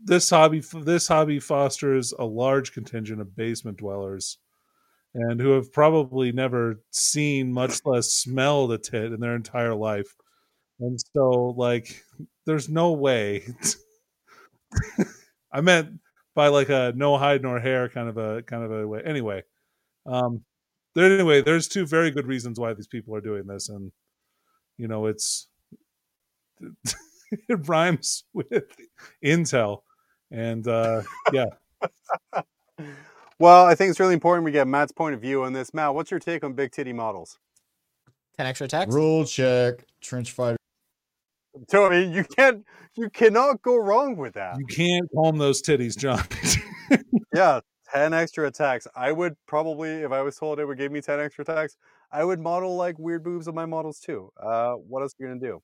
This 0.06 0.30
hobby, 0.30 0.62
this 0.73 1.08
hobby 1.08 1.39
fosters 1.39 2.13
a 2.17 2.26
large 2.26 2.73
contingent 2.73 3.21
of 3.21 3.36
basement 3.36 3.78
dwellers, 3.78 4.38
and 5.13 5.39
who 5.39 5.52
have 5.52 5.71
probably 5.71 6.32
never 6.32 6.82
seen, 6.91 7.54
much 7.54 7.80
less 7.86 8.10
smelled 8.10 8.71
a 8.71 8.78
tit 8.78 9.13
in 9.13 9.19
their 9.19 9.36
entire 9.36 9.76
life. 9.76 10.15
And 10.80 10.99
so, 11.15 11.54
like, 11.58 12.04
there's 12.45 12.67
no 12.67 12.91
way. 12.91 13.43
I 15.52 15.62
meant 15.62 15.99
by 16.36 16.47
like 16.47 16.69
a 16.69 16.93
no 16.95 17.17
hide 17.17 17.41
nor 17.41 17.60
hair 17.60 17.89
kind 17.89 18.10
of 18.10 18.17
a 18.17 18.41
kind 18.43 18.63
of 18.63 18.71
a 18.71 18.88
way. 18.88 19.02
Anyway, 19.06 19.43
um, 20.06 20.43
there 20.95 21.12
anyway, 21.12 21.41
there's 21.41 21.67
two 21.67 21.86
very 21.86 22.12
good 22.12 22.27
reasons 22.27 22.60
why 22.60 22.73
these 22.73 22.88
people 22.88 23.15
are 23.15 23.21
doing 23.21 23.47
this, 23.47 23.69
and 23.69 23.91
you 24.77 24.88
know, 24.88 25.06
it's 25.06 25.47
it 27.32 27.67
rhymes 27.67 28.25
with 28.34 28.75
intel, 29.23 29.82
and 30.32 30.67
uh, 30.67 31.01
yeah, 31.32 31.45
Well, 33.39 33.65
I 33.65 33.75
think 33.75 33.89
it's 33.89 33.99
really 33.99 34.13
important 34.13 34.45
we 34.45 34.51
get 34.51 34.67
Matt's 34.67 34.91
point 34.91 35.15
of 35.15 35.21
view 35.21 35.43
on 35.43 35.53
this. 35.53 35.73
Matt, 35.73 35.95
what's 35.95 36.12
your 36.12 36.19
take 36.19 36.43
on 36.43 36.53
big 36.53 36.71
titty 36.71 36.93
models? 36.93 37.39
10 38.38 38.45
extra 38.45 38.65
attacks. 38.65 38.93
Rule 38.93 39.25
check. 39.25 39.86
Trench 40.01 40.32
fighter. 40.32 40.58
Tony, 41.69 42.06
you 42.06 42.23
can't, 42.23 42.65
you 42.95 43.10
cannot 43.10 43.62
go 43.62 43.77
wrong 43.77 44.15
with 44.15 44.34
that. 44.36 44.58
you 44.58 44.65
can't 44.65 45.08
calm 45.13 45.38
those 45.38 45.62
titties, 45.62 45.97
John. 45.97 46.23
Yeah, 47.36 47.62
10 47.93 48.13
extra 48.13 48.47
attacks. 48.47 48.88
I 48.95 49.11
would 49.11 49.36
probably, 49.47 49.89
if 49.89 50.11
I 50.11 50.22
was 50.22 50.36
told 50.38 50.59
it 50.59 50.65
would 50.65 50.78
give 50.78 50.91
me 50.91 51.01
10 51.01 51.20
extra 51.20 51.43
attacks, 51.43 51.78
I 52.11 52.24
would 52.24 52.39
model 52.39 52.76
like 52.76 52.97
weird 52.99 53.24
boobs 53.24 53.47
on 53.47 53.55
my 53.55 53.65
models 53.65 53.99
too. 53.99 54.32
Uh, 54.41 54.74
what 54.74 55.01
else 55.01 55.13
are 55.13 55.24
you 55.24 55.28
going 55.30 55.39
to 55.39 55.45
do? 55.47 55.61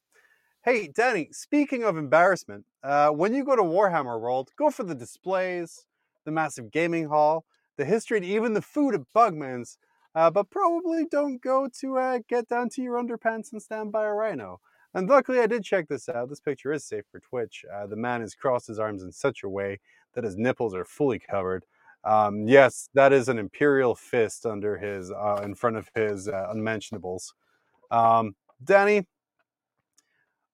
Hey, 0.64 0.88
Danny, 0.88 1.30
speaking 1.32 1.84
of 1.84 1.98
embarrassment, 1.98 2.66
uh, 2.84 3.10
when 3.10 3.34
you 3.34 3.46
go 3.46 3.56
to 3.56 3.64
Warhammer 3.64 4.20
World, 4.20 4.52
go 4.58 4.70
for 4.70 4.84
the 4.84 4.96
displays, 4.96 5.86
the 6.26 6.32
massive 6.32 6.72
gaming 6.72 7.08
hall, 7.08 7.46
the 7.78 7.86
history, 7.86 8.18
and 8.18 8.26
even 8.26 8.54
the 8.54 8.62
food 8.62 8.94
at 8.94 9.02
Bugman's, 9.16 9.78
uh, 10.16 10.30
but 10.30 10.50
probably 10.50 11.06
don't 11.06 11.42
go 11.42 11.70
to 11.80 11.98
uh, 11.98 12.20
get 12.28 12.48
down 12.50 12.70
to 12.70 12.82
your 12.82 13.02
underpants 13.02 13.52
and 13.54 13.62
stand 13.62 13.92
by 13.92 14.06
a 14.06 14.12
rhino. 14.14 14.60
And 14.94 15.08
luckily, 15.08 15.40
I 15.40 15.48
did 15.48 15.64
check 15.64 15.88
this 15.88 16.10
out. 16.10 16.30
This 16.30 16.42
picture 16.42 16.74
is 16.74 16.84
safe 16.84 17.06
for 17.12 17.20
Twitch. 17.20 17.64
Uh, 17.72 17.88
the 17.88 17.96
man 17.96 18.22
has 18.22 18.36
crossed 18.36 18.68
his 18.68 18.80
arms 18.80 19.04
in 19.04 19.12
such 19.12 19.44
a 19.44 19.50
way 19.50 19.80
that 20.16 20.24
his 20.24 20.36
nipples 20.36 20.74
are 20.74 20.86
fully 20.86 21.20
covered. 21.20 21.66
Um, 22.04 22.48
yes, 22.48 22.90
that 22.94 23.12
is 23.12 23.28
an 23.30 23.38
imperial 23.38 23.96
fist 23.96 24.46
under 24.46 24.78
his, 24.78 25.12
uh, 25.12 25.42
in 25.44 25.56
front 25.56 25.76
of 25.76 25.90
his 25.96 26.28
uh, 26.28 26.48
unmentionables. 26.50 27.34
Um, 27.92 28.36
Danny, 28.64 29.06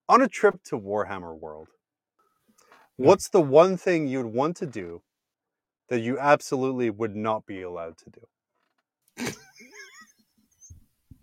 on 0.10 0.22
a 0.22 0.28
trip 0.28 0.64
to 0.66 0.80
Warhammer 0.80 1.38
World, 1.38 1.70
what's 2.96 3.30
the 3.30 3.42
one 3.42 3.78
thing 3.78 4.08
you'd 4.08 4.26
want 4.26 4.58
to 4.58 4.66
do 4.66 5.02
that 5.90 6.00
you 6.00 6.18
absolutely 6.20 6.90
would 6.90 7.16
not 7.16 7.46
be 7.46 7.62
allowed 7.62 7.98
to 8.00 8.10
do? 8.10 8.22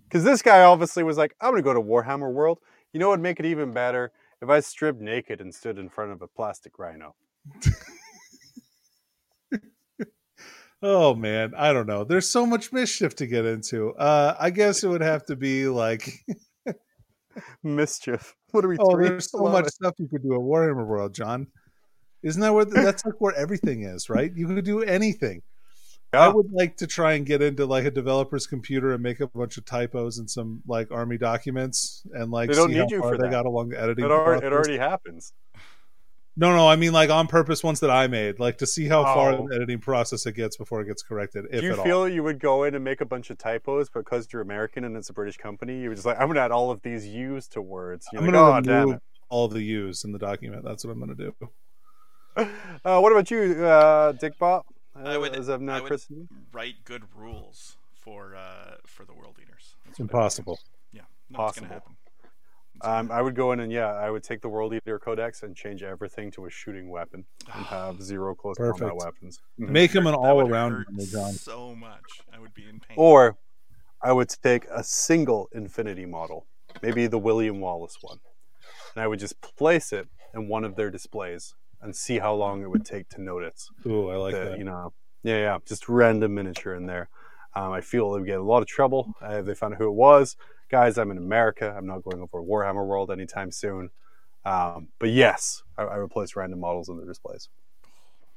Because 0.05 0.25
this 0.25 0.43
guy 0.43 0.63
obviously 0.63 1.03
was 1.03 1.17
like, 1.17 1.35
I'm 1.41 1.53
going 1.53 1.63
to 1.63 1.65
go 1.65 1.73
to 1.73 1.81
Warhammer 1.81 2.31
World. 2.31 2.59
You 2.93 3.01
know 3.01 3.09
what 3.09 3.15
would 3.15 3.23
make 3.23 3.41
it 3.41 3.47
even 3.47 3.73
better? 3.73 4.13
If 4.43 4.51
I 4.51 4.61
stripped 4.61 5.01
naked 5.01 5.41
and 5.41 5.55
stood 5.55 5.79
in 5.79 5.89
front 5.89 6.13
of 6.13 6.21
a 6.21 6.29
plastic 6.29 6.79
rhino. 6.79 7.15
Oh 10.83 11.15
man, 11.15 11.53
I 11.57 11.73
don't 11.73 11.87
know. 11.87 12.05
There's 12.05 12.29
so 12.29 12.45
much 12.45 12.73
mischief 12.73 13.15
to 13.17 13.27
get 13.27 13.45
into. 13.45 13.95
Uh 13.95 14.35
I 14.39 14.51
guess 14.51 14.83
it 14.83 14.89
would 14.89 15.01
have 15.01 15.25
to 15.27 15.37
be 15.37 15.69
like 15.69 16.25
mischief. 17.63 18.35
What 18.51 18.65
are 18.65 18.69
we? 18.69 18.77
Oh, 18.79 18.97
there's 18.97 19.31
so 19.31 19.45
much 19.45 19.67
it? 19.67 19.75
stuff 19.75 19.95
you 19.99 20.09
could 20.09 20.23
do 20.23 20.35
at 20.35 20.41
Warhammer 20.41 20.87
World, 20.87 21.15
John. 21.15 21.47
Isn't 22.23 22.41
that 22.41 22.53
where 22.53 22.65
that's 22.65 23.05
like 23.05 23.21
where 23.21 23.35
everything 23.35 23.85
is, 23.85 24.11
right? 24.11 24.33
You 24.35 24.49
could 24.49 24.65
do 24.65 24.83
anything. 24.83 25.43
Yeah. 26.13 26.21
I 26.21 26.29
would 26.29 26.53
like 26.53 26.77
to 26.77 26.87
try 26.87 27.15
and 27.15 27.25
get 27.25 27.41
into 27.41 27.65
like 27.65 27.87
a 27.87 27.91
developer's 27.91 28.47
computer 28.47 28.93
and 28.93 29.03
make 29.03 29.21
a 29.21 29.29
bunch 29.29 29.57
of 29.57 29.65
typos 29.65 30.19
and 30.19 30.31
some 30.31 30.63
like 30.67 30.91
army 30.91 31.17
documents 31.17 32.03
and 32.13 32.31
like 32.31 32.51
they 32.51 32.55
don't 32.55 32.71
need 32.71 32.91
you 32.91 33.01
for 33.01 33.17
they 33.17 33.25
that. 33.25 33.31
got 33.31 33.47
along 33.47 33.71
the 33.71 33.81
editing. 33.81 34.05
It, 34.05 34.11
already, 34.11 34.47
it 34.47 34.53
already 34.53 34.77
happens. 34.77 35.33
No, 36.35 36.55
no, 36.55 36.67
I 36.67 36.77
mean 36.77 36.93
like 36.93 37.11
on 37.11 37.27
purpose 37.27 37.63
ones 37.63 37.81
that 37.81 37.91
I 37.91 38.07
made, 38.07 38.41
like 38.41 38.59
to 38.59 38.67
see 38.67 38.89
how 38.89 39.03
oh. 39.03 39.05
far 39.05 39.37
the 39.37 39.55
editing 39.55 39.81
process 39.81 40.25
it 40.25 40.33
gets 40.33 40.57
before 40.57 40.81
it 40.81 40.87
gets 40.87 41.03
corrected. 41.03 41.45
Do 41.51 41.61
you 41.61 41.77
feel 41.83 41.99
all. 41.99 42.09
you 42.09 42.23
would 42.23 42.41
go 42.41 42.65
in 42.65 42.75
and 42.75 42.83
make 42.83 43.03
a 43.03 43.05
bunch 43.05 43.29
of 43.29 43.37
typos 43.37 43.91
because 43.91 44.29
you're 44.33 44.41
American 44.41 44.85
and 44.85 44.97
it's 44.97 45.11
a 45.11 45.13
British 45.13 45.37
company? 45.37 45.81
You 45.81 45.91
would 45.91 45.97
just 45.97 46.07
like, 46.07 46.19
I'm 46.19 46.29
gonna 46.29 46.41
add 46.41 46.51
all 46.51 46.71
of 46.71 46.81
these 46.83 47.07
U's 47.07 47.49
to 47.49 47.61
words. 47.61 48.07
You're 48.13 48.23
I'm 48.23 48.27
like, 48.29 48.35
gonna 48.65 48.71
oh, 48.71 48.85
remove 48.85 49.01
all 49.29 49.49
the 49.49 49.63
U's 49.63 50.05
in 50.05 50.13
the 50.13 50.19
document. 50.19 50.65
That's 50.65 50.85
what 50.85 50.93
I'm 50.93 51.01
gonna 51.01 51.15
do. 51.15 51.35
Uh, 52.83 52.99
what 52.99 53.13
about 53.13 53.31
you, 53.31 53.63
uh, 53.63 54.13
Dick 54.13 54.39
Bop? 54.39 54.65
Uh, 54.97 55.07
I 55.07 55.19
would, 55.19 55.37
as 55.37 55.49
of 55.49 55.61
now, 55.61 55.77
I 55.77 55.81
would 55.81 55.89
Chris? 55.89 56.07
write 56.51 56.77
good 56.85 57.03
rules 57.15 57.77
for 57.93 58.35
uh, 58.35 58.77
for 58.87 59.05
the 59.05 59.13
World 59.13 59.37
Eaters. 59.41 59.77
That's 59.85 60.01
impossible. 60.01 60.59
Yeah, 60.93 61.03
no, 61.29 61.37
possible. 61.37 61.83
Um, 62.85 63.13
I 63.13 63.23
would 63.23 63.37
go 63.37 63.53
in 63.53 63.61
and 63.61 63.71
yeah, 63.71 63.93
I 63.93 64.11
would 64.11 64.25
take 64.25 64.41
the 64.41 64.49
World 64.49 64.75
Eater 64.75 64.99
Codex 64.99 65.45
and 65.45 65.55
change 65.55 65.83
everything 65.83 66.33
to 66.33 66.47
a 66.47 66.51
shooting 66.51 66.91
weapon 66.91 67.25
and 67.55 67.65
have 67.67 68.03
zero 68.03 68.35
close 68.35 68.57
Perfect. 68.57 68.81
combat 68.81 68.97
weapons. 68.97 69.41
Mm-hmm. 69.61 69.73
Make 69.73 69.93
him 69.93 70.07
an 70.07 70.15
all-around 70.15 70.87
John. 71.11 71.33
So 71.33 71.75
much, 71.77 72.23
I 72.35 72.41
would 72.41 72.55
be 72.55 72.69
in 72.69 72.81
pain. 72.81 72.97
Or 72.97 73.39
I 74.03 74.13
would 74.13 74.29
take 74.43 74.65
a 74.67 74.83
single 74.83 75.49
Infinity 75.53 76.07
model, 76.07 76.47
maybe 76.83 77.07
the 77.07 77.19
William 77.19 77.61
Wallace 77.61 77.99
one, 78.01 78.19
and 78.95 79.03
I 79.03 79.07
would 79.07 79.21
just 79.21 79.41
place 79.41 79.93
it 79.93 80.09
in 80.35 80.49
one 80.49 80.65
of 80.65 80.75
their 80.75 80.91
displays 80.91 81.55
and 81.81 81.95
see 81.95 82.19
how 82.19 82.35
long 82.35 82.63
it 82.63 82.71
would 82.71 82.85
take 82.85 83.09
to 83.11 83.23
notice. 83.23 83.71
Ooh, 83.87 84.09
I 84.09 84.17
like 84.17 84.35
the, 84.35 84.45
that. 84.45 84.59
You 84.59 84.65
know, 84.65 84.93
yeah, 85.23 85.39
yeah, 85.39 85.59
just 85.67 85.89
random 85.89 86.35
miniature 86.35 86.75
in 86.75 86.87
there. 86.87 87.09
Um, 87.55 87.71
I 87.71 87.81
feel 87.81 88.11
they 88.11 88.19
would 88.19 88.27
get 88.27 88.41
a 88.41 88.43
lot 88.43 88.63
of 88.63 88.67
trouble 88.67 89.15
uh, 89.23 89.37
if 89.37 89.47
they 89.47 89.55
found 89.55 89.75
out 89.75 89.79
who 89.79 89.87
it 89.87 89.95
was 89.95 90.37
guys, 90.73 90.97
I'm 90.97 91.11
in 91.11 91.19
America. 91.19 91.73
I'm 91.77 91.87
not 91.87 92.03
going 92.03 92.23
over 92.23 92.43
Warhammer 92.43 92.87
World 92.87 93.11
anytime 93.11 93.53
soon. 93.53 93.91
Um, 94.47 94.89
but 94.99 95.11
yes, 95.11 95.63
I, 95.77 95.83
I 95.83 95.97
replace 95.97 96.35
random 96.35 96.61
models 96.61 96.89
in 96.89 96.97
the 96.97 97.05
displays. 97.05 97.51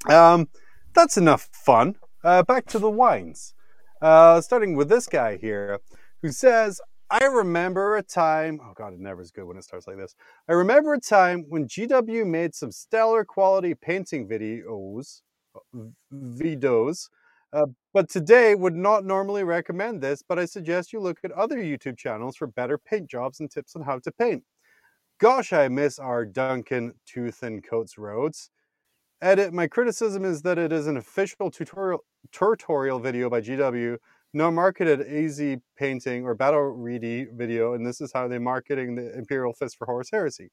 Um, 0.10 0.50
that's 0.94 1.16
enough 1.18 1.50
fun. 1.54 1.96
Uh, 2.24 2.44
back 2.44 2.66
to 2.68 2.80
the 2.80 2.90
wines. 2.90 3.54
Uh, 4.02 4.42
starting 4.42 4.76
with 4.76 4.90
this 4.90 5.08
guy 5.08 5.38
here, 5.38 5.80
who 6.22 6.32
says, 6.32 6.82
I 7.10 7.24
remember 7.24 7.96
a 7.96 8.04
time, 8.04 8.60
oh 8.62 8.74
god, 8.76 8.94
it 8.94 9.00
never 9.00 9.22
is 9.22 9.32
good 9.32 9.46
when 9.46 9.58
it 9.58 9.64
starts 9.64 9.88
like 9.88 9.98
this. 9.98 10.16
I 10.50 10.54
remember 10.54 10.94
a 10.94 11.00
time 11.00 11.46
when 11.48 11.68
GW 11.68 12.28
made 12.28 12.54
some 12.54 12.72
stellar 12.72 13.24
quality 13.24 13.76
painting 13.76 14.28
videos, 14.28 15.22
videos 16.14 17.08
uh, 17.56 17.68
but 17.94 18.10
today 18.10 18.54
would 18.54 18.76
not 18.76 19.06
normally 19.06 19.46
recommend 19.46 20.02
this, 20.02 20.22
but 20.22 20.38
I 20.38 20.46
suggest 20.46 20.92
you 20.92 21.00
look 21.00 21.20
at 21.24 21.32
other 21.32 21.58
YouTube 21.58 21.98
channels 21.98 22.36
for 22.36 22.48
better 22.48 22.78
paint 22.78 23.10
jobs 23.10 23.40
and 23.40 23.50
tips 23.50 23.76
on 23.78 23.84
how 23.84 24.00
to 24.00 24.12
paint. 24.12 24.44
Gosh, 25.20 25.54
I 25.54 25.70
miss 25.70 25.98
our 25.98 26.26
Duncan 26.26 26.94
Two 27.06 27.32
Thin 27.32 27.62
Coats 27.62 27.98
Rhodes. 27.98 28.50
Edit, 29.22 29.54
my 29.54 29.68
criticism 29.68 30.26
is 30.26 30.42
that 30.42 30.58
it 30.58 30.74
is 30.74 30.88
an 30.88 30.98
official 30.98 31.50
tutorial, 31.50 32.04
tutorial 32.34 33.00
video 33.00 33.30
by 33.30 33.40
GW, 33.40 33.98
no 34.34 34.52
marketed 34.52 35.08
easy 35.08 35.62
painting 35.78 36.26
or 36.26 36.36
battle 36.36 36.62
ready 36.62 37.26
video, 37.34 37.74
and 37.74 37.88
this 37.88 38.02
is 38.02 38.12
how 38.14 38.28
they're 38.28 38.42
marketing 38.42 38.96
the 38.96 39.18
Imperial 39.18 39.54
Fist 39.54 39.78
for 39.78 39.86
Horus 39.86 40.10
Heresy. 40.12 40.50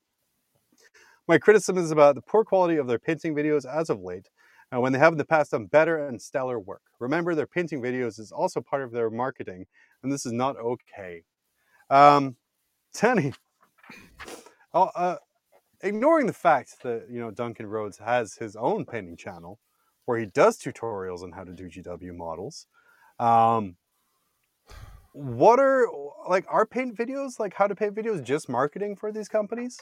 My 1.26 1.38
criticism 1.38 1.78
is 1.78 1.90
about 1.90 2.14
the 2.14 2.22
poor 2.22 2.44
quality 2.44 2.76
of 2.76 2.86
their 2.86 3.00
painting 3.00 3.34
videos 3.34 3.66
as 3.66 3.90
of 3.90 4.00
late, 4.00 4.28
uh, 4.72 4.80
when 4.80 4.92
they 4.92 4.98
have 4.98 5.12
in 5.12 5.18
the 5.18 5.24
past 5.24 5.50
done 5.50 5.66
better 5.66 6.06
and 6.06 6.20
stellar 6.20 6.58
work. 6.58 6.82
Remember, 6.98 7.34
their 7.34 7.46
painting 7.46 7.82
videos 7.82 8.18
is 8.18 8.32
also 8.32 8.60
part 8.60 8.82
of 8.82 8.92
their 8.92 9.10
marketing, 9.10 9.66
and 10.02 10.10
this 10.10 10.24
is 10.24 10.32
not 10.32 10.56
okay. 10.56 11.22
Um, 11.90 12.36
Tenny, 12.94 13.34
oh, 14.72 14.90
uh, 14.96 15.16
ignoring 15.82 16.26
the 16.26 16.32
fact 16.32 16.82
that 16.82 17.06
you 17.10 17.20
know 17.20 17.30
Duncan 17.30 17.66
Rhodes 17.66 17.98
has 17.98 18.34
his 18.34 18.56
own 18.56 18.84
painting 18.84 19.16
channel 19.16 19.58
where 20.04 20.18
he 20.18 20.26
does 20.26 20.58
tutorials 20.58 21.22
on 21.22 21.32
how 21.32 21.44
to 21.44 21.52
do 21.52 21.68
GW 21.68 22.16
models. 22.16 22.66
Um, 23.18 23.76
what 25.12 25.60
are 25.60 25.86
like 26.28 26.46
our 26.48 26.66
paint 26.66 26.96
videos, 26.96 27.38
like 27.38 27.54
how 27.54 27.66
to 27.66 27.74
paint 27.74 27.94
videos, 27.94 28.24
just 28.24 28.48
marketing 28.48 28.96
for 28.96 29.12
these 29.12 29.28
companies? 29.28 29.78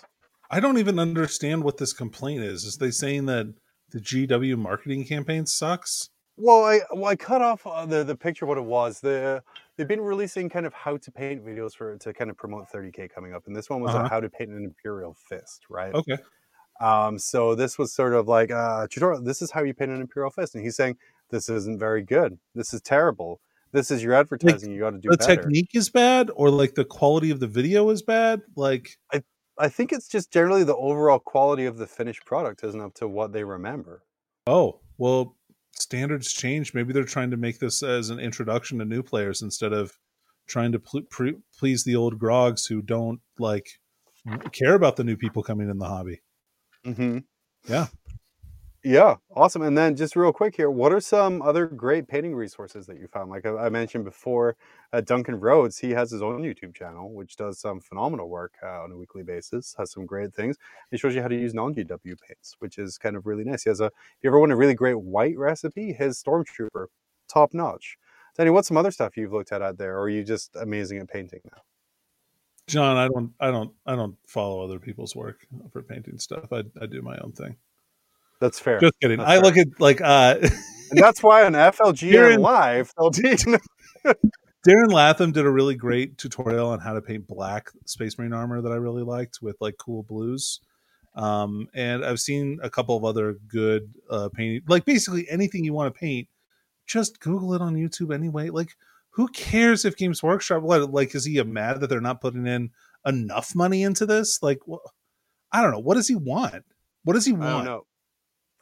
I 0.50 0.58
don't 0.58 0.78
even 0.78 0.98
understand 0.98 1.62
what 1.62 1.76
this 1.76 1.92
complaint 1.92 2.42
is. 2.42 2.64
Is 2.64 2.76
they 2.76 2.90
saying 2.90 3.26
that 3.26 3.54
the 3.90 4.00
GW 4.00 4.56
marketing 4.56 5.04
campaign 5.04 5.46
sucks. 5.46 6.10
Well, 6.36 6.64
I 6.64 6.80
well 6.92 7.06
I 7.06 7.16
cut 7.16 7.42
off 7.42 7.66
uh, 7.66 7.84
the 7.84 8.02
the 8.02 8.16
picture 8.16 8.46
what 8.46 8.56
it 8.56 8.64
was. 8.64 9.00
The 9.00 9.42
they've 9.76 9.86
been 9.86 10.00
releasing 10.00 10.48
kind 10.48 10.64
of 10.64 10.72
how 10.72 10.96
to 10.96 11.10
paint 11.10 11.44
videos 11.44 11.74
for 11.74 11.96
to 11.98 12.12
kind 12.14 12.30
of 12.30 12.36
promote 12.36 12.66
30k 12.74 13.10
coming 13.10 13.34
up, 13.34 13.46
and 13.46 13.54
this 13.54 13.68
one 13.68 13.82
was 13.82 13.94
uh-huh. 13.94 14.08
how 14.08 14.20
to 14.20 14.30
paint 14.30 14.50
an 14.50 14.64
imperial 14.64 15.14
fist, 15.28 15.66
right? 15.68 15.94
Okay. 15.94 16.16
Um, 16.80 17.18
so 17.18 17.54
this 17.54 17.78
was 17.78 17.92
sort 17.92 18.14
of 18.14 18.26
like 18.26 18.50
uh, 18.50 18.86
tutorial. 18.90 19.22
This 19.22 19.42
is 19.42 19.50
how 19.50 19.62
you 19.62 19.74
paint 19.74 19.90
an 19.90 20.00
imperial 20.00 20.30
fist, 20.30 20.54
and 20.54 20.64
he's 20.64 20.76
saying 20.76 20.96
this 21.30 21.48
isn't 21.48 21.78
very 21.78 22.02
good. 22.02 22.38
This 22.54 22.72
is 22.72 22.80
terrible. 22.80 23.40
This 23.72 23.90
is 23.90 24.02
your 24.02 24.14
advertising. 24.14 24.70
Like, 24.70 24.74
you 24.74 24.80
got 24.80 24.90
to 24.90 24.98
do 24.98 25.10
better. 25.10 25.18
the 25.18 25.26
better. 25.26 25.42
technique 25.42 25.70
is 25.74 25.90
bad, 25.90 26.30
or 26.34 26.50
like 26.50 26.74
the 26.74 26.86
quality 26.86 27.30
of 27.30 27.38
the 27.38 27.46
video 27.46 27.90
is 27.90 28.02
bad. 28.02 28.40
Like 28.56 28.96
I 29.12 29.22
I 29.60 29.68
think 29.68 29.92
it's 29.92 30.08
just 30.08 30.32
generally 30.32 30.64
the 30.64 30.76
overall 30.76 31.18
quality 31.18 31.66
of 31.66 31.76
the 31.76 31.86
finished 31.86 32.24
product 32.24 32.64
isn't 32.64 32.80
up 32.80 32.94
to 32.94 33.06
what 33.06 33.32
they 33.32 33.44
remember. 33.44 34.02
Oh, 34.46 34.80
well, 34.96 35.36
standards 35.72 36.32
change. 36.32 36.72
Maybe 36.74 36.92
they're 36.92 37.04
trying 37.04 37.30
to 37.30 37.36
make 37.36 37.58
this 37.58 37.82
as 37.82 38.10
an 38.10 38.18
introduction 38.18 38.78
to 38.78 38.84
new 38.84 39.02
players 39.02 39.42
instead 39.42 39.72
of 39.72 39.92
trying 40.48 40.72
to 40.72 40.78
pl- 40.78 41.02
pre- 41.10 41.36
please 41.58 41.84
the 41.84 41.96
old 41.96 42.18
grogs 42.18 42.66
who 42.66 42.82
don't 42.82 43.20
like 43.38 43.66
care 44.52 44.74
about 44.74 44.96
the 44.96 45.04
new 45.04 45.16
people 45.16 45.42
coming 45.42 45.68
in 45.68 45.78
the 45.78 45.88
hobby. 45.88 46.20
Mm-hmm. 46.86 47.18
Yeah. 47.68 47.86
Yeah, 48.82 49.16
awesome. 49.36 49.60
And 49.60 49.76
then 49.76 49.94
just 49.94 50.16
real 50.16 50.32
quick 50.32 50.56
here, 50.56 50.70
what 50.70 50.90
are 50.90 51.00
some 51.00 51.42
other 51.42 51.66
great 51.66 52.08
painting 52.08 52.34
resources 52.34 52.86
that 52.86 52.98
you 52.98 53.08
found? 53.08 53.30
Like 53.30 53.44
I 53.44 53.68
mentioned 53.68 54.04
before, 54.06 54.56
uh, 54.94 55.02
Duncan 55.02 55.38
Rhodes, 55.38 55.76
he 55.76 55.90
has 55.90 56.10
his 56.10 56.22
own 56.22 56.40
YouTube 56.40 56.74
channel, 56.74 57.12
which 57.12 57.36
does 57.36 57.60
some 57.60 57.80
phenomenal 57.80 58.30
work 58.30 58.54
uh, 58.62 58.82
on 58.82 58.90
a 58.90 58.96
weekly 58.96 59.22
basis, 59.22 59.74
has 59.76 59.92
some 59.92 60.06
great 60.06 60.34
things. 60.34 60.56
He 60.90 60.96
shows 60.96 61.14
you 61.14 61.20
how 61.20 61.28
to 61.28 61.36
use 61.36 61.52
non-GW 61.52 62.16
paints, 62.26 62.56
which 62.60 62.78
is 62.78 62.96
kind 62.96 63.16
of 63.16 63.26
really 63.26 63.44
nice. 63.44 63.64
He 63.64 63.70
has 63.70 63.80
a, 63.80 63.86
if 63.86 63.92
you 64.22 64.30
ever 64.30 64.40
want 64.40 64.50
a 64.52 64.56
really 64.56 64.74
great 64.74 64.98
white 64.98 65.36
recipe, 65.36 65.92
his 65.92 66.22
Stormtrooper, 66.22 66.86
top 67.28 67.52
notch. 67.52 67.98
Danny, 68.38 68.48
what's 68.48 68.68
some 68.68 68.78
other 68.78 68.90
stuff 68.90 69.14
you've 69.14 69.32
looked 69.32 69.52
at 69.52 69.60
out 69.60 69.76
there, 69.76 69.96
or 69.98 70.04
are 70.04 70.08
you 70.08 70.24
just 70.24 70.56
amazing 70.56 71.00
at 71.00 71.08
painting 71.08 71.40
now? 71.44 71.60
John, 72.66 72.96
I 72.96 73.08
don't, 73.08 73.32
I 73.40 73.50
don't, 73.50 73.72
I 73.84 73.94
don't 73.94 74.16
follow 74.26 74.62
other 74.62 74.78
people's 74.78 75.14
work 75.14 75.46
for 75.70 75.82
painting 75.82 76.18
stuff. 76.18 76.50
I, 76.50 76.62
I 76.80 76.86
do 76.86 77.02
my 77.02 77.18
own 77.18 77.32
thing. 77.32 77.56
That's 78.40 78.58
fair. 78.58 78.80
Just 78.80 78.94
kidding. 79.00 79.18
That's 79.18 79.30
I 79.30 79.34
fair. 79.34 79.42
look 79.42 79.56
at 79.56 79.80
like 79.80 80.00
uh 80.00 80.36
and 80.40 80.98
that's 80.98 81.22
why 81.22 81.44
on 81.44 81.52
FLG 81.52 82.12
Darren, 82.12 82.40
Live 82.40 82.92
they'll. 82.98 83.10
Darren 84.66 84.92
Latham 84.92 85.32
did 85.32 85.46
a 85.46 85.50
really 85.50 85.74
great 85.74 86.18
tutorial 86.18 86.68
on 86.68 86.80
how 86.80 86.92
to 86.92 87.00
paint 87.00 87.26
black 87.26 87.70
Space 87.86 88.18
Marine 88.18 88.34
armor 88.34 88.60
that 88.60 88.72
I 88.72 88.76
really 88.76 89.02
liked 89.02 89.38
with 89.40 89.56
like 89.60 89.76
cool 89.78 90.02
blues. 90.02 90.60
Um, 91.14 91.68
and 91.74 92.04
I've 92.04 92.20
seen 92.20 92.60
a 92.62 92.70
couple 92.70 92.96
of 92.96 93.04
other 93.04 93.38
good 93.48 93.92
uh, 94.10 94.28
painting, 94.28 94.62
like 94.68 94.84
basically 94.84 95.28
anything 95.28 95.64
you 95.64 95.72
want 95.72 95.92
to 95.92 95.98
paint, 95.98 96.28
just 96.86 97.20
Google 97.20 97.54
it 97.54 97.60
on 97.60 97.74
YouTube 97.74 98.14
anyway. 98.14 98.50
Like, 98.50 98.76
who 99.10 99.28
cares 99.28 99.84
if 99.84 99.96
Games 99.96 100.22
Workshop? 100.22 100.62
What, 100.62 100.92
like, 100.92 101.14
is 101.14 101.24
he 101.24 101.42
mad 101.42 101.80
that 101.80 101.88
they're 101.88 102.00
not 102.00 102.20
putting 102.20 102.46
in 102.46 102.70
enough 103.04 103.54
money 103.56 103.82
into 103.82 104.06
this? 104.06 104.42
Like, 104.42 104.60
well, 104.66 104.82
I 105.50 105.62
don't 105.62 105.72
know. 105.72 105.80
What 105.80 105.94
does 105.94 106.06
he 106.06 106.14
want? 106.14 106.64
What 107.02 107.14
does 107.14 107.26
he 107.26 107.32
want? 107.32 107.84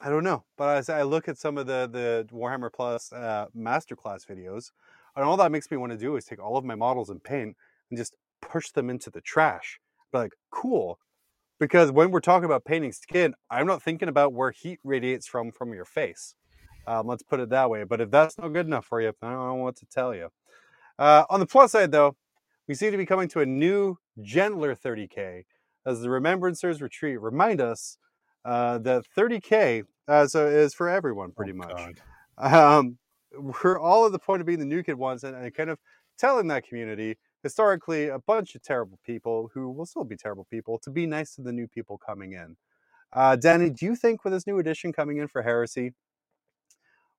I 0.01 0.11
don't 0.11 0.25
know. 0.25 0.45
But 0.57 0.77
as 0.77 0.89
I 0.89 1.03
look 1.03 1.29
at 1.29 1.39
some 1.39 1.59
of 1.59 1.67
the 1.67 1.89
the 1.91 2.29
Warhammer 2.33 2.73
Plus 2.73 3.13
uh, 3.13 3.47
masterclass 3.57 4.27
videos, 4.27 4.71
and 5.17 5.25
all 5.25 5.37
that 5.39 5.53
makes 5.53 5.71
me 5.71 5.77
want 5.77 5.93
to 5.93 5.99
do 5.99 6.17
is 6.17 6.25
take 6.25 6.43
all 6.43 6.57
of 6.57 6.65
my 6.65 6.75
models 6.75 7.11
and 7.11 7.23
paint 7.23 7.57
and 7.91 7.99
just 7.99 8.15
push 8.41 8.71
them 8.71 8.91
into 8.91 9.11
the 9.11 9.21
trash. 9.21 9.81
Be 10.13 10.19
like, 10.19 10.33
cool, 10.51 10.99
because 11.59 11.91
when 11.91 12.11
we're 12.11 12.21
talking 12.21 12.45
about 12.45 12.65
painting 12.65 12.93
skin, 12.93 13.35
I'm 13.51 13.67
not 13.67 13.83
thinking 13.83 14.09
about 14.09 14.33
where 14.33 14.53
heat 14.53 14.79
radiates 14.85 15.27
from 15.27 15.51
from 15.51 15.75
your 15.75 15.85
face. 15.85 16.35
Um, 16.87 17.07
let's 17.07 17.23
put 17.23 17.41
it 17.41 17.51
that 17.51 17.69
way. 17.69 17.85
But 17.85 18.01
if 18.01 18.11
that's 18.11 18.39
not 18.39 18.53
good 18.53 18.67
enough 18.67 18.87
for 18.87 19.01
you, 19.01 19.09
I 19.23 19.31
don't 19.31 19.47
know 19.47 19.55
what 19.57 19.77
to 19.77 19.87
tell 19.87 20.15
you. 20.15 20.31
Uh, 20.99 21.25
on 21.29 21.41
the 21.41 21.47
plus 21.47 21.73
side, 21.73 21.93
though, 21.93 22.17
we 22.67 22.75
seem 22.75 22.93
to 22.93 22.97
be 22.99 23.07
coming 23.07 23.29
to 23.29 23.41
a 23.41 23.47
new, 23.47 23.99
gentler 24.23 24.75
30K 24.75 25.45
as 25.85 26.01
the 26.01 26.09
Remembrancers 26.09 26.81
Retreat 26.81 27.21
remind 27.21 27.61
us 27.61 27.99
uh, 28.45 28.79
that 28.79 29.05
30K 29.17 29.85
uh, 30.09 30.27
so 30.27 30.47
is 30.47 30.75
for 30.75 30.89
everyone, 30.89 31.33
pretty 31.33 31.53
Oh, 31.53 31.55
much. 31.55 31.95
Um, 32.39 32.99
we're 33.63 33.79
all 33.79 34.07
at 34.07 34.13
the 34.13 34.19
point 34.19 34.41
of 34.41 34.47
being 34.47 34.59
the 34.59 34.65
new 34.65 34.83
kid 34.83 34.95
ones 34.95 35.25
and, 35.25 35.37
and 35.37 35.55
kind 35.55 35.71
of 35.71 35.79
telling 36.19 36.49
that 36.49 36.67
community, 36.67 37.17
historically, 37.43 38.09
a 38.09 38.19
bunch 38.19 38.55
of 38.55 38.63
terrible 38.63 38.99
people 39.05 39.51
who 39.55 39.71
will 39.71 39.87
still 39.87 40.05
be 40.05 40.17
terrible 40.17 40.47
people, 40.51 40.79
to 40.81 40.91
be 40.91 41.07
nice 41.07 41.35
to 41.35 41.43
the 41.43 41.53
new 41.53 41.69
people 41.69 41.99
coming 41.99 42.33
in. 42.33 42.57
Uh, 43.13 43.37
Danny, 43.37 43.71
do 43.71 43.87
you 43.87 43.97
think 43.97 44.25
with 44.25 44.33
this 44.33 44.47
new 44.47 44.59
edition 44.59 44.93
coming 44.93 45.19
in 45.19 45.29
for 45.29 45.43
Heresy, 45.43 45.93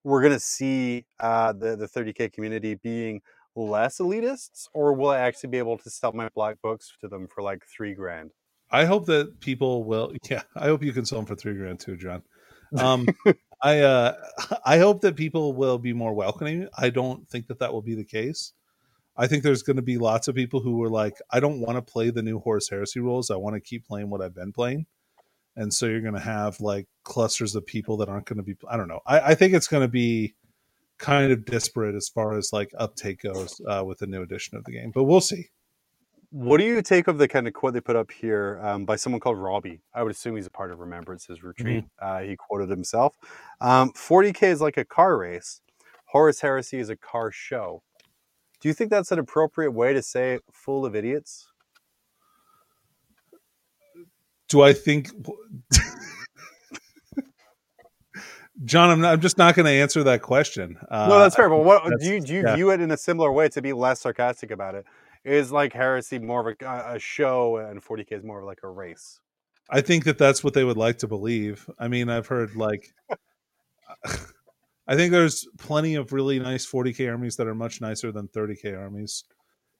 we're 0.03 0.21
going 0.21 0.33
to 0.33 0.39
see 0.39 1.05
uh, 1.19 1.53
the, 1.53 1.75
the 1.75 1.87
30K 1.87 2.31
community 2.33 2.75
being 2.75 3.21
less 3.55 3.99
elitists, 3.99 4.67
or 4.73 4.93
will 4.93 5.09
I 5.09 5.19
actually 5.19 5.49
be 5.49 5.57
able 5.57 5.77
to 5.79 5.89
sell 5.89 6.13
my 6.13 6.29
black 6.35 6.57
books 6.61 6.93
to 7.01 7.07
them 7.07 7.27
for 7.27 7.41
like 7.41 7.63
three 7.65 7.93
grand? 7.93 8.31
I 8.71 8.85
hope 8.85 9.05
that 9.07 9.39
people 9.39 9.83
will. 9.83 10.13
Yeah, 10.29 10.43
I 10.55 10.65
hope 10.65 10.83
you 10.83 10.93
can 10.93 11.05
sell 11.05 11.19
them 11.19 11.25
for 11.25 11.35
three 11.35 11.55
grand 11.55 11.79
too, 11.79 11.97
John. 11.97 12.23
Um, 12.77 13.07
I 13.63 13.79
uh, 13.79 14.13
I 14.63 14.77
hope 14.77 15.01
that 15.01 15.15
people 15.15 15.53
will 15.53 15.79
be 15.79 15.91
more 15.91 16.13
welcoming. 16.13 16.67
I 16.77 16.91
don't 16.91 17.27
think 17.27 17.47
that 17.47 17.57
that 17.57 17.73
will 17.73 17.81
be 17.81 17.95
the 17.95 18.05
case. 18.05 18.53
I 19.17 19.25
think 19.25 19.41
there's 19.41 19.63
going 19.63 19.77
to 19.77 19.81
be 19.81 19.97
lots 19.97 20.27
of 20.27 20.35
people 20.35 20.59
who 20.59 20.77
were 20.77 20.87
like, 20.87 21.15
I 21.31 21.39
don't 21.39 21.59
want 21.59 21.77
to 21.77 21.81
play 21.81 22.11
the 22.11 22.21
new 22.21 22.39
Horus 22.39 22.69
Heresy 22.69 22.99
rules. 22.99 23.31
I 23.31 23.37
want 23.37 23.55
to 23.55 23.59
keep 23.59 23.87
playing 23.87 24.11
what 24.11 24.21
I've 24.21 24.35
been 24.35 24.53
playing. 24.53 24.85
And 25.55 25.73
so 25.73 25.87
you're 25.87 25.99
going 25.99 26.13
to 26.13 26.19
have 26.19 26.61
like 26.61 26.87
clusters 27.03 27.55
of 27.55 27.65
people 27.65 27.97
that 27.97 28.07
aren't 28.07 28.27
going 28.27 28.37
to 28.37 28.43
be. 28.43 28.55
I 28.69 28.77
don't 28.77 28.87
know. 28.87 29.01
I, 29.05 29.19
I 29.19 29.35
think 29.35 29.53
it's 29.53 29.67
going 29.67 29.81
to 29.81 29.89
be 29.89 30.35
kind 30.99 31.31
of 31.31 31.43
disparate 31.43 31.95
as 31.95 32.07
far 32.07 32.37
as 32.37 32.53
like 32.53 32.71
uptake 32.77 33.21
goes 33.21 33.59
uh, 33.67 33.83
with 33.85 33.97
the 33.99 34.07
new 34.07 34.21
edition 34.21 34.57
of 34.57 34.63
the 34.63 34.71
game, 34.71 34.91
but 34.93 35.05
we'll 35.05 35.21
see. 35.21 35.49
What 36.31 36.59
do 36.59 36.63
you 36.63 36.81
take 36.81 37.07
of 37.07 37.17
the 37.17 37.27
kind 37.27 37.47
of 37.47 37.53
quote 37.53 37.73
they 37.73 37.81
put 37.81 37.95
up 37.95 38.11
here 38.11 38.59
um, 38.61 38.85
by 38.85 38.95
someone 38.95 39.19
called 39.19 39.39
Robbie? 39.39 39.81
I 39.93 40.03
would 40.03 40.11
assume 40.11 40.35
he's 40.35 40.45
a 40.45 40.51
part 40.51 40.71
of 40.71 40.77
Remembrancers 40.77 41.41
Retreat. 41.41 41.85
Uh, 41.99 42.19
he 42.19 42.35
quoted 42.35 42.69
himself. 42.69 43.17
Um, 43.61 43.91
40K 43.93 44.43
is 44.43 44.61
like 44.61 44.77
a 44.77 44.85
car 44.85 45.17
race, 45.17 45.61
Horus 46.05 46.41
Heresy 46.41 46.79
is 46.79 46.89
a 46.89 46.95
car 46.95 47.31
show. 47.31 47.81
Do 48.61 48.67
you 48.67 48.73
think 48.73 48.91
that's 48.91 49.11
an 49.11 49.19
appropriate 49.19 49.71
way 49.71 49.93
to 49.93 50.03
say 50.03 50.39
full 50.51 50.85
of 50.85 50.95
idiots? 50.95 51.47
do 54.49 54.61
I 54.61 54.73
think 54.73 55.09
John, 58.65 58.89
I'm, 58.89 58.99
not, 58.99 59.13
I'm 59.13 59.21
just 59.21 59.37
not 59.37 59.55
going 59.55 59.67
to 59.67 59.71
answer 59.71 60.03
that 60.03 60.21
question. 60.21 60.77
Uh, 60.89 61.07
no, 61.07 61.19
that's 61.19 61.33
fair. 61.33 61.47
But 61.47 61.63
what 61.63 61.81
do 62.01 62.05
you 62.05 62.19
do? 62.19 62.33
You 62.33 62.41
yeah. 62.41 62.55
view 62.55 62.71
it 62.71 62.81
in 62.81 62.91
a 62.91 62.97
similar 62.97 63.31
way 63.31 63.47
to 63.47 63.61
be 63.61 63.71
less 63.71 64.01
sarcastic 64.01 64.51
about 64.51 64.75
it? 64.75 64.85
Is 65.25 65.51
like 65.51 65.73
heresy 65.73 66.17
more 66.19 66.47
of 66.49 66.55
a, 66.61 66.93
a 66.95 66.99
show, 66.99 67.57
and 67.57 67.83
40k 67.83 68.11
is 68.13 68.23
more 68.23 68.39
of 68.39 68.45
like 68.45 68.59
a 68.63 68.69
race? 68.69 69.19
I 69.69 69.81
think 69.81 70.05
that 70.05 70.17
that's 70.17 70.43
what 70.43 70.53
they 70.53 70.63
would 70.63 70.77
like 70.77 70.97
to 70.99 71.07
believe. 71.07 71.69
I 71.77 71.87
mean, 71.87 72.09
I've 72.09 72.27
heard 72.27 72.55
like, 72.55 72.93
I 74.87 74.95
think 74.95 75.11
there's 75.11 75.47
plenty 75.57 75.95
of 75.95 76.11
really 76.13 76.39
nice 76.39 76.65
40k 76.65 77.09
armies 77.11 77.35
that 77.35 77.47
are 77.47 77.55
much 77.55 77.81
nicer 77.81 78.11
than 78.11 78.27
30k 78.29 78.77
armies. 78.77 79.23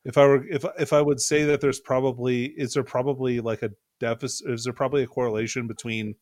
If 0.06 0.18
I 0.18 0.26
were, 0.28 0.46
if 0.48 0.66
if 0.80 0.94
I 0.94 1.02
would 1.02 1.20
say 1.20 1.44
that 1.46 1.62
there's 1.62 1.80
probably, 1.80 2.46
is 2.58 2.74
there 2.74 2.84
probably 2.84 3.40
like 3.40 3.64
a 3.64 3.72
deficit? 4.00 4.50
Is 4.52 4.64
there 4.64 4.74
probably 4.74 5.04
a 5.04 5.08
correlation 5.08 5.68
between 5.68 6.16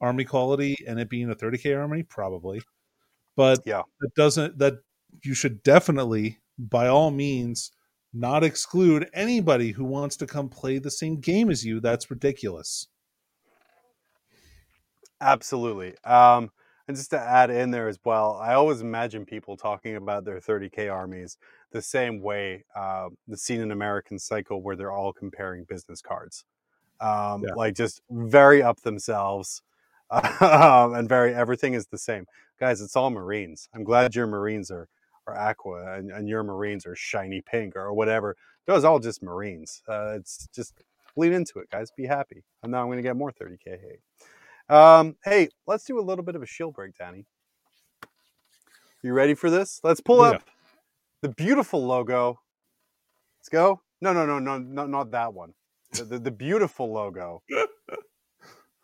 army 0.00 0.24
quality 0.24 0.76
and 0.86 0.98
it 0.98 1.10
being 1.10 1.30
a 1.30 1.34
30k 1.34 1.76
army? 1.78 2.02
Probably, 2.02 2.62
but 3.36 3.60
Yeah. 3.66 3.82
that 4.00 4.14
doesn't 4.16 4.58
that 4.58 4.74
you 5.24 5.34
should 5.34 5.62
definitely, 5.62 6.38
by 6.58 6.88
all 6.88 7.10
means, 7.10 7.72
not 8.12 8.44
exclude 8.44 9.08
anybody 9.14 9.72
who 9.72 9.84
wants 9.84 10.16
to 10.18 10.26
come 10.26 10.48
play 10.48 10.78
the 10.78 10.90
same 10.90 11.20
game 11.20 11.50
as 11.50 11.64
you. 11.64 11.80
That's 11.80 12.10
ridiculous. 12.10 12.88
Absolutely. 15.20 15.94
Um, 16.04 16.50
and 16.88 16.96
just 16.96 17.10
to 17.10 17.20
add 17.20 17.50
in 17.50 17.70
there 17.70 17.88
as 17.88 17.98
well, 18.04 18.36
I 18.40 18.54
always 18.54 18.80
imagine 18.80 19.24
people 19.24 19.56
talking 19.56 19.96
about 19.96 20.24
their 20.24 20.40
30k 20.40 20.92
armies 20.92 21.36
the 21.72 21.82
same 21.82 22.20
way 22.20 22.64
uh, 22.74 23.10
the 23.28 23.36
scene 23.36 23.60
in 23.60 23.70
American 23.70 24.18
Psycho, 24.18 24.56
where 24.56 24.74
they're 24.74 24.90
all 24.92 25.12
comparing 25.12 25.64
business 25.64 26.02
cards, 26.02 26.44
um, 27.00 27.46
Yeah. 27.46 27.54
like 27.54 27.74
just 27.76 28.02
very 28.10 28.62
up 28.62 28.80
themselves, 28.82 29.62
um, 30.10 30.94
and 30.94 31.08
very 31.08 31.34
everything 31.34 31.74
is 31.74 31.86
the 31.88 31.98
same. 31.98 32.26
Guys, 32.58 32.80
it's 32.80 32.96
all 32.96 33.10
Marines. 33.10 33.68
I'm 33.74 33.84
glad 33.84 34.14
your 34.16 34.26
Marines 34.26 34.70
are 34.70 34.88
are 35.30 35.38
aqua 35.50 35.96
and, 35.96 36.10
and 36.10 36.28
your 36.28 36.42
Marines 36.42 36.86
are 36.86 36.94
shiny 36.96 37.40
pink 37.40 37.76
or 37.76 37.92
whatever. 37.92 38.36
Those 38.66 38.84
are 38.84 38.92
all 38.92 38.98
just 38.98 39.22
Marines. 39.22 39.82
Uh, 39.88 40.14
it's 40.16 40.48
just 40.54 40.74
lean 41.16 41.32
into 41.32 41.58
it, 41.58 41.70
guys. 41.70 41.90
Be 41.96 42.06
happy. 42.06 42.44
And 42.62 42.72
now 42.72 42.80
I'm 42.80 42.86
going 42.88 42.98
to 42.98 43.02
get 43.02 43.16
more 43.16 43.32
30k 43.32 43.58
hate. 43.80 44.74
Um, 44.74 45.16
hey, 45.24 45.48
let's 45.66 45.84
do 45.84 45.98
a 45.98 46.02
little 46.02 46.24
bit 46.24 46.36
of 46.36 46.42
a 46.42 46.46
shield 46.46 46.74
break, 46.74 46.96
Danny. 46.96 47.26
You 49.02 49.12
ready 49.14 49.34
for 49.34 49.50
this? 49.50 49.80
Let's 49.82 50.00
pull 50.00 50.18
Yeah. 50.18 50.36
up 50.36 50.42
the 51.22 51.30
beautiful 51.30 51.84
logo. 51.84 52.40
Let's 53.38 53.48
go. 53.48 53.80
No, 54.00 54.12
no, 54.12 54.26
no, 54.26 54.38
no, 54.38 54.58
no, 54.58 54.86
not 54.86 55.10
that 55.12 55.34
one. 55.34 55.54
The, 55.92 56.04
the, 56.04 56.18
the 56.18 56.30
beautiful 56.30 56.92
logo. 56.92 57.42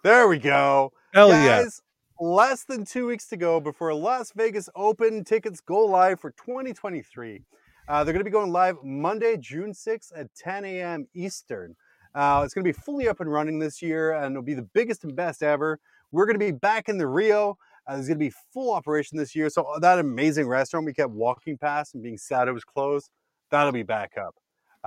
There 0.04 0.28
we 0.28 0.38
go. 0.38 0.92
Hell 1.14 1.30
yeah. 1.30 1.62
Guys, 1.62 1.80
less 2.20 2.64
than 2.64 2.84
two 2.84 3.06
weeks 3.06 3.26
to 3.28 3.36
go 3.36 3.60
before 3.60 3.92
Las 3.94 4.32
Vegas 4.34 4.68
Open 4.74 5.24
tickets 5.24 5.60
go 5.60 5.84
live 5.84 6.20
for 6.20 6.30
2023. 6.32 7.42
Uh, 7.88 8.04
they're 8.04 8.12
going 8.12 8.24
to 8.24 8.24
be 8.24 8.30
going 8.30 8.50
live 8.50 8.76
Monday, 8.82 9.36
June 9.36 9.72
6th 9.72 10.12
at 10.16 10.34
10 10.34 10.64
a.m. 10.64 11.06
Eastern. 11.14 11.76
Uh, 12.14 12.42
it's 12.44 12.54
going 12.54 12.64
to 12.64 12.68
be 12.68 12.72
fully 12.72 13.08
up 13.08 13.20
and 13.20 13.30
running 13.30 13.58
this 13.58 13.82
year, 13.82 14.12
and 14.12 14.32
it'll 14.32 14.42
be 14.42 14.54
the 14.54 14.62
biggest 14.62 15.04
and 15.04 15.14
best 15.14 15.42
ever. 15.42 15.78
We're 16.10 16.26
going 16.26 16.38
to 16.38 16.44
be 16.44 16.50
back 16.50 16.88
in 16.88 16.98
the 16.98 17.06
Rio. 17.06 17.58
Uh, 17.86 17.94
there's 17.94 18.08
going 18.08 18.18
to 18.18 18.24
be 18.24 18.32
full 18.52 18.72
operation 18.72 19.18
this 19.18 19.34
year. 19.36 19.50
So 19.50 19.66
that 19.80 19.98
amazing 19.98 20.48
restaurant 20.48 20.86
we 20.86 20.94
kept 20.94 21.12
walking 21.12 21.58
past 21.58 21.94
and 21.94 22.02
being 22.02 22.18
sad 22.18 22.48
it 22.48 22.52
was 22.52 22.64
closed, 22.64 23.10
that'll 23.50 23.72
be 23.72 23.82
back 23.82 24.12
up. 24.18 24.34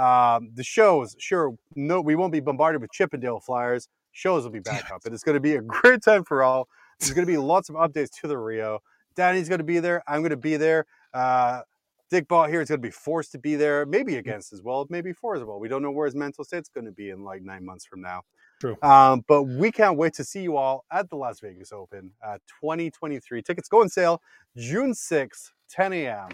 Um, 0.03 0.49
the 0.55 0.63
shows, 0.63 1.15
sure, 1.19 1.55
no, 1.75 2.01
we 2.01 2.15
won't 2.15 2.31
be 2.31 2.39
bombarded 2.39 2.81
with 2.81 2.91
Chippendale 2.91 3.39
flyers. 3.39 3.87
Shows 4.11 4.43
will 4.43 4.51
be 4.51 4.59
back 4.59 4.91
up, 4.91 5.01
and 5.05 5.13
it's 5.13 5.23
going 5.23 5.35
to 5.35 5.41
be 5.41 5.55
a 5.55 5.61
great 5.61 6.01
time 6.01 6.23
for 6.23 6.41
all. 6.41 6.67
There's 6.99 7.13
going 7.13 7.25
to 7.25 7.31
be 7.31 7.37
lots 7.37 7.69
of 7.69 7.75
updates 7.75 8.09
to 8.21 8.27
the 8.27 8.37
Rio. 8.37 8.79
Danny's 9.15 9.49
going 9.49 9.59
to 9.59 9.65
be 9.65 9.79
there. 9.79 10.03
I'm 10.07 10.21
going 10.21 10.31
to 10.31 10.37
be 10.37 10.57
there. 10.57 10.85
Uh, 11.13 11.61
Dick 12.09 12.27
Ball 12.27 12.47
here 12.47 12.61
is 12.61 12.69
going 12.69 12.81
to 12.81 12.87
be 12.87 12.91
forced 12.91 13.31
to 13.33 13.37
be 13.37 13.55
there, 13.55 13.85
maybe 13.85 14.15
against 14.15 14.51
as 14.51 14.63
well, 14.63 14.87
maybe 14.89 15.13
for 15.13 15.35
as 15.35 15.43
well. 15.43 15.59
We 15.59 15.67
don't 15.67 15.83
know 15.83 15.91
where 15.91 16.05
his 16.05 16.15
mental 16.15 16.43
state's 16.43 16.69
going 16.69 16.85
to 16.85 16.91
be 16.91 17.11
in 17.11 17.23
like 17.23 17.43
nine 17.43 17.63
months 17.63 17.85
from 17.85 18.01
now. 18.01 18.23
True. 18.59 18.77
Um, 18.81 19.23
but 19.27 19.43
we 19.43 19.71
can't 19.71 19.97
wait 19.97 20.13
to 20.15 20.23
see 20.23 20.41
you 20.41 20.57
all 20.57 20.85
at 20.91 21.09
the 21.09 21.15
Las 21.15 21.39
Vegas 21.39 21.71
Open 21.71 22.11
uh, 22.25 22.39
2023. 22.61 23.41
Tickets 23.41 23.69
go 23.69 23.81
on 23.81 23.89
sale 23.89 24.21
June 24.57 24.91
6th, 24.93 25.51
10 25.69 25.93
a.m. 25.93 26.29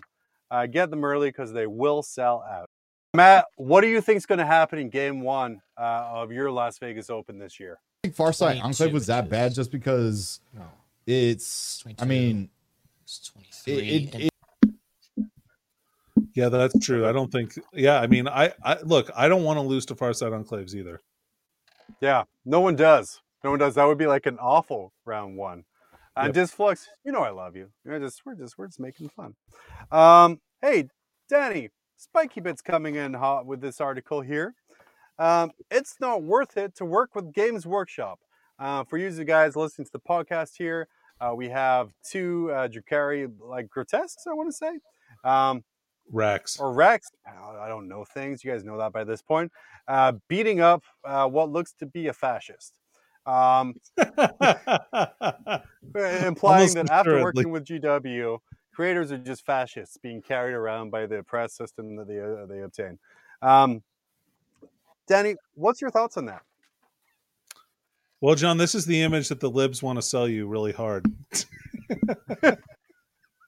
Uh, 0.50 0.66
get 0.66 0.90
them 0.90 1.04
early 1.04 1.30
because 1.30 1.52
they 1.52 1.68
will 1.68 2.02
sell 2.02 2.44
out. 2.50 2.70
Matt, 3.14 3.46
what 3.58 3.82
do 3.82 3.88
you 3.88 4.02
think 4.02 4.18
is 4.18 4.26
going 4.26 4.40
to 4.40 4.46
happen 4.46 4.80
in 4.80 4.90
game 4.90 5.22
one 5.22 5.62
uh, 5.78 6.10
of 6.12 6.32
your 6.32 6.52
Las 6.52 6.80
Vegas 6.80 7.10
Open 7.10 7.38
this 7.38 7.60
year? 7.60 7.80
I 8.06 8.08
think 8.08 8.18
Farsight 8.18 8.64
Enclave 8.64 8.94
was 8.94 9.08
that 9.08 9.30
bad 9.30 9.56
just 9.56 9.72
because 9.72 10.40
No, 10.54 10.62
it's. 11.08 11.84
I 11.98 12.06
mean, 12.06 12.50
it's 13.04 13.32
it, 13.66 13.72
23. 13.74 13.74
it, 13.74 14.14
and 14.14 14.24
it, 14.26 14.30
Yeah, 16.36 16.50
that's 16.50 16.78
true. 16.86 17.08
I 17.08 17.12
don't 17.12 17.32
think. 17.32 17.58
Yeah, 17.74 18.00
I 18.00 18.06
mean, 18.06 18.28
I, 18.28 18.54
I 18.64 18.78
look. 18.84 19.10
I 19.16 19.28
don't 19.28 19.44
want 19.44 19.58
to 19.58 19.62
lose 19.62 19.88
to 19.88 19.96
Farsight 19.96 20.32
Enclaves 20.32 20.76
either. 20.76 21.02
Yeah, 22.00 22.26
no 22.46 22.60
one 22.60 22.76
does. 22.76 23.22
No 23.44 23.50
one 23.50 23.60
does. 23.60 23.74
That 23.74 23.86
would 23.86 23.98
be 23.98 24.08
like 24.08 24.28
an 24.28 24.38
awful 24.40 24.94
round 25.06 25.36
one. 25.36 25.64
And 26.16 26.34
Yep. 26.36 26.46
Disflux, 26.46 26.86
you 27.04 27.12
know 27.12 27.22
I 27.22 27.32
love 27.32 27.56
you. 27.56 27.70
You're 27.84 28.00
just 28.00 28.24
we're 28.24 28.36
just 28.36 28.58
we're 28.58 28.68
just 28.68 28.80
making 28.80 29.10
fun. 29.10 29.36
Um, 29.92 30.40
hey, 30.62 30.90
Danny, 31.28 31.70
Spiky 31.98 32.40
Bits 32.40 32.62
coming 32.62 32.96
in 32.96 33.16
hot 33.16 33.48
with 33.48 33.62
this 33.62 33.82
article 33.82 34.22
here. 34.22 34.54
Um, 35.18 35.52
it's 35.72 35.96
not 36.00 36.24
worth 36.24 36.58
it 36.58 36.76
to 36.76 36.86
work 36.86 37.16
with 37.16 37.34
Games 37.34 37.66
Workshop. 37.66 38.20
Uh, 38.58 38.84
for 38.84 38.98
you 38.98 39.12
guys 39.24 39.56
listening 39.56 39.86
to 39.86 39.92
the 39.92 40.00
podcast 40.00 40.52
here, 40.58 40.88
uh, 41.20 41.34
we 41.36 41.50
have 41.50 41.92
two 42.10 42.52
uh, 42.52 42.68
like 43.40 43.70
grotesques, 43.70 44.28
I 44.28 44.34
want 44.34 44.50
to 44.50 44.54
say. 44.54 44.80
Um, 45.24 45.64
Rax. 46.12 46.60
or 46.60 46.74
Rex. 46.74 47.10
I 47.26 47.68
don't 47.68 47.88
know 47.88 48.06
things. 48.06 48.44
You 48.44 48.52
guys 48.52 48.64
know 48.64 48.78
that 48.78 48.94
by 48.94 49.04
this 49.04 49.22
point. 49.22 49.52
Uh, 49.88 50.14
beating 50.28 50.62
up 50.62 50.84
uh, 51.04 51.28
what 51.28 51.52
looks 51.52 51.74
to 51.80 51.86
be 51.86 52.08
a 52.08 52.14
fascist. 52.14 52.80
Um, 53.26 53.76
implying 53.98 54.14
that 56.76 56.90
after 56.92 57.24
working 57.24 57.50
with 57.50 57.66
GW, 57.66 58.38
creators 58.74 59.12
are 59.12 59.18
just 59.18 59.46
fascists 59.46 59.98
being 59.98 60.22
carried 60.22 60.54
around 60.54 60.92
by 60.92 61.08
the 61.08 61.24
press 61.24 61.54
system 61.54 61.96
that 61.96 62.08
they, 62.08 62.20
uh, 62.20 62.46
they 62.46 62.62
obtain. 62.62 63.00
Um, 63.42 63.82
Danny, 65.08 65.36
what's 65.54 65.82
your 65.82 65.92
thoughts 65.92 66.18
on 66.18 66.26
that? 66.26 66.42
well, 68.22 68.36
John, 68.36 68.58
this 68.58 68.74
is 68.76 68.86
the 68.86 69.02
image 69.02 69.30
that 69.30 69.40
the 69.40 69.50
libs 69.50 69.84
want 69.84 69.98
to 69.98 70.02
sell 70.02 70.28
you 70.28 70.48
really 70.48 70.72
hard. 70.72 71.06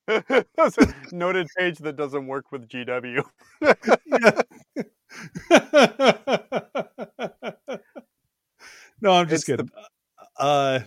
That's 0.07 0.77
a 0.77 0.93
noted 1.11 1.47
page 1.57 1.79
that 1.79 1.95
doesn't 1.97 2.27
work 2.27 2.51
with 2.51 2.69
GW. 2.69 3.23
no, 9.01 9.11
I'm 9.11 9.27
just 9.27 9.41
It's 9.41 9.43
kidding. 9.45 9.69
Uh, 10.37 10.79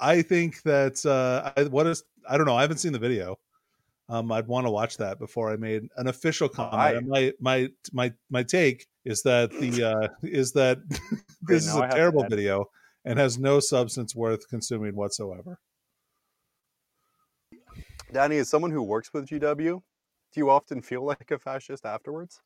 I 0.00 0.22
think 0.22 0.62
that 0.62 1.04
uh, 1.04 1.52
I, 1.56 1.64
what 1.64 1.86
is 1.86 2.02
I 2.28 2.36
don't 2.36 2.46
know. 2.46 2.56
I 2.56 2.62
haven't 2.62 2.78
seen 2.78 2.92
the 2.92 2.98
video. 2.98 3.38
Um, 4.14 4.30
I'd 4.30 4.46
want 4.46 4.64
to 4.66 4.70
watch 4.70 4.96
that 4.98 5.18
before 5.18 5.50
I 5.50 5.56
made 5.56 5.88
an 5.96 6.06
official 6.06 6.48
comment. 6.48 6.74
I- 6.74 6.92
And 6.92 7.08
my 7.08 7.32
my 7.40 7.68
my 7.92 8.12
my 8.30 8.42
take 8.44 8.86
is 9.04 9.22
that 9.22 9.50
the 9.50 9.82
uh, 9.92 10.08
is 10.22 10.52
that 10.52 10.78
this 11.42 11.66
is 11.66 11.74
I 11.76 11.88
a 11.88 11.90
terrible 11.90 12.24
video 12.24 12.70
and 13.04 13.18
has 13.18 13.38
no 13.38 13.58
substance 13.60 14.14
worth 14.14 14.48
consuming 14.48 14.94
whatsoever. 14.94 15.58
Danny, 18.12 18.38
as 18.38 18.48
someone 18.48 18.70
who 18.70 18.82
works 18.82 19.12
with 19.12 19.26
GW, 19.26 19.82
do 20.32 20.40
you 20.40 20.48
often 20.48 20.80
feel 20.80 21.04
like 21.04 21.32
a 21.32 21.38
fascist 21.38 21.84
afterwards? 21.84 22.40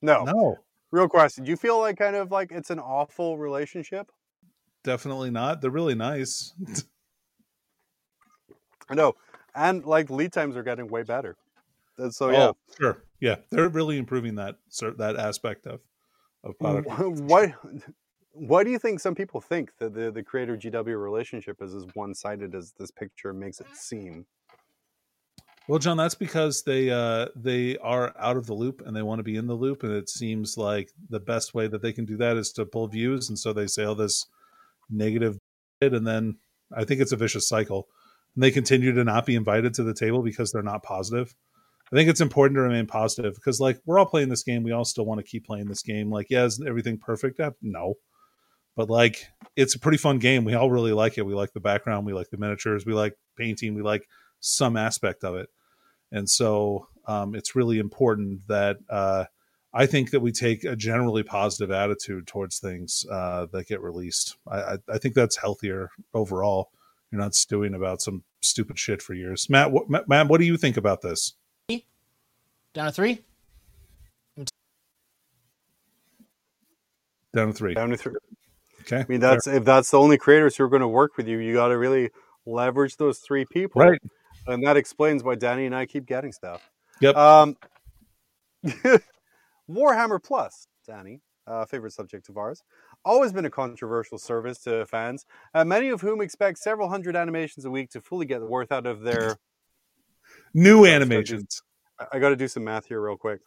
No. 0.00 0.22
No, 0.24 0.58
Real 0.92 1.08
question. 1.08 1.42
Do 1.44 1.50
you 1.50 1.56
feel 1.56 1.80
like 1.80 1.96
kind 1.96 2.14
of 2.14 2.30
like 2.30 2.52
it's 2.52 2.70
an 2.70 2.78
awful 2.78 3.38
relationship? 3.38 4.10
definitely 4.84 5.30
not. 5.30 5.60
They're 5.60 5.70
really 5.70 5.94
nice. 5.96 6.54
No. 8.90 9.14
And 9.54 9.84
like 9.84 10.10
lead 10.10 10.32
times 10.32 10.56
are 10.56 10.62
getting 10.62 10.88
way 10.88 11.02
better. 11.02 11.36
And 11.98 12.14
So 12.14 12.30
yeah. 12.30 12.38
Oh, 12.38 12.56
sure. 12.78 13.04
Yeah, 13.20 13.36
they're 13.50 13.68
really 13.68 13.98
improving 13.98 14.34
that 14.36 14.56
that 14.98 15.16
aspect 15.16 15.66
of 15.66 15.80
of 16.42 16.58
product. 16.58 16.88
Why 16.88 17.54
why 18.32 18.64
do 18.64 18.70
you 18.70 18.78
think 18.78 19.00
some 19.00 19.14
people 19.14 19.40
think 19.40 19.72
that 19.78 19.94
the, 19.94 20.10
the 20.10 20.22
creator 20.22 20.56
GW 20.56 21.00
relationship 21.00 21.60
is 21.62 21.74
as 21.74 21.86
one 21.94 22.14
sided 22.14 22.54
as 22.54 22.72
this 22.78 22.90
picture 22.90 23.32
makes 23.32 23.60
it 23.60 23.66
seem? 23.74 24.26
Well, 25.68 25.78
John, 25.78 25.96
that's 25.96 26.16
because 26.16 26.62
they 26.64 26.90
uh, 26.90 27.28
they 27.36 27.78
are 27.78 28.12
out 28.18 28.36
of 28.36 28.46
the 28.46 28.54
loop 28.54 28.82
and 28.84 28.96
they 28.96 29.02
want 29.02 29.20
to 29.20 29.24
be 29.24 29.36
in 29.36 29.46
the 29.46 29.54
loop, 29.54 29.84
and 29.84 29.92
it 29.92 30.08
seems 30.08 30.56
like 30.56 30.90
the 31.08 31.20
best 31.20 31.54
way 31.54 31.68
that 31.68 31.82
they 31.82 31.92
can 31.92 32.04
do 32.04 32.16
that 32.16 32.36
is 32.36 32.50
to 32.52 32.66
pull 32.66 32.88
views, 32.88 33.28
and 33.28 33.38
so 33.38 33.52
they 33.52 33.68
say 33.68 33.84
all 33.84 33.94
this 33.94 34.26
negative, 34.90 35.38
and 35.80 36.06
then 36.06 36.38
I 36.76 36.84
think 36.84 37.00
it's 37.00 37.12
a 37.12 37.16
vicious 37.16 37.48
cycle, 37.48 37.86
and 38.34 38.42
they 38.42 38.50
continue 38.50 38.92
to 38.92 39.04
not 39.04 39.26
be 39.26 39.34
invited 39.34 39.74
to 39.74 39.82
the 39.82 39.94
table 39.94 40.22
because 40.22 40.52
they're 40.52 40.62
not 40.62 40.82
positive. 40.82 41.34
I 41.92 41.96
think 41.96 42.08
it's 42.08 42.22
important 42.22 42.56
to 42.56 42.62
remain 42.62 42.86
positive 42.86 43.34
because, 43.34 43.60
like, 43.60 43.78
we're 43.84 43.98
all 43.98 44.06
playing 44.06 44.30
this 44.30 44.42
game. 44.42 44.62
We 44.62 44.72
all 44.72 44.84
still 44.84 45.04
want 45.04 45.18
to 45.18 45.30
keep 45.30 45.44
playing 45.44 45.66
this 45.66 45.82
game. 45.82 46.10
Like, 46.10 46.28
yeah, 46.30 46.44
is 46.44 46.62
everything 46.66 46.96
perfect? 46.96 47.38
No, 47.60 47.94
but 48.76 48.88
like, 48.88 49.26
it's 49.56 49.74
a 49.74 49.78
pretty 49.78 49.98
fun 49.98 50.18
game. 50.18 50.44
We 50.44 50.54
all 50.54 50.70
really 50.70 50.92
like 50.92 51.18
it. 51.18 51.26
We 51.26 51.34
like 51.34 51.52
the 51.52 51.60
background. 51.60 52.06
We 52.06 52.14
like 52.14 52.30
the 52.30 52.38
miniatures. 52.38 52.86
We 52.86 52.94
like 52.94 53.14
painting. 53.36 53.74
We 53.74 53.82
like 53.82 54.08
some 54.40 54.76
aspect 54.76 55.24
of 55.24 55.36
it. 55.36 55.50
And 56.10 56.28
so 56.28 56.88
um, 57.06 57.34
it's 57.34 57.54
really 57.54 57.78
important 57.78 58.46
that 58.48 58.78
uh, 58.88 59.26
I 59.74 59.86
think 59.86 60.10
that 60.10 60.20
we 60.20 60.32
take 60.32 60.64
a 60.64 60.76
generally 60.76 61.22
positive 61.22 61.70
attitude 61.70 62.26
towards 62.26 62.58
things 62.58 63.04
uh, 63.10 63.46
that 63.52 63.66
get 63.66 63.82
released. 63.82 64.36
I, 64.46 64.60
I, 64.60 64.78
I 64.88 64.98
think 64.98 65.14
that's 65.14 65.36
healthier 65.36 65.90
overall. 66.14 66.70
You're 67.12 67.20
not 67.20 67.34
stewing 67.34 67.74
about 67.74 68.00
some 68.00 68.24
stupid 68.40 68.78
shit 68.78 69.02
for 69.02 69.12
years. 69.12 69.50
Matt, 69.50 69.70
what, 69.70 69.88
Matt, 69.90 70.08
Matt, 70.08 70.28
what 70.28 70.40
do 70.40 70.46
you 70.46 70.56
think 70.56 70.78
about 70.78 71.02
this? 71.02 71.34
Down 71.68 72.86
to 72.86 72.92
three. 72.92 73.22
Down 77.34 77.48
to 77.48 77.52
three. 77.52 77.74
Down 77.74 77.90
to 77.90 77.96
three. 77.98 78.14
Okay. 78.80 79.00
I 79.00 79.06
mean, 79.08 79.20
that's 79.20 79.46
if 79.46 79.64
that's 79.64 79.90
the 79.90 79.98
only 79.98 80.16
creators 80.16 80.56
who 80.56 80.64
are 80.64 80.68
going 80.68 80.80
to 80.80 80.88
work 80.88 81.16
with 81.16 81.28
you, 81.28 81.38
you 81.38 81.52
got 81.54 81.68
to 81.68 81.78
really 81.78 82.10
leverage 82.46 82.96
those 82.96 83.18
three 83.18 83.44
people, 83.44 83.82
Right. 83.82 84.00
And 84.46 84.66
that 84.66 84.76
explains 84.76 85.22
why 85.22 85.36
Danny 85.36 85.66
and 85.66 85.74
I 85.74 85.86
keep 85.86 86.04
getting 86.04 86.32
stuff. 86.32 86.68
Yep. 87.00 87.16
Um, 87.16 87.56
Warhammer 89.70 90.20
Plus, 90.20 90.66
Danny, 90.84 91.20
uh, 91.46 91.64
favorite 91.64 91.92
subject 91.92 92.28
of 92.28 92.36
ours, 92.36 92.62
always 93.04 93.32
been 93.32 93.44
a 93.44 93.50
controversial 93.50 94.18
service 94.18 94.58
to 94.60 94.86
fans, 94.86 95.26
uh, 95.54 95.64
many 95.64 95.88
of 95.88 96.00
whom 96.00 96.20
expect 96.20 96.58
several 96.58 96.88
hundred 96.88 97.16
animations 97.16 97.64
a 97.64 97.70
week 97.70 97.90
to 97.90 98.00
fully 98.00 98.26
get 98.26 98.40
the 98.40 98.46
worth 98.46 98.72
out 98.72 98.86
of 98.86 99.02
their. 99.02 99.38
New 100.54 100.86
animations. 100.86 101.62
I- 102.12 102.18
got 102.18 102.30
to 102.30 102.36
do 102.36 102.48
some 102.48 102.64
math 102.64 102.86
here 102.86 103.00
real 103.00 103.16
quick. 103.16 103.40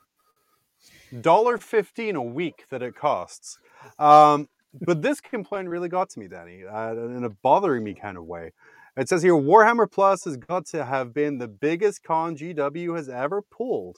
Dollar 1.21 1.57
fifteen 1.57 2.15
a 2.15 2.21
week 2.21 2.65
that 2.69 2.81
it 2.81 2.95
costs. 2.95 3.57
Um, 3.99 4.47
but 4.81 5.01
this 5.01 5.21
complaint 5.21 5.69
really 5.69 5.89
got 5.89 6.09
to 6.11 6.19
me, 6.19 6.27
Danny, 6.27 6.63
uh, 6.65 6.93
in 6.93 7.23
a 7.23 7.29
bothering 7.29 7.83
me 7.83 7.93
kind 7.93 8.17
of 8.17 8.25
way. 8.25 8.51
It 8.97 9.09
says 9.09 9.21
here 9.21 9.33
Warhammer 9.33 9.91
Plus 9.91 10.23
has 10.25 10.37
got 10.37 10.65
to 10.67 10.85
have 10.85 11.13
been 11.13 11.37
the 11.37 11.47
biggest 11.47 12.03
con 12.03 12.37
GW 12.37 12.95
has 12.95 13.09
ever 13.09 13.41
pulled. 13.41 13.97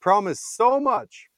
Promised 0.00 0.56
so 0.56 0.80
much 0.80 1.28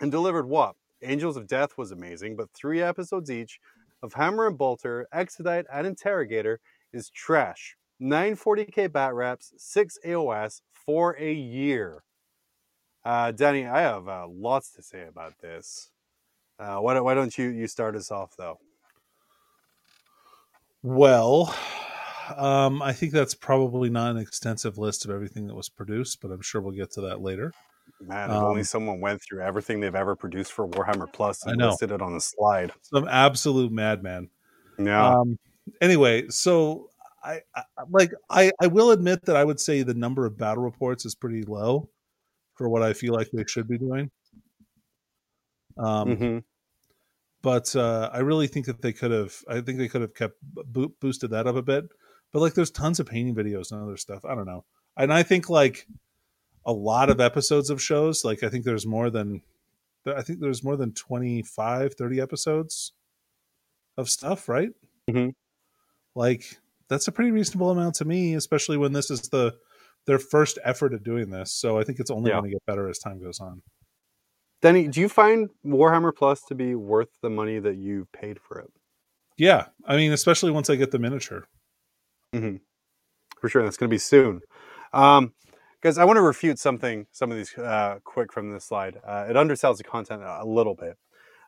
and 0.00 0.12
delivered 0.12 0.46
what? 0.46 0.76
Angels 1.04 1.36
of 1.36 1.46
Death 1.46 1.76
was 1.76 1.90
amazing, 1.90 2.36
but 2.36 2.50
three 2.52 2.82
episodes 2.82 3.30
each 3.30 3.60
of 4.02 4.14
Hammer 4.14 4.46
and 4.46 4.58
Bolter, 4.58 5.06
Exodite, 5.12 5.66
and 5.72 5.86
Interrogator 5.86 6.60
is 6.92 7.10
trash. 7.10 7.76
940k 8.00 8.92
bat 8.92 9.14
reps, 9.14 9.52
6 9.56 9.98
AOS 10.04 10.60
for 10.72 11.16
a 11.18 11.32
year. 11.32 12.02
Uh, 13.04 13.30
Danny, 13.32 13.66
I 13.66 13.82
have 13.82 14.08
uh, 14.08 14.26
lots 14.28 14.72
to 14.72 14.82
say 14.82 15.06
about 15.06 15.38
this. 15.40 15.90
Uh, 16.58 16.78
why, 16.78 16.94
don't, 16.94 17.04
why 17.04 17.14
don't 17.14 17.36
you, 17.36 17.48
you 17.48 17.66
start 17.66 17.96
us 17.96 18.10
off, 18.10 18.34
though? 18.36 18.58
Well, 20.82 21.54
um, 22.36 22.82
I 22.82 22.92
think 22.92 23.12
that's 23.12 23.34
probably 23.34 23.90
not 23.90 24.10
an 24.10 24.18
extensive 24.18 24.78
list 24.78 25.04
of 25.04 25.10
everything 25.10 25.46
that 25.46 25.54
was 25.54 25.68
produced, 25.68 26.20
but 26.20 26.30
I'm 26.30 26.42
sure 26.42 26.60
we'll 26.60 26.72
get 26.72 26.90
to 26.92 27.00
that 27.02 27.20
later. 27.20 27.52
Man, 28.00 28.30
if 28.30 28.36
only 28.36 28.60
Um, 28.60 28.64
someone 28.64 29.00
went 29.00 29.22
through 29.22 29.40
everything 29.42 29.80
they've 29.80 29.94
ever 29.94 30.14
produced 30.14 30.52
for 30.52 30.68
Warhammer 30.68 31.10
Plus 31.12 31.44
and 31.46 31.58
listed 31.60 31.90
it 31.90 32.02
on 32.02 32.14
a 32.14 32.20
slide. 32.20 32.72
Some 32.82 33.08
absolute 33.08 33.72
madman. 33.72 34.28
Yeah. 34.78 35.20
Um, 35.20 35.38
anyway, 35.80 36.28
so 36.28 36.90
I, 37.22 37.40
I 37.54 37.62
like 37.88 38.12
I 38.28 38.52
I 38.60 38.66
will 38.66 38.90
admit 38.90 39.24
that 39.24 39.36
I 39.36 39.44
would 39.44 39.58
say 39.58 39.82
the 39.82 39.94
number 39.94 40.26
of 40.26 40.36
battle 40.36 40.62
reports 40.62 41.06
is 41.06 41.14
pretty 41.14 41.42
low 41.44 41.88
for 42.54 42.68
what 42.68 42.82
I 42.82 42.92
feel 42.92 43.14
like 43.14 43.30
they 43.32 43.44
should 43.46 43.66
be 43.68 43.78
doing. 43.78 44.10
Um, 45.78 46.08
Mhm. 46.16 46.44
but 47.42 47.74
uh, 47.74 48.10
I 48.12 48.18
really 48.18 48.46
think 48.46 48.66
that 48.66 48.82
they 48.82 48.92
could 48.92 49.10
have. 49.10 49.34
I 49.48 49.60
think 49.60 49.78
they 49.78 49.88
could 49.88 50.02
have 50.02 50.14
kept 50.14 50.36
bo- 50.42 50.92
boosted 51.00 51.30
that 51.30 51.46
up 51.46 51.56
a 51.56 51.62
bit. 51.62 51.86
But 52.32 52.40
like, 52.40 52.54
there's 52.54 52.70
tons 52.70 53.00
of 53.00 53.06
painting 53.06 53.34
videos 53.34 53.72
and 53.72 53.80
other 53.82 53.96
stuff. 53.96 54.24
I 54.24 54.34
don't 54.34 54.46
know, 54.46 54.64
and 54.96 55.12
I 55.12 55.22
think 55.22 55.48
like 55.48 55.86
a 56.66 56.72
lot 56.72 57.10
of 57.10 57.20
episodes 57.20 57.70
of 57.70 57.80
shows. 57.82 58.24
Like, 58.24 58.42
I 58.42 58.48
think 58.48 58.64
there's 58.64 58.86
more 58.86 59.10
than 59.10 59.42
I 60.06 60.20
think 60.22 60.40
there's 60.40 60.62
more 60.62 60.76
than 60.76 60.92
25, 60.92 61.94
30 61.94 62.20
episodes 62.20 62.92
of 63.96 64.10
stuff, 64.10 64.48
right? 64.48 64.70
Mhm. 65.08 65.32
Like, 66.14 66.58
that's 66.88 67.08
a 67.08 67.12
pretty 67.12 67.30
reasonable 67.30 67.70
amount 67.70 67.94
to 67.96 68.04
me, 68.04 68.34
especially 68.34 68.76
when 68.76 68.92
this 68.92 69.10
is 69.10 69.22
the 69.30 69.56
their 70.06 70.18
first 70.18 70.58
effort 70.62 70.92
at 70.92 71.02
doing 71.02 71.30
this. 71.30 71.50
So 71.54 71.78
I 71.78 71.84
think 71.84 71.98
it's 72.00 72.10
only 72.10 72.30
Yeah. 72.30 72.36
going 72.40 72.50
to 72.50 72.56
get 72.56 72.66
better 72.66 72.88
as 72.90 72.98
time 72.98 73.18
goes 73.22 73.40
on. 73.40 73.62
Danny, 74.60 74.86
do 74.88 75.00
you 75.00 75.08
find 75.08 75.48
Warhammer 75.64 76.14
Plus 76.14 76.42
to 76.48 76.54
be 76.54 76.74
worth 76.74 77.08
the 77.22 77.30
money 77.30 77.58
that 77.58 77.76
you 77.76 78.06
paid 78.12 78.38
for 78.38 78.58
it? 78.58 78.70
Yeah, 79.38 79.68
I 79.86 79.96
mean, 79.96 80.12
especially 80.12 80.50
once 80.50 80.68
I 80.68 80.76
get 80.76 80.90
the 80.90 80.98
miniature. 80.98 81.46
For 82.32 83.48
sure, 83.48 83.62
that's 83.62 83.76
going 83.78 83.88
to 83.88 83.94
be 83.94 83.98
soon. 83.98 84.40
Um, 84.92 85.32
guys, 85.84 85.98
I 85.98 86.06
want 86.06 86.16
to 86.16 86.22
refute 86.22 86.58
something, 86.58 87.06
some 87.12 87.30
of 87.30 87.36
these 87.36 87.54
uh, 87.58 87.98
quick 88.04 88.32
from 88.32 88.50
this 88.50 88.64
slide. 88.64 88.98
Uh, 89.06 89.26
it 89.28 89.36
undersells 89.36 89.76
the 89.76 89.84
content 89.84 90.22
a 90.24 90.42
little 90.46 90.74
bit. 90.74 90.96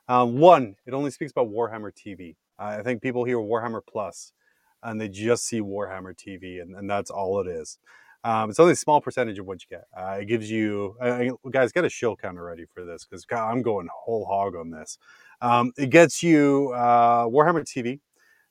Um, 0.09 0.37
one, 0.37 0.77
it 0.85 0.93
only 0.93 1.11
speaks 1.11 1.33
about 1.33 1.49
Warhammer 1.49 1.91
TV. 1.91 2.37
I 2.59 2.83
think 2.83 3.01
people 3.01 3.25
hear 3.25 3.39
Warhammer 3.39 3.81
Plus 3.91 4.35
and 4.83 5.01
they 5.01 5.09
just 5.09 5.47
see 5.47 5.63
Warhammer 5.63 6.15
TV, 6.15 6.61
and, 6.61 6.77
and 6.77 6.89
that's 6.89 7.11
all 7.11 7.41
it 7.41 7.47
is. 7.47 7.79
Um, 8.25 8.51
it's 8.51 8.61
only 8.61 8.75
a 8.75 8.77
small 8.77 9.01
percentage 9.01 9.39
of 9.39 9.47
what 9.47 9.63
you 9.63 9.79
get. 9.79 9.87
Uh, 9.97 10.19
it 10.21 10.27
gives 10.27 10.51
you, 10.51 10.97
uh, 11.01 11.25
guys, 11.51 11.73
get 11.73 11.87
a 11.87 11.89
shill 11.89 12.15
counter 12.15 12.45
ready 12.45 12.67
for 12.75 12.85
this 12.85 13.07
because 13.07 13.25
I'm 13.33 13.63
going 13.63 13.89
whole 13.91 14.27
hog 14.27 14.55
on 14.55 14.71
this. 14.71 14.99
Um, 15.41 15.73
it 15.79 15.89
gets 15.89 16.23
you 16.23 16.73
uh, 16.75 17.25
Warhammer 17.25 17.65
TV, 17.65 18.01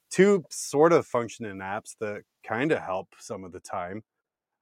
two 0.10 0.46
sort 0.50 0.94
of 0.94 1.06
functioning 1.06 1.58
apps 1.58 1.96
that 2.00 2.24
kind 2.44 2.72
of 2.72 2.80
help 2.80 3.10
some 3.20 3.44
of 3.44 3.52
the 3.52 3.60
time. 3.60 4.04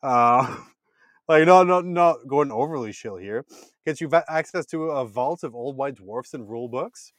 Like 1.28 1.46
not 1.46 1.68
not 1.68 1.86
not 1.86 2.28
going 2.28 2.52
overly 2.52 2.92
chill 2.92 3.18
here. 3.18 3.46
Gets 3.86 4.02
you 4.02 4.10
access 4.28 4.66
to 4.68 4.92
a 4.92 5.06
vault 5.06 5.44
of 5.44 5.56
old 5.56 5.78
white 5.78 5.96
dwarfs 5.96 6.34
and 6.34 6.50
rule 6.50 6.68
books. 6.68 7.14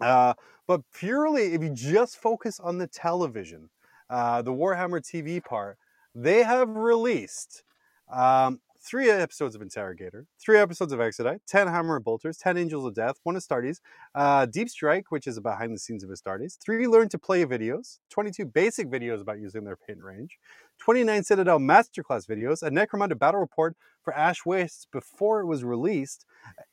Uh, 0.00 0.34
but 0.66 0.82
purely, 0.94 1.54
if 1.54 1.62
you 1.62 1.70
just 1.70 2.16
focus 2.16 2.60
on 2.60 2.78
the 2.78 2.86
television, 2.86 3.70
uh, 4.08 4.42
the 4.42 4.52
Warhammer 4.52 5.00
TV 5.00 5.42
part, 5.42 5.78
they 6.14 6.42
have 6.42 6.68
released 6.68 7.64
um, 8.12 8.60
three 8.90 9.08
episodes 9.08 9.54
of 9.54 9.62
Interrogator, 9.62 10.26
three 10.40 10.58
episodes 10.58 10.92
of 10.92 11.00
Exodite, 11.00 11.40
10 11.46 11.68
Hammer 11.68 11.96
and 11.96 12.04
Bolters, 12.04 12.36
10 12.38 12.58
Angels 12.58 12.84
of 12.84 12.92
Death, 12.92 13.20
one 13.22 13.36
Astartes, 13.36 13.78
uh, 14.16 14.46
Deep 14.46 14.68
Strike, 14.68 15.12
which 15.12 15.28
is 15.28 15.36
a 15.36 15.40
behind 15.40 15.72
the 15.72 15.78
scenes 15.78 16.02
of 16.02 16.10
Astartes, 16.10 16.58
three 16.58 16.88
Learn 16.88 17.08
to 17.10 17.18
Play 17.18 17.44
videos, 17.44 18.00
22 18.10 18.46
basic 18.46 18.88
videos 18.88 19.20
about 19.20 19.38
using 19.38 19.62
their 19.62 19.76
paint 19.76 20.02
range, 20.02 20.38
29 20.78 21.22
Citadel 21.22 21.60
Masterclass 21.60 22.26
videos, 22.26 22.64
a 22.64 22.70
Necromunda 22.70 23.16
battle 23.16 23.38
report 23.38 23.76
for 24.02 24.12
Ash 24.12 24.44
Wastes 24.44 24.88
before 24.90 25.40
it 25.40 25.46
was 25.46 25.62
released, 25.62 26.26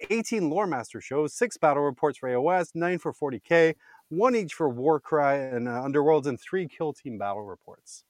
18 0.10 0.50
Lore 0.50 0.66
Master 0.66 1.00
shows, 1.00 1.36
six 1.36 1.56
battle 1.58 1.84
reports 1.84 2.18
for 2.18 2.30
AOS, 2.30 2.72
nine 2.74 2.98
for 2.98 3.14
40k, 3.14 3.76
one 4.10 4.36
each 4.36 4.56
for 4.56 4.70
Warcry 4.70 5.52
and 5.52 5.68
uh, 5.68 5.84
Underworlds, 5.84 6.26
and 6.26 6.40
three 6.40 6.68
Kill 6.68 6.94
Team 6.94 7.20
battle 7.20 7.44
reports. 7.44 8.06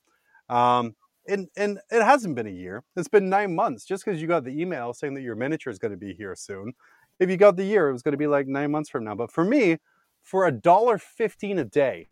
Um, 0.49 0.95
and 1.27 1.47
and 1.55 1.79
it 1.91 2.03
hasn't 2.03 2.35
been 2.35 2.47
a 2.47 2.51
year. 2.51 2.83
It's 2.95 3.07
been 3.07 3.29
nine 3.29 3.55
months. 3.55 3.85
Just 3.85 4.05
because 4.05 4.21
you 4.21 4.27
got 4.27 4.43
the 4.43 4.59
email 4.59 4.93
saying 4.93 5.13
that 5.15 5.21
your 5.21 5.35
miniature 5.35 5.71
is 5.71 5.79
going 5.79 5.91
to 5.91 5.97
be 5.97 6.13
here 6.13 6.35
soon, 6.35 6.73
if 7.19 7.29
you 7.29 7.37
got 7.37 7.57
the 7.57 7.65
year, 7.65 7.89
it 7.89 7.93
was 7.93 8.03
going 8.03 8.13
to 8.13 8.17
be 8.17 8.27
like 8.27 8.47
nine 8.47 8.71
months 8.71 8.89
from 8.89 9.03
now. 9.03 9.15
But 9.15 9.31
for 9.31 9.43
me, 9.43 9.77
for 10.23 10.45
a 10.45 10.51
dollar 10.51 10.97
fifteen 10.97 11.59
a 11.59 11.65
day, 11.65 12.07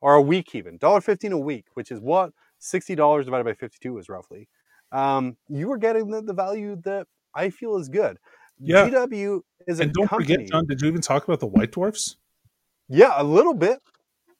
or 0.00 0.14
a 0.14 0.22
week 0.22 0.54
even, 0.54 0.78
dollar 0.78 1.00
fifteen 1.00 1.32
a 1.32 1.38
week, 1.38 1.66
which 1.74 1.90
is 1.90 2.00
what 2.00 2.32
sixty 2.58 2.94
dollars 2.94 3.26
divided 3.26 3.44
by 3.44 3.54
fifty-two 3.54 3.98
is 3.98 4.08
roughly. 4.08 4.48
Um, 4.92 5.36
you 5.48 5.70
are 5.72 5.78
getting 5.78 6.10
the, 6.10 6.22
the 6.22 6.34
value 6.34 6.76
that 6.84 7.06
I 7.34 7.50
feel 7.50 7.76
is 7.76 7.88
good. 7.88 8.18
Yeah. 8.58 8.88
GW 8.88 9.40
is 9.66 9.80
a 9.80 9.82
and 9.82 9.92
don't 9.92 10.08
company. 10.08 10.34
forget, 10.34 10.48
John. 10.48 10.66
Did 10.66 10.80
you 10.80 10.88
even 10.88 11.00
talk 11.00 11.24
about 11.24 11.40
the 11.40 11.46
White 11.46 11.72
Dwarfs? 11.72 12.16
Yeah, 12.88 13.12
a 13.16 13.24
little 13.24 13.52
bit. 13.54 13.80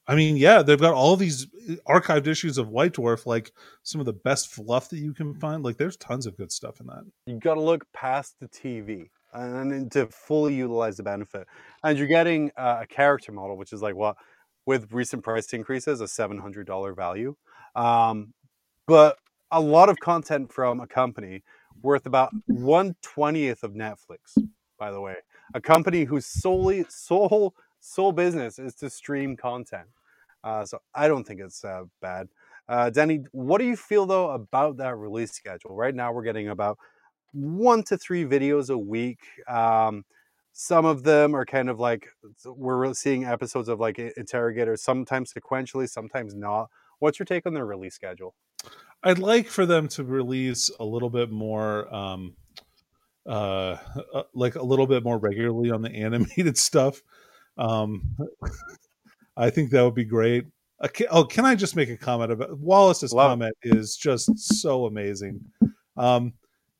I 0.08 0.14
mean, 0.14 0.36
yeah, 0.36 0.62
they've 0.62 0.80
got 0.80 0.94
all 0.94 1.16
these 1.16 1.46
archived 1.88 2.26
issues 2.26 2.58
of 2.58 2.68
White 2.68 2.92
Dwarf, 2.92 3.26
like 3.26 3.52
some 3.82 4.00
of 4.00 4.06
the 4.06 4.12
best 4.12 4.52
fluff 4.52 4.88
that 4.90 4.98
you 4.98 5.12
can 5.12 5.34
find. 5.34 5.64
Like, 5.64 5.78
there's 5.78 5.96
tons 5.96 6.26
of 6.26 6.36
good 6.36 6.52
stuff 6.52 6.80
in 6.80 6.86
that. 6.86 7.04
You 7.26 7.40
got 7.40 7.54
to 7.54 7.60
look 7.60 7.84
past 7.92 8.36
the 8.38 8.48
TV 8.48 9.08
and 9.32 9.90
to 9.92 10.06
fully 10.06 10.54
utilize 10.54 10.96
the 10.96 11.02
benefit. 11.02 11.46
And 11.82 11.98
you're 11.98 12.06
getting 12.06 12.50
uh, 12.56 12.80
a 12.82 12.86
character 12.86 13.32
model, 13.32 13.56
which 13.56 13.72
is 13.72 13.82
like 13.82 13.94
what, 13.94 14.16
with 14.64 14.92
recent 14.92 15.22
price 15.22 15.52
increases, 15.52 16.00
a 16.00 16.08
seven 16.08 16.38
hundred 16.38 16.66
dollar 16.66 16.94
value. 16.94 17.36
Um, 17.74 18.32
but 18.86 19.18
a 19.50 19.60
lot 19.60 19.88
of 19.88 19.98
content 20.00 20.52
from 20.52 20.80
a 20.80 20.86
company 20.86 21.42
worth 21.82 22.06
about 22.06 22.32
one 22.46 22.96
twentieth 23.02 23.62
of 23.62 23.72
Netflix. 23.72 24.36
By 24.78 24.90
the 24.90 25.00
way, 25.00 25.16
a 25.54 25.60
company 25.60 26.04
whose 26.04 26.26
solely 26.26 26.84
sole 26.88 27.54
sole 27.80 28.12
business 28.12 28.58
is 28.58 28.74
to 28.76 28.90
stream 28.90 29.36
content. 29.36 29.88
Uh, 30.42 30.64
so 30.64 30.78
I 30.94 31.08
don't 31.08 31.26
think 31.26 31.40
it's 31.40 31.64
uh, 31.64 31.84
bad. 32.00 32.28
Uh, 32.68 32.90
Danny, 32.90 33.20
what 33.32 33.58
do 33.58 33.64
you 33.64 33.76
feel 33.76 34.06
though 34.06 34.30
about 34.30 34.76
that 34.78 34.96
release 34.96 35.32
schedule? 35.32 35.74
Right 35.74 35.94
now, 35.94 36.12
we're 36.12 36.22
getting 36.22 36.48
about 36.48 36.78
one 37.32 37.82
to 37.84 37.96
three 37.96 38.24
videos 38.24 38.70
a 38.70 38.78
week. 38.78 39.20
Um, 39.48 40.04
some 40.52 40.86
of 40.86 41.02
them 41.02 41.34
are 41.36 41.44
kind 41.44 41.68
of 41.68 41.78
like 41.78 42.08
we're 42.44 42.94
seeing 42.94 43.24
episodes 43.24 43.68
of 43.68 43.78
like 43.78 43.98
interrogators, 43.98 44.82
sometimes 44.82 45.32
sequentially, 45.32 45.88
sometimes 45.88 46.34
not. 46.34 46.70
What's 46.98 47.18
your 47.18 47.26
take 47.26 47.46
on 47.46 47.52
their 47.52 47.66
release 47.66 47.94
schedule? 47.94 48.34
I'd 49.02 49.18
like 49.18 49.48
for 49.48 49.66
them 49.66 49.86
to 49.88 50.04
release 50.04 50.70
a 50.80 50.84
little 50.84 51.10
bit 51.10 51.30
more, 51.30 51.94
um, 51.94 52.36
uh, 53.26 53.76
uh 54.14 54.22
like 54.34 54.54
a 54.54 54.62
little 54.62 54.86
bit 54.86 55.04
more 55.04 55.18
regularly 55.18 55.70
on 55.70 55.82
the 55.82 55.90
animated 55.94 56.56
stuff. 56.56 57.02
Um, 57.58 58.16
I 59.36 59.50
think 59.50 59.70
that 59.70 59.82
would 59.82 59.94
be 59.94 60.04
great. 60.04 60.46
Uh, 60.80 60.88
can, 60.88 61.06
oh, 61.10 61.24
can 61.24 61.44
I 61.44 61.54
just 61.54 61.76
make 61.76 61.88
a 61.88 61.96
comment 61.96 62.32
about 62.32 62.58
Wallace's 62.58 63.12
Love 63.12 63.30
comment 63.30 63.56
is 63.62 63.96
just 63.96 64.30
so 64.38 64.84
amazing. 64.86 65.40
Um, 65.96 66.34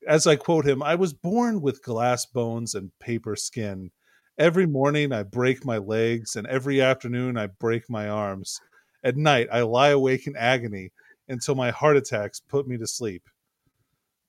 as 0.07 0.27
I 0.27 0.37
quote 0.37 0.67
him, 0.67 0.83
I 0.83 0.95
was 0.95 1.13
born 1.13 1.61
with 1.61 1.83
glass 1.83 2.27
bones 2.27 2.75
and 2.75 2.91
paper 3.01 3.37
skin. 3.37 3.91
Every 4.39 4.67
morning 4.67 5.13
I 5.13 5.23
break 5.23 5.65
my 5.65 5.79
legs, 5.79 6.37
and 6.37 6.47
every 6.47 6.83
afternoon 6.83 7.39
I 7.39 7.47
break 7.47 7.89
my 7.89 8.09
arms. 8.09 8.61
At 9.03 9.17
night 9.17 9.49
I 9.51 9.63
lie 9.63 9.89
awake 9.89 10.27
in 10.27 10.37
agony 10.37 10.93
until 11.29 11.55
my 11.55 11.71
heart 11.71 11.97
attacks 11.97 12.41
put 12.41 12.69
me 12.69 12.77
to 12.77 12.87
sleep. 12.87 13.23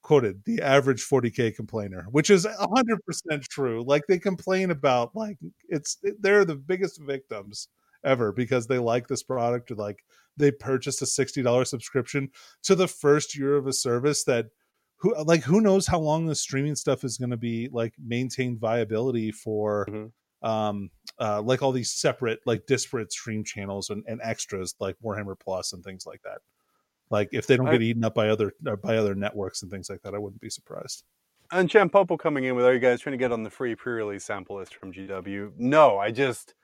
Quoted 0.08 0.42
the 0.46 0.62
average 0.62 1.04
40k 1.04 1.54
complainer, 1.54 2.08
which 2.12 2.30
is 2.30 2.46
100% 2.46 3.42
true. 3.50 3.84
Like 3.86 4.04
they 4.08 4.18
complain 4.18 4.72
about 4.72 5.14
like 5.14 5.38
it's 5.68 5.98
they're 6.22 6.46
the 6.46 6.56
biggest 6.56 7.02
victims 7.02 7.68
ever 8.06 8.32
because 8.32 8.68
they 8.68 8.80
like 8.80 9.10
this 9.10 9.22
product 9.24 9.70
or 9.70 9.76
like 9.76 10.06
they 10.38 10.50
purchased 10.50 11.02
a 11.02 11.06
$60 11.06 11.68
subscription 11.68 12.30
to 12.64 12.74
the 12.74 12.88
first 12.88 13.38
year 13.38 13.58
of 13.58 13.68
a 13.68 13.74
service 13.74 14.24
that 14.24 14.46
who 14.96 15.14
like 15.26 15.44
who 15.44 15.60
knows 15.60 15.86
how 15.88 16.00
long 16.00 16.26
the 16.26 16.36
streaming 16.36 16.76
stuff 16.76 17.04
is 17.04 17.18
going 17.18 17.32
to 17.32 17.36
be 17.36 17.68
like 17.74 17.94
maintain 18.02 18.58
viability 18.58 19.34
for 19.34 19.86
Mhm. 19.90 20.12
um 20.42 20.90
uh 21.20 21.42
like 21.42 21.62
all 21.62 21.74
these 21.74 21.92
separate 21.92 22.40
like 22.46 22.66
disparate 22.66 23.12
stream 23.12 23.44
channels 23.44 23.90
and, 23.90 24.06
and 24.08 24.22
extras 24.24 24.74
like 24.80 24.96
warhammer 25.04 25.38
plus 25.38 25.74
and 25.74 25.84
things 25.84 26.06
like 26.06 26.22
that 26.24 26.40
like 27.10 27.30
if 27.32 27.48
they 27.48 27.58
don't 27.58 27.68
I- 27.68 27.74
get 27.74 27.82
eaten 27.82 28.04
up 28.04 28.14
by 28.16 28.30
other 28.30 28.54
uh, 28.68 28.76
by 28.76 28.98
other 28.98 29.16
networks 29.16 29.62
and 29.62 29.72
things 29.72 29.90
like 29.90 30.02
that 30.04 30.14
i 30.14 30.18
wouldn't 30.18 30.42
be 30.42 30.50
surprised 30.50 31.04
And 31.52 31.70
Champ 31.70 31.94
Popo 31.94 32.18
coming 32.18 32.44
in 32.44 32.56
with, 32.56 32.66
are 32.66 32.74
you 32.74 32.80
guys 32.80 33.00
trying 33.00 33.14
to 33.14 33.18
get 33.18 33.32
on 33.32 33.44
the 33.44 33.50
free 33.50 33.74
pre-release 33.74 34.26
sample 34.26 34.58
list 34.58 34.76
from 34.76 34.92
GW? 34.92 35.54
No, 35.58 35.98
I 35.98 36.12
just, 36.12 36.56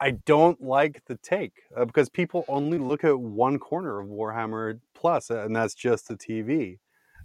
I 0.00 0.12
don't 0.12 0.58
like 0.62 1.02
the 1.08 1.16
take 1.16 1.52
uh, 1.76 1.84
because 1.84 2.08
people 2.08 2.46
only 2.48 2.78
look 2.78 3.04
at 3.04 3.18
one 3.20 3.58
corner 3.58 4.00
of 4.00 4.08
Warhammer 4.08 4.80
Plus, 4.94 5.28
and 5.28 5.54
that's 5.54 5.74
just 5.74 6.08
the 6.08 6.16
TV. 6.16 6.78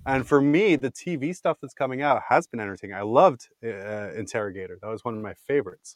And 0.05 0.28
for 0.28 0.41
me, 0.41 0.76
the 0.76 0.91
TV 0.91 1.34
stuff 1.34 1.57
that's 1.61 1.73
coming 1.73 2.01
out 2.01 2.21
has 2.28 2.47
been 2.47 2.59
entertaining. 2.59 2.97
I 2.97 3.03
loved 3.03 3.47
uh, 3.63 4.11
Interrogator; 4.13 4.78
that 4.82 4.89
was 4.89 5.05
one 5.05 5.15
of 5.15 5.23
my 5.23 5.36
favorites. 5.47 5.95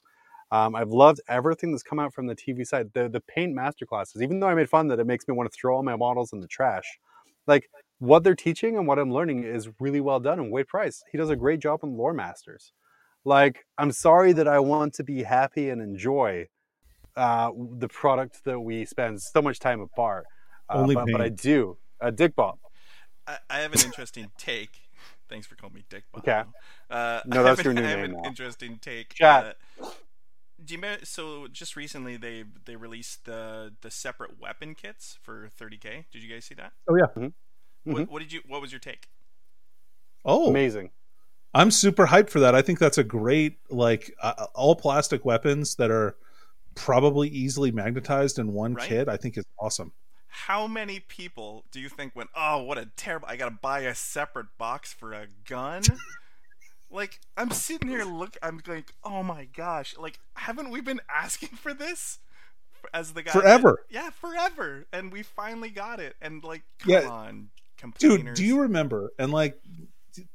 Um, 0.51 0.75
I've 0.75 0.89
loved 0.89 1.21
everything 1.27 1.71
that's 1.71 1.83
come 1.83 1.99
out 1.99 2.13
from 2.13 2.25
the 2.27 2.35
TV 2.35 2.65
side. 2.65 2.89
The 2.93 3.07
the 3.09 3.21
paint 3.21 3.55
masterclasses, 3.55 4.21
even 4.21 4.39
though 4.39 4.47
I 4.47 4.55
made 4.55 4.69
fun 4.69 4.87
that 4.87 4.99
it 4.99 5.05
makes 5.05 5.27
me 5.27 5.33
want 5.35 5.51
to 5.51 5.55
throw 5.55 5.75
all 5.75 5.83
my 5.83 5.95
models 5.95 6.33
in 6.33 6.39
the 6.39 6.47
trash. 6.47 6.99
Like 7.47 7.69
what 7.99 8.23
they're 8.23 8.35
teaching 8.35 8.77
and 8.77 8.87
what 8.87 8.97
I'm 8.97 9.11
learning 9.11 9.43
is 9.43 9.69
really 9.79 9.99
well 10.01 10.19
done. 10.19 10.39
And 10.39 10.51
Wade 10.51 10.67
Price, 10.67 11.03
he 11.11 11.17
does 11.17 11.29
a 11.29 11.35
great 11.35 11.59
job 11.59 11.81
on 11.83 11.95
Lore 11.97 12.13
Masters. 12.13 12.71
Like, 13.25 13.65
I'm 13.77 13.91
sorry 13.91 14.31
that 14.33 14.47
I 14.47 14.59
want 14.59 14.93
to 14.95 15.03
be 15.03 15.23
happy 15.23 15.69
and 15.69 15.81
enjoy 15.81 16.47
uh, 17.17 17.51
the 17.77 17.89
product 17.89 18.45
that 18.45 18.57
we 18.59 18.85
spend 18.85 19.21
so 19.21 19.41
much 19.41 19.59
time 19.59 19.81
apart. 19.81 20.25
Uh, 20.69 20.77
Only 20.77 20.95
but, 20.95 21.07
but 21.11 21.19
I 21.21 21.25
paint. 21.27 21.41
do. 21.41 21.77
Uh, 21.99 22.11
Dick 22.11 22.35
Bob. 22.35 22.57
I, 23.27 23.37
I 23.49 23.59
have 23.59 23.73
an 23.73 23.81
interesting 23.81 24.31
take. 24.37 24.79
Thanks 25.27 25.45
for 25.45 25.55
calling 25.55 25.75
me 25.75 25.83
Dick. 25.89 26.05
Bob. 26.13 26.21
Okay. 26.23 26.43
Uh, 26.89 27.19
No, 27.25 27.41
I 27.41 27.43
that's 27.43 27.57
have 27.59 27.65
your 27.65 27.71
an- 27.71 27.75
new 27.75 27.83
I 27.83 27.89
have 27.89 27.99
name 27.99 28.05
an 28.15 28.21
now. 28.21 28.29
interesting 28.29 28.79
take. 28.81 29.13
Chat. 29.15 29.57
Uh, 29.81 29.85
do 30.69 30.75
you 30.75 30.81
remember, 30.81 31.03
so 31.05 31.47
just 31.51 31.75
recently 31.75 32.15
they 32.15 32.43
they 32.65 32.75
released 32.75 33.25
the 33.25 33.73
the 33.81 33.91
separate 33.91 34.39
weapon 34.39 34.75
kits 34.75 35.17
for 35.21 35.49
30k. 35.59 36.05
Did 36.11 36.23
you 36.23 36.29
guys 36.33 36.45
see 36.45 36.55
that? 36.55 36.71
oh 36.87 36.95
yeah 36.95 37.07
Mhm. 37.17 37.33
What, 37.85 38.09
what 38.11 38.19
did 38.21 38.31
you? 38.31 38.41
What 38.47 38.61
was 38.61 38.71
your 38.71 38.79
take? 38.79 39.07
oh 40.25 40.49
Amazing. 40.49 40.89
i'm 41.53 41.71
super 41.71 42.07
hyped 42.07 42.29
for 42.29 42.41
that 42.41 42.53
i 42.53 42.61
think 42.61 42.77
that's 42.77 42.97
a 42.97 43.03
great 43.05 43.57
like 43.69 44.13
uh, 44.21 44.47
all 44.53 44.75
plastic 44.75 45.23
weapons 45.23 45.75
that 45.75 45.89
are 45.89 46.17
probably 46.75 47.29
easily 47.29 47.71
magnetized 47.71 48.37
in 48.37 48.51
one 48.53 48.73
Right. 48.73 48.87
kit 48.89 49.07
i 49.09 49.15
think 49.17 49.37
is 49.37 49.45
awesome 49.57 49.93
How 50.27 50.67
many 50.67 50.99
people 50.99 51.63
do 51.71 51.79
you 51.79 51.89
think 51.89 52.15
went, 52.15 52.29
"Oh, 52.35 52.61
what 52.63 52.77
a 52.77 52.85
terrible! 52.97 53.27
I 53.29 53.35
gotta 53.37 53.57
buy 53.61 53.79
a 53.81 53.95
separate 53.95 54.47
box 54.57 54.93
for 54.93 55.11
a 55.13 55.27
gun." 55.47 55.81
like 56.91 57.19
I'm 57.37 57.51
sitting 57.51 57.89
here, 57.89 58.03
look, 58.03 58.37
I'm 58.41 58.61
like, 58.67 58.93
"Oh 59.03 59.23
my 59.23 59.45
gosh!" 59.45 59.95
Like, 59.97 60.19
haven't 60.35 60.69
we 60.71 60.81
been 60.81 61.01
asking 61.09 61.49
for 61.49 61.73
this 61.73 62.19
as 62.93 63.13
the 63.13 63.23
guy? 63.23 63.31
Forever. 63.31 63.85
yeah, 63.89 64.09
forever, 64.09 64.85
and 64.93 65.11
we 65.11 65.21
finally 65.23 65.69
got 65.69 65.99
it. 65.99 66.15
And 66.21 66.43
like, 66.43 66.63
come 66.79 66.91
Yeah. 66.91 67.07
on, 67.09 67.49
dude 67.97 68.33
do 68.33 68.43
you 68.43 68.59
remember 68.59 69.13
and 69.19 69.31
like 69.31 69.57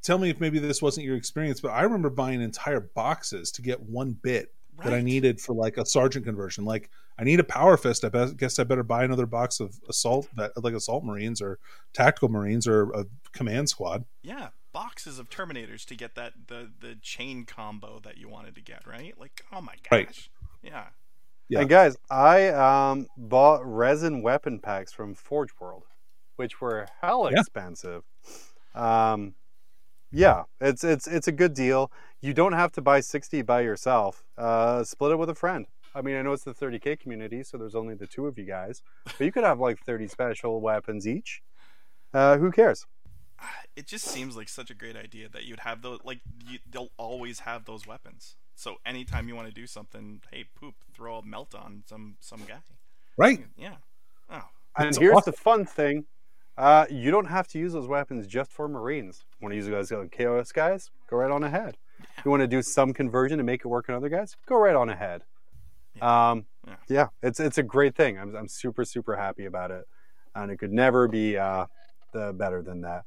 tell 0.02 0.16
me 0.16 0.30
if 0.30 0.40
maybe 0.40 0.58
this 0.58 0.80
wasn't 0.80 1.04
your 1.04 1.14
experience 1.14 1.60
but 1.60 1.68
i 1.72 1.82
remember 1.82 2.08
buying 2.08 2.40
entire 2.40 2.80
boxes 2.80 3.50
to 3.52 3.60
get 3.60 3.78
one 3.82 4.12
bit 4.22 4.54
that 4.82 4.94
i 4.94 5.02
needed 5.02 5.38
for 5.38 5.54
like 5.54 5.76
a 5.76 5.84
sergeant 5.84 6.24
conversion 6.24 6.64
like 6.64 6.88
i 7.18 7.22
need 7.22 7.38
a 7.38 7.44
power 7.44 7.76
fist 7.76 8.02
i 8.02 8.08
be- 8.08 8.32
guess 8.38 8.58
i 8.58 8.64
better 8.64 8.82
buy 8.82 9.04
another 9.04 9.26
box 9.26 9.60
of 9.60 9.78
assault 9.90 10.26
like 10.56 10.72
assault 10.72 11.04
marines 11.04 11.42
or 11.42 11.58
tactical 11.92 12.30
marines 12.30 12.66
or 12.66 12.90
a 12.92 13.04
command 13.32 13.68
squad 13.68 14.06
Yeah, 14.22 14.48
boxes 14.74 15.18
of 15.18 15.30
Terminators 15.30 15.86
to 15.86 15.96
get 15.96 16.14
that 16.16 16.34
the 16.48 16.70
the 16.78 16.96
chain 17.00 17.46
combo 17.46 17.98
that 18.04 18.18
you 18.18 18.28
wanted 18.28 18.54
to 18.56 18.60
get, 18.60 18.86
right? 18.86 19.18
Like, 19.18 19.42
oh 19.50 19.62
my 19.62 19.76
gosh. 19.88 19.90
Right. 19.90 20.28
Yeah. 20.62 20.84
Yeah. 21.48 21.60
And 21.60 21.68
guys, 21.70 21.96
I 22.10 22.48
um, 22.48 23.06
bought 23.16 23.64
resin 23.64 24.20
weapon 24.22 24.58
packs 24.58 24.92
from 24.92 25.14
Forge 25.14 25.50
World, 25.60 25.84
which 26.36 26.60
were 26.60 26.86
hella 27.00 27.30
Yeah. 27.32 27.40
expensive. 27.40 28.02
Um, 28.74 29.34
yeah, 30.10 30.44
it's 30.60 30.84
it's 30.84 31.06
it's 31.06 31.28
a 31.28 31.32
good 31.32 31.54
deal. 31.54 31.90
You 32.20 32.34
don't 32.34 32.52
have 32.52 32.72
to 32.72 32.82
buy 32.82 33.00
sixty 33.00 33.42
by 33.42 33.60
yourself. 33.62 34.24
Uh, 34.36 34.84
split 34.84 35.12
it 35.12 35.16
with 35.16 35.30
a 35.30 35.34
friend. 35.34 35.66
I 35.96 36.02
mean, 36.02 36.16
I 36.16 36.22
know 36.22 36.32
it's 36.32 36.42
the 36.42 36.52
30k 36.52 36.98
community, 36.98 37.44
so 37.44 37.56
there's 37.56 37.76
only 37.76 37.94
the 37.94 38.08
two 38.08 38.26
of 38.26 38.36
you 38.36 38.44
guys, 38.44 38.82
but 39.04 39.20
you 39.20 39.30
could 39.30 39.44
have 39.44 39.60
like 39.60 39.78
30 39.78 40.08
special 40.08 40.60
weapons 40.60 41.06
each. 41.06 41.40
Uh, 42.12 42.36
who 42.36 42.50
cares? 42.50 42.84
it 43.76 43.86
just 43.86 44.04
seems 44.04 44.36
like 44.36 44.48
such 44.48 44.70
a 44.70 44.74
great 44.74 44.96
idea 44.96 45.28
that 45.28 45.44
you'd 45.44 45.60
have 45.60 45.82
those 45.82 46.00
like 46.04 46.20
you, 46.48 46.58
they'll 46.70 46.90
always 46.96 47.40
have 47.40 47.64
those 47.64 47.86
weapons. 47.86 48.36
So 48.56 48.76
anytime 48.86 49.28
you 49.28 49.34
want 49.34 49.48
to 49.48 49.54
do 49.54 49.66
something, 49.66 50.20
hey, 50.30 50.44
poop, 50.54 50.74
throw 50.94 51.18
a 51.18 51.24
melt 51.24 51.54
on 51.54 51.82
some 51.86 52.16
some 52.20 52.42
guy. 52.46 52.58
Right. 53.16 53.44
Yeah. 53.56 53.76
Oh. 54.30 54.42
And 54.76 54.96
here's 54.96 55.16
awesome. 55.16 55.30
the 55.30 55.36
fun 55.36 55.64
thing: 55.64 56.04
uh, 56.56 56.86
you 56.88 57.10
don't 57.10 57.26
have 57.26 57.48
to 57.48 57.58
use 57.58 57.72
those 57.72 57.88
weapons 57.88 58.26
just 58.26 58.52
for 58.52 58.68
Marines. 58.68 59.24
Want 59.40 59.52
to 59.52 59.56
use 59.56 59.66
those 59.66 59.90
on 59.92 60.08
Chaos 60.08 60.52
guys? 60.52 60.90
Go 61.08 61.16
right 61.16 61.30
on 61.30 61.42
ahead. 61.42 61.76
You 62.24 62.30
want 62.30 62.42
to 62.42 62.46
do 62.46 62.62
some 62.62 62.92
conversion 62.92 63.38
to 63.38 63.44
make 63.44 63.60
it 63.64 63.68
work 63.68 63.88
on 63.88 63.94
other 63.94 64.08
guys? 64.08 64.36
Go 64.46 64.56
right 64.56 64.74
on 64.74 64.88
ahead. 64.88 65.24
Um, 66.00 66.46
Yeah. 66.66 66.76
yeah, 66.88 67.06
it's 67.22 67.40
it's 67.40 67.58
a 67.58 67.62
great 67.62 67.94
thing. 67.94 68.18
I'm 68.18 68.34
I'm 68.34 68.48
super 68.48 68.84
super 68.84 69.16
happy 69.16 69.46
about 69.46 69.70
it, 69.70 69.84
and 70.34 70.50
it 70.50 70.58
could 70.58 70.72
never 70.72 71.08
be 71.08 71.36
uh, 71.36 71.66
the 72.12 72.32
better 72.32 72.62
than 72.62 72.80
that. 72.82 73.04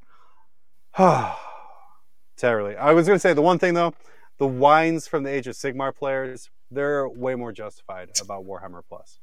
Terribly. 2.38 2.76
I 2.76 2.92
was 2.94 3.08
going 3.08 3.16
to 3.16 3.20
say 3.20 3.34
the 3.34 3.42
one 3.42 3.60
thing 3.60 3.74
though, 3.74 3.94
the 4.38 4.48
wines 4.48 5.08
from 5.08 5.24
the 5.24 5.30
Age 5.32 5.48
of 5.48 5.56
Sigmar 5.56 5.96
players, 5.96 6.50
they're 6.72 7.08
way 7.08 7.36
more 7.36 7.52
justified 7.52 8.10
about 8.22 8.46
Warhammer 8.46 8.82
Plus. 8.88 9.20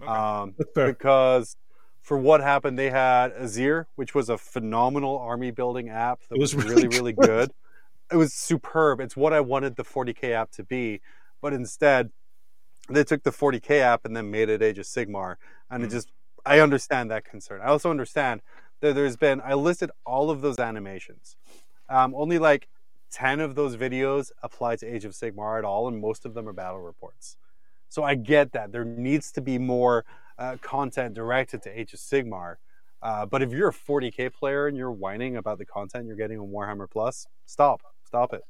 Okay. 0.00 0.10
Um, 0.10 0.54
because 0.74 1.56
for 2.00 2.16
what 2.16 2.40
happened, 2.40 2.78
they 2.78 2.90
had 2.90 3.34
Azyr, 3.36 3.86
which 3.96 4.14
was 4.14 4.28
a 4.28 4.38
phenomenal 4.38 5.18
army 5.18 5.50
building 5.50 5.88
app 5.88 6.20
that 6.28 6.36
It 6.36 6.40
was, 6.40 6.54
was 6.54 6.66
really, 6.66 6.86
really 6.88 6.88
really 6.88 7.12
good. 7.12 7.50
It 8.12 8.16
was 8.16 8.32
superb. 8.32 9.00
It's 9.00 9.16
what 9.16 9.32
I 9.32 9.40
wanted 9.40 9.76
the 9.76 9.84
40k 9.84 10.32
app 10.32 10.50
to 10.52 10.64
be, 10.64 11.00
but 11.42 11.52
instead, 11.52 12.10
they 12.88 13.04
took 13.04 13.22
the 13.22 13.32
40k 13.32 13.80
app 13.80 14.04
and 14.04 14.16
then 14.16 14.30
made 14.30 14.48
it 14.48 14.62
Age 14.62 14.78
of 14.78 14.86
Sigmar, 14.86 15.36
and 15.70 15.82
it 15.82 15.88
Mm. 15.88 15.92
just 15.92 16.12
I 16.46 16.60
understand 16.60 17.10
that 17.10 17.24
concern. 17.24 17.60
I 17.60 17.66
also 17.66 17.90
understand 17.90 18.40
that 18.80 18.94
there's 18.94 19.16
been 19.16 19.40
I 19.44 19.54
listed 19.54 19.90
all 20.04 20.30
of 20.30 20.40
those 20.40 20.58
animations. 20.58 21.36
Um, 21.88 22.14
only 22.14 22.38
like 22.38 22.68
10 23.10 23.40
of 23.40 23.54
those 23.54 23.76
videos 23.76 24.30
apply 24.42 24.76
to 24.76 24.86
Age 24.86 25.04
of 25.04 25.12
Sigmar 25.12 25.58
at 25.58 25.64
all, 25.64 25.88
and 25.88 26.00
most 26.00 26.26
of 26.26 26.34
them 26.34 26.48
are 26.48 26.52
battle 26.52 26.80
reports. 26.80 27.36
So 27.88 28.02
I 28.02 28.14
get 28.14 28.52
that. 28.52 28.72
There 28.72 28.84
needs 28.84 29.32
to 29.32 29.40
be 29.40 29.58
more 29.58 30.04
uh, 30.38 30.56
content 30.60 31.14
directed 31.14 31.62
to 31.62 31.78
Age 31.78 31.94
of 31.94 32.00
Sigmar. 32.00 32.56
Uh, 33.00 33.24
but 33.24 33.42
if 33.42 33.52
you're 33.52 33.68
a 33.68 33.72
40k 33.72 34.32
player 34.32 34.66
and 34.66 34.76
you're 34.76 34.92
whining 34.92 35.36
about 35.36 35.58
the 35.58 35.64
content 35.64 36.06
you're 36.06 36.16
getting 36.16 36.38
on 36.38 36.48
Warhammer 36.48 36.90
Plus, 36.90 37.26
stop. 37.46 37.80
Stop 38.04 38.34
it. 38.34 38.42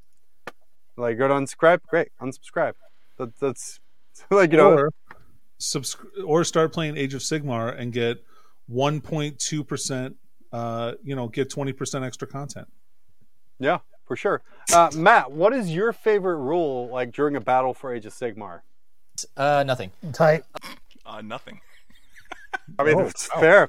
Like, 0.97 1.18
go 1.18 1.29
to 1.29 1.35
unsubscribe. 1.35 1.81
Great. 1.87 2.09
Unsubscribe. 2.20 2.74
That, 3.18 3.39
that's 3.39 3.79
like, 4.31 4.51
you 4.51 4.57
know, 4.57 4.72
or 4.72 4.93
subscri- 5.61 6.24
or 6.24 6.45
start 6.45 6.72
playing 6.72 6.97
Age 6.97 7.14
of 7.14 7.20
Sigmar 7.20 7.79
and 7.79 7.93
get 7.93 8.24
1.2 8.73 9.66
percent. 9.66 10.16
Uh, 10.53 10.93
you 11.05 11.14
know, 11.14 11.29
get 11.29 11.51
20 11.51 11.73
percent 11.73 12.05
extra 12.05 12.27
content. 12.27 12.66
yeah, 13.59 13.79
for 14.07 14.16
sure. 14.16 14.43
Uh, 14.73 14.91
Matt, 14.95 15.31
what 15.31 15.53
is 15.53 15.71
your 15.75 15.93
favorite 15.93 16.37
rule 16.39 16.89
like 16.89 17.12
during 17.12 17.37
a 17.37 17.41
battle 17.41 17.75
for 17.75 17.95
Age 17.95 18.07
of 18.07 18.14
Sigmar? 18.14 18.61
Uh, 19.37 19.64
nothing. 19.66 19.91
Tight. 20.12 20.45
Uh, 21.05 21.21
nothing. 21.21 21.61
I 22.79 22.85
mean, 22.85 22.95
Oh, 22.97 23.01
it's 23.07 23.29
wow. 23.35 23.41
fair. 23.41 23.69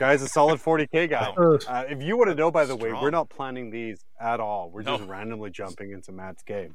Guy's 0.00 0.22
a 0.22 0.28
solid 0.28 0.60
40k 0.60 1.10
guy. 1.10 1.32
Uh, 1.36 1.58
Uh, 1.68 1.84
if 1.88 2.02
you 2.02 2.16
want 2.16 2.30
to 2.30 2.34
know, 2.34 2.50
by 2.50 2.64
the 2.64 2.74
way, 2.76 2.92
we're 2.92 3.10
not 3.10 3.28
planning 3.28 3.70
these 3.70 4.04
at 4.20 4.40
all. 4.40 4.70
We're 4.70 4.82
just 4.82 5.02
No. 5.02 5.08
randomly 5.08 5.50
jumping 5.50 5.90
into 5.92 6.10
Matt's 6.12 6.42
game. 6.42 6.74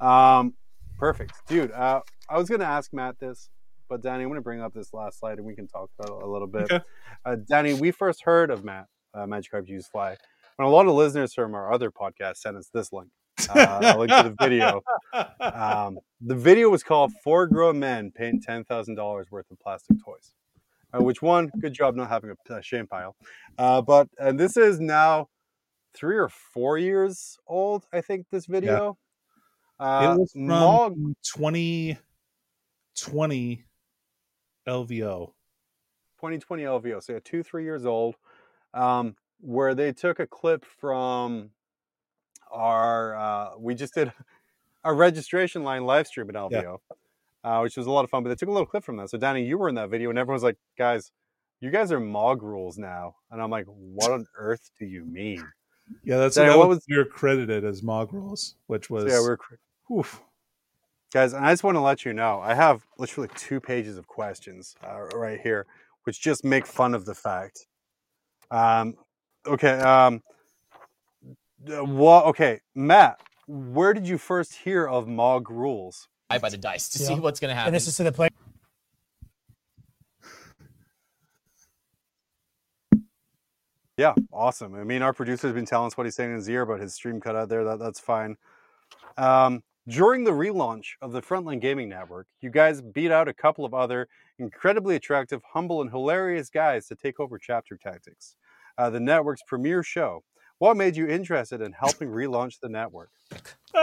Um, 0.00 0.54
perfect, 0.98 1.32
dude. 1.48 1.70
Uh, 1.72 2.00
I 2.28 2.38
was 2.38 2.48
going 2.48 2.60
to 2.60 2.66
ask 2.66 2.92
Matt 2.92 3.18
this, 3.18 3.50
but 3.88 4.02
Danny, 4.02 4.22
I'm 4.22 4.28
going 4.28 4.38
to 4.38 4.42
bring 4.42 4.60
up 4.60 4.74
this 4.74 4.92
last 4.92 5.20
slide 5.20 5.38
and 5.38 5.46
we 5.46 5.54
can 5.54 5.66
talk 5.66 5.90
about 5.98 6.18
it 6.18 6.22
a 6.22 6.30
little 6.30 6.48
bit. 6.48 6.70
Okay. 6.70 6.80
Uh, 7.24 7.36
Danny, 7.48 7.74
we 7.74 7.90
first 7.90 8.22
heard 8.22 8.50
of 8.50 8.64
Matt 8.64 8.86
uh, 9.14 9.26
Magikarp 9.26 9.68
Used 9.68 9.88
Fly 9.88 10.16
when 10.56 10.66
a 10.66 10.70
lot 10.70 10.86
of 10.86 10.94
listeners 10.94 11.34
from 11.34 11.54
our 11.54 11.72
other 11.72 11.90
podcast 11.90 12.38
sent 12.38 12.56
us 12.56 12.70
this 12.72 12.92
link. 12.92 13.10
Uh, 13.50 13.94
link 13.98 14.10
to 14.10 14.22
the 14.24 14.34
video. 14.40 14.82
Um, 15.40 15.98
the 16.20 16.34
video 16.34 16.68
was 16.68 16.82
called 16.82 17.10
Four 17.24 17.46
Grown 17.46 17.78
Men 17.78 18.10
Paying 18.10 18.42
$10,000 18.46 19.24
Worth 19.30 19.50
of 19.50 19.58
Plastic 19.60 19.96
Toys. 20.04 20.34
Uh, 20.92 21.02
which 21.02 21.22
one? 21.22 21.50
Good 21.58 21.72
job 21.72 21.96
not 21.96 22.08
having 22.08 22.34
a, 22.50 22.62
shame 22.62 22.86
pile. 22.86 23.16
Uh, 23.56 23.80
but 23.80 24.08
and 24.18 24.38
this 24.38 24.58
is 24.58 24.78
now 24.80 25.28
three 25.94 26.16
or 26.16 26.28
four 26.28 26.76
years 26.76 27.38
old, 27.46 27.86
I 27.92 28.02
think, 28.02 28.26
this 28.30 28.44
video. 28.46 28.98
Uh, 29.78 30.10
it 30.10 30.18
was 30.18 30.32
from 30.32 30.48
Mog, 30.48 30.96
2020 31.34 33.64
LVO. 34.66 35.32
2020 36.16 36.62
LVO, 36.62 37.02
so 37.02 37.14
yeah, 37.14 37.18
two, 37.22 37.42
three 37.42 37.64
years 37.64 37.84
old, 37.84 38.16
um, 38.74 39.16
where 39.40 39.74
they 39.74 39.92
took 39.92 40.18
a 40.18 40.26
clip 40.26 40.64
from 40.64 41.50
our, 42.50 43.16
uh, 43.16 43.50
we 43.58 43.74
just 43.74 43.94
did 43.94 44.12
a 44.84 44.92
registration 44.92 45.62
line 45.62 45.84
live 45.84 46.06
stream 46.06 46.28
at 46.30 46.36
LVO, 46.36 46.78
uh, 47.44 47.60
which 47.60 47.76
was 47.76 47.86
a 47.86 47.90
lot 47.90 48.04
of 48.04 48.10
fun, 48.10 48.22
but 48.22 48.30
they 48.30 48.34
took 48.34 48.48
a 48.48 48.52
little 48.52 48.66
clip 48.66 48.84
from 48.84 48.96
that. 48.96 49.10
So, 49.10 49.18
Danny, 49.18 49.44
you 49.44 49.58
were 49.58 49.68
in 49.68 49.74
that 49.74 49.90
video, 49.90 50.10
and 50.10 50.18
everyone 50.18 50.36
was 50.36 50.42
like, 50.42 50.56
guys, 50.78 51.12
you 51.60 51.70
guys 51.70 51.92
are 51.92 52.00
MOG 52.00 52.42
rules 52.42 52.78
now. 52.78 53.16
And 53.30 53.42
I'm 53.42 53.50
like, 53.50 53.66
what 53.66 54.10
on 54.10 54.26
earth 54.36 54.70
do 54.78 54.86
you 54.86 55.04
mean? 55.04 55.46
Yeah, 56.02 56.16
that's 56.16 56.36
Danny, 56.36 56.56
what 56.56 56.68
was, 56.68 56.84
you're 56.88 57.04
credited 57.04 57.64
as 57.64 57.82
Mog 57.82 58.12
Rules, 58.12 58.56
which 58.66 58.90
was 58.90 59.04
So, 59.04 59.08
yeah, 59.10 59.20
we're 59.20 59.96
oof. 59.96 60.22
Guys 61.12 61.32
and 61.32 61.44
i 61.44 61.52
just 61.52 61.62
want 61.62 61.76
to 61.76 61.80
let 61.80 62.04
you 62.04 62.12
know 62.12 62.40
i 62.40 62.54
have 62.54 62.84
literally 62.98 63.28
two 63.36 63.60
pages 63.60 63.96
of 63.96 64.06
questions 64.06 64.74
uh, 64.84 65.00
right 65.14 65.40
here 65.40 65.66
which 66.04 66.20
just 66.20 66.44
make 66.44 66.66
fun 66.66 66.94
of 66.94 67.04
the 67.04 67.14
fact 67.14 67.66
um 68.50 68.94
okay 69.46 69.78
um 69.80 70.22
what 71.66 72.26
okay 72.26 72.60
matt 72.74 73.20
where 73.46 73.94
did 73.94 74.06
you 74.06 74.18
first 74.18 74.54
hear 74.54 74.86
of 74.86 75.06
mog 75.08 75.50
rules 75.50 76.08
I 76.28 76.38
buy 76.38 76.48
the 76.48 76.56
dice 76.56 76.88
to 76.88 76.98
see 76.98 77.14
what's 77.14 77.38
gonna 77.38 77.54
happen. 77.54 77.68
And 77.68 77.76
this 77.76 77.86
is 77.86 77.96
to 77.98 78.02
the 78.02 78.10
play. 78.10 78.28
yeah 83.96 84.14
awesome 84.32 84.74
i 84.74 84.84
mean 84.84 85.02
our 85.02 85.12
producer's 85.12 85.54
been 85.54 85.64
telling 85.64 85.86
us 85.86 85.96
what 85.96 86.04
he's 86.04 86.14
saying 86.14 86.30
in 86.30 86.36
his 86.36 86.48
ear 86.48 86.62
about 86.62 86.80
his 86.80 86.94
stream 86.94 87.20
cut 87.20 87.34
out 87.34 87.48
there 87.48 87.64
that, 87.64 87.78
that's 87.78 88.00
fine 88.00 88.36
um 89.16 89.62
during 89.88 90.24
the 90.24 90.30
relaunch 90.32 90.84
of 91.00 91.12
the 91.12 91.22
Frontline 91.22 91.60
Gaming 91.60 91.88
Network, 91.88 92.26
you 92.40 92.50
guys 92.50 92.80
beat 92.82 93.10
out 93.10 93.28
a 93.28 93.34
couple 93.34 93.64
of 93.64 93.72
other 93.74 94.08
incredibly 94.38 94.96
attractive, 94.96 95.42
humble, 95.52 95.80
and 95.80 95.90
hilarious 95.90 96.50
guys 96.50 96.86
to 96.88 96.94
take 96.96 97.20
over 97.20 97.38
Chapter 97.38 97.76
Tactics, 97.76 98.36
uh, 98.78 98.90
the 98.90 99.00
network's 99.00 99.42
premier 99.46 99.82
show. 99.82 100.22
What 100.58 100.76
made 100.76 100.96
you 100.96 101.06
interested 101.06 101.60
in 101.60 101.72
helping 101.72 102.08
relaunch 102.08 102.60
the 102.60 102.68
network? 102.68 103.10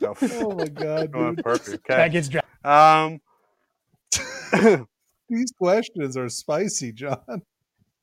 No. 0.00 0.14
oh 0.22 0.54
my 0.54 0.68
god, 0.68 1.10
Oh, 1.14 1.34
dude. 1.34 1.44
perfect. 1.44 1.84
That 1.88 2.12
gets 2.12 2.28
dropped. 2.28 2.46
Um, 2.64 3.20
These 5.28 5.52
questions 5.58 6.16
are 6.16 6.28
spicy, 6.28 6.92
John. 6.92 7.42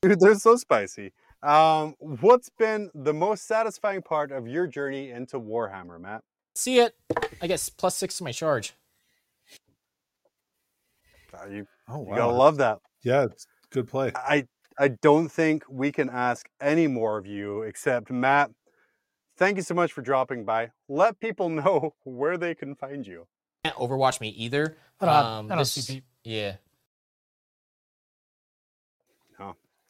Dude, 0.08 0.20
they're 0.20 0.34
so 0.36 0.56
spicy. 0.56 1.12
Um, 1.42 1.94
what's 1.98 2.48
been 2.58 2.90
the 2.94 3.12
most 3.12 3.46
satisfying 3.46 4.02
part 4.02 4.32
of 4.32 4.48
your 4.48 4.66
journey 4.66 5.10
into 5.10 5.38
Warhammer, 5.38 6.00
Matt? 6.00 6.22
see 6.54 6.78
it. 6.80 6.94
I 7.42 7.46
guess 7.46 7.68
plus 7.68 7.96
six 7.96 8.16
to 8.18 8.24
my 8.24 8.32
charge. 8.32 8.72
Uh, 11.34 11.46
you, 11.48 11.66
Oh 11.88 11.98
wow. 11.98 12.10
you 12.14 12.16
gotta 12.20 12.32
love 12.32 12.56
that. 12.58 12.78
Yeah, 13.02 13.24
it's 13.24 13.46
good 13.70 13.86
play. 13.88 14.12
I 14.14 14.46
I 14.78 14.88
don't 14.88 15.28
think 15.28 15.64
we 15.68 15.92
can 15.92 16.08
ask 16.10 16.48
any 16.60 16.86
more 16.86 17.18
of 17.18 17.26
you 17.26 17.62
except 17.62 18.10
Matt. 18.10 18.50
Thank 19.36 19.56
you 19.58 19.62
so 19.62 19.74
much 19.74 19.92
for 19.92 20.00
dropping 20.00 20.44
by. 20.46 20.70
Let 20.88 21.20
people 21.20 21.48
know 21.60 21.94
where 22.04 22.38
they 22.38 22.54
can 22.54 22.74
find 22.74 23.06
you. 23.06 23.26
Can't 23.64 23.76
overwatch 23.76 24.20
me 24.20 24.28
either. 24.30 24.76
I 25.00 25.04
don't, 25.06 25.14
Um, 25.14 25.46
I 25.46 25.48
don't 25.50 25.58
this- 25.58 25.72
see 25.72 25.94
people. 25.96 26.08
yeah. 26.24 26.56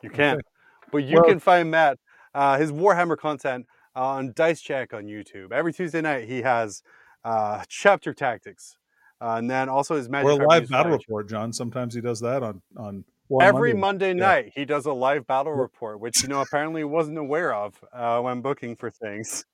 You 0.03 0.11
can, 0.11 0.35
Okay. 0.37 0.43
but 0.93 0.99
you 0.99 1.17
Well- 1.17 1.25
can 1.25 1.39
find 1.41 1.71
Matt 1.71 1.99
uh, 2.35 2.59
his 2.59 2.71
Warhammer 2.73 3.17
content 3.17 3.67
on 3.95 4.33
Dice 4.35 4.61
Check 4.61 4.93
on 4.93 5.05
YouTube. 5.05 5.53
Every 5.53 5.73
Tuesday 5.73 6.01
night 6.03 6.29
he 6.29 6.43
has 6.43 6.83
uh, 7.25 7.65
Chapter 7.69 8.13
Tactics, 8.13 8.77
uh, 9.23 9.37
and 9.39 9.51
then 9.51 9.69
also 9.71 9.97
his 9.97 10.09
Magic. 10.09 10.27
Or 10.39 10.43
a 10.43 10.47
live 10.47 10.69
battle 10.69 10.93
report, 10.93 11.29
John. 11.31 11.53
Sometimes 11.53 11.95
he 11.95 12.01
does 12.03 12.21
that 12.21 12.43
on 12.43 12.61
on 12.77 13.05
one 13.29 13.45
Every 13.45 13.73
Monday. 13.73 14.13
Monday 14.13 14.21
Yeah. 14.21 14.27
night 14.43 14.53
he 14.55 14.65
does 14.67 14.85
a 14.87 14.93
live 14.93 15.27
battle 15.27 15.53
report, 15.55 15.99
which 15.99 16.23
you 16.23 16.29
know 16.29 16.41
apparently 16.47 16.85
wasn't 16.85 17.17
aware 17.19 17.55
of 17.55 17.83
uh, 17.93 18.21
when 18.21 18.43
booking 18.43 18.77
for 18.77 18.91
things. 18.91 19.47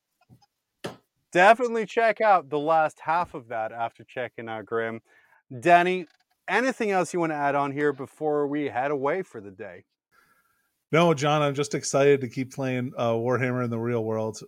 Definitely 1.31 1.87
check 1.87 2.21
out 2.21 2.51
the 2.51 2.59
last 2.59 3.01
half 3.01 3.33
of 3.33 3.49
that 3.49 3.73
after 3.73 4.05
checking 4.05 4.49
out 4.49 4.67
Grim. 4.67 5.01
Danny, 5.61 6.07
anything 6.49 6.91
else 6.91 7.15
you 7.15 7.21
want 7.21 7.33
to 7.33 7.37
add 7.37 7.55
on 7.55 7.73
here 7.73 7.93
before 7.93 8.47
we 8.47 8.67
head 8.69 8.91
away 8.91 9.23
for 9.23 9.41
the 9.41 9.51
day? 9.51 9.85
No, 10.93 11.15
John, 11.15 11.41
I'm 11.41 11.55
just 11.55 11.75
excited 11.75 12.21
to 12.21 12.29
keep 12.29 12.55
playing 12.55 12.93
uh, 12.99 13.13
Warhammer 13.13 13.65
in 13.65 13.71
the 13.71 13.79
real 13.79 14.05
world. 14.05 14.41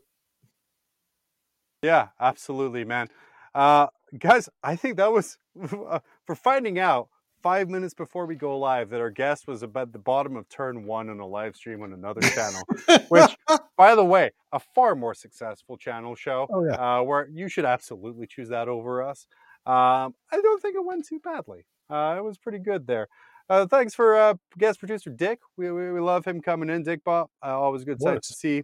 Yeah, 1.83 2.09
absolutely, 2.21 2.85
man. 2.85 3.09
Uh, 3.55 3.87
guys, 4.19 4.51
I 4.63 4.77
think 4.77 4.99
that 4.99 5.11
was 5.11 5.39
for 5.67 6.35
finding 6.35 6.79
out 6.79 7.09
five 7.43 7.69
minutes 7.69 7.95
before 7.95 8.27
we 8.27 8.35
go 8.35 8.59
live 8.59 8.91
that 8.91 9.01
our 9.01 9.11
guest 9.11 9.47
was 9.47 9.63
about 9.63 9.93
the 9.93 9.99
bottom 9.99 10.37
of 10.37 10.49
turn 10.49 10.85
one 10.85 11.09
on 11.09 11.19
a 11.21 11.27
live 11.27 11.57
stream 11.57 11.83
on 11.83 11.93
another 11.93 12.21
channel, 12.23 12.63
which, 13.09 13.37
by 13.77 13.95
the 13.95 14.05
way, 14.05 14.31
a 14.53 14.59
far 14.59 14.95
more 14.95 15.15
successful 15.15 15.79
channel 15.79 16.15
show. 16.15 16.47
Oh, 16.51 16.65
yeah. 16.65 16.99
Uh, 16.99 17.03
where 17.03 17.29
you 17.33 17.49
should 17.49 17.65
absolutely 17.65 18.27
choose 18.27 18.51
that 18.51 18.69
over 18.69 19.03
us. 19.03 19.27
Um, 19.67 20.15
I 20.31 20.41
don't 20.43 20.61
think 20.61 20.77
it 20.77 20.85
went 20.85 21.07
too 21.07 21.21
badly. 21.21 21.67
Uh, 21.89 22.17
it 22.19 22.25
was 22.25 22.39
pretty 22.39 22.59
good 22.59 22.87
there. 22.87 23.09
Uh, 23.49 23.67
thanks 23.67 23.95
for 23.95 24.17
uh, 24.17 24.35
guest 24.59 24.79
producer 24.79 25.11
Dick. 25.11 25.41
We, 25.57 25.71
we, 25.71 25.93
we 25.93 26.01
love 26.01 26.25
him 26.25 26.41
coming 26.41 26.71
in. 26.71 26.83
Dick 26.83 27.05
Bop, 27.05 27.31
uh, 27.45 27.59
always 27.61 27.83
a 27.83 27.85
good 27.85 28.01
sight 28.01 28.23
to 28.23 28.33
see. 28.33 28.63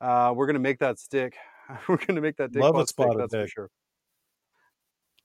Uh, 0.00 0.32
we're 0.34 0.46
gonna 0.46 0.58
make 0.58 0.78
that 0.78 0.98
stick. 0.98 1.34
we're 1.88 1.98
gonna 1.98 2.20
make 2.20 2.36
that 2.36 2.52
Dick 2.52 2.62
Love 2.62 2.74
Bop 2.74 2.88
stick. 2.88 3.06
That's 3.18 3.34
for 3.34 3.48
sure. 3.48 3.70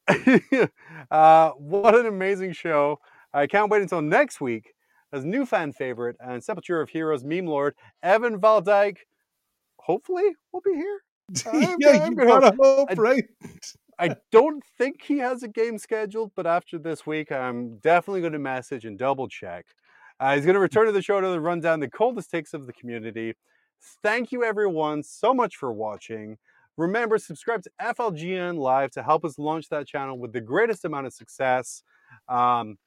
uh, 1.11 1.51
what 1.51 1.95
an 1.95 2.07
amazing 2.07 2.51
show! 2.53 2.99
I 3.33 3.47
can't 3.47 3.69
wait 3.69 3.81
until 3.81 4.01
next 4.01 4.41
week 4.41 4.73
as 5.13 5.23
new 5.23 5.45
fan 5.45 5.71
favorite 5.71 6.15
and 6.19 6.43
Sepulture 6.43 6.81
of 6.81 6.89
Heroes 6.89 7.23
meme 7.23 7.45
lord 7.45 7.75
Evan 8.03 8.39
Valdyke. 8.39 8.97
Hopefully, 9.77 10.35
will 10.51 10.61
be 10.61 10.73
here. 10.73 10.99
Yeah, 11.79 12.03
I'm 12.03 12.13
you 12.13 12.25
gotta 12.25 12.55
hope, 12.59 12.89
I- 12.91 12.93
right? 12.95 13.23
I 13.99 14.15
don't 14.31 14.63
think 14.77 15.03
he 15.03 15.17
has 15.17 15.43
a 15.43 15.47
game 15.49 15.77
scheduled, 15.77 16.31
but 16.35 16.47
after 16.47 16.79
this 16.79 17.05
week, 17.05 17.31
I'm 17.31 17.77
definitely 17.79 18.21
going 18.21 18.33
to 18.33 18.39
message 18.39 18.85
and 18.85 18.97
double 18.97 19.27
check. 19.27 19.65
Uh, 20.19 20.35
he's 20.35 20.45
going 20.45 20.53
to 20.53 20.59
return 20.61 20.85
to 20.85 20.91
the 20.93 21.01
show 21.01 21.19
to 21.19 21.39
run 21.39 21.59
down 21.59 21.81
the 21.81 21.89
coldest 21.89 22.31
takes 22.31 22.53
of 22.53 22.65
the 22.65 22.73
community. 22.73 23.33
Thank 24.01 24.31
you, 24.31 24.43
everyone, 24.43 25.03
so 25.03 25.33
much 25.33 25.57
for 25.57 25.73
watching. 25.73 26.37
Remember, 26.77 27.17
subscribe 27.17 27.61
to 27.63 27.71
FLGN 27.81 28.57
Live 28.57 28.91
to 28.91 29.03
help 29.03 29.25
us 29.25 29.37
launch 29.37 29.67
that 29.67 29.85
channel 29.85 30.17
with 30.17 30.31
the 30.31 30.41
greatest 30.41 30.85
amount 30.85 31.07
of 31.07 31.13
success. 31.13 31.83
Um, 32.29 32.77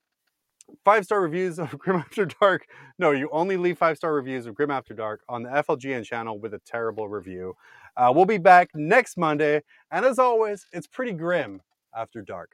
five 0.84 1.04
star 1.04 1.20
reviews 1.20 1.58
of 1.58 1.76
Grim 1.78 1.96
After 1.96 2.26
Dark. 2.26 2.66
No, 2.98 3.10
you 3.10 3.28
only 3.32 3.56
leave 3.56 3.78
five 3.78 3.96
star 3.96 4.12
reviews 4.14 4.46
of 4.46 4.54
Grim 4.54 4.70
After 4.70 4.94
Dark 4.94 5.22
on 5.28 5.42
the 5.42 5.50
FLGN 5.50 6.04
channel 6.04 6.38
with 6.38 6.54
a 6.54 6.60
terrible 6.60 7.08
review. 7.08 7.54
Uh, 7.96 8.12
we'll 8.14 8.24
be 8.24 8.38
back 8.38 8.70
next 8.74 9.16
Monday. 9.16 9.62
And 9.90 10.04
as 10.04 10.18
always, 10.18 10.66
it's 10.72 10.86
pretty 10.86 11.12
grim 11.12 11.60
after 11.94 12.22
dark. 12.22 12.52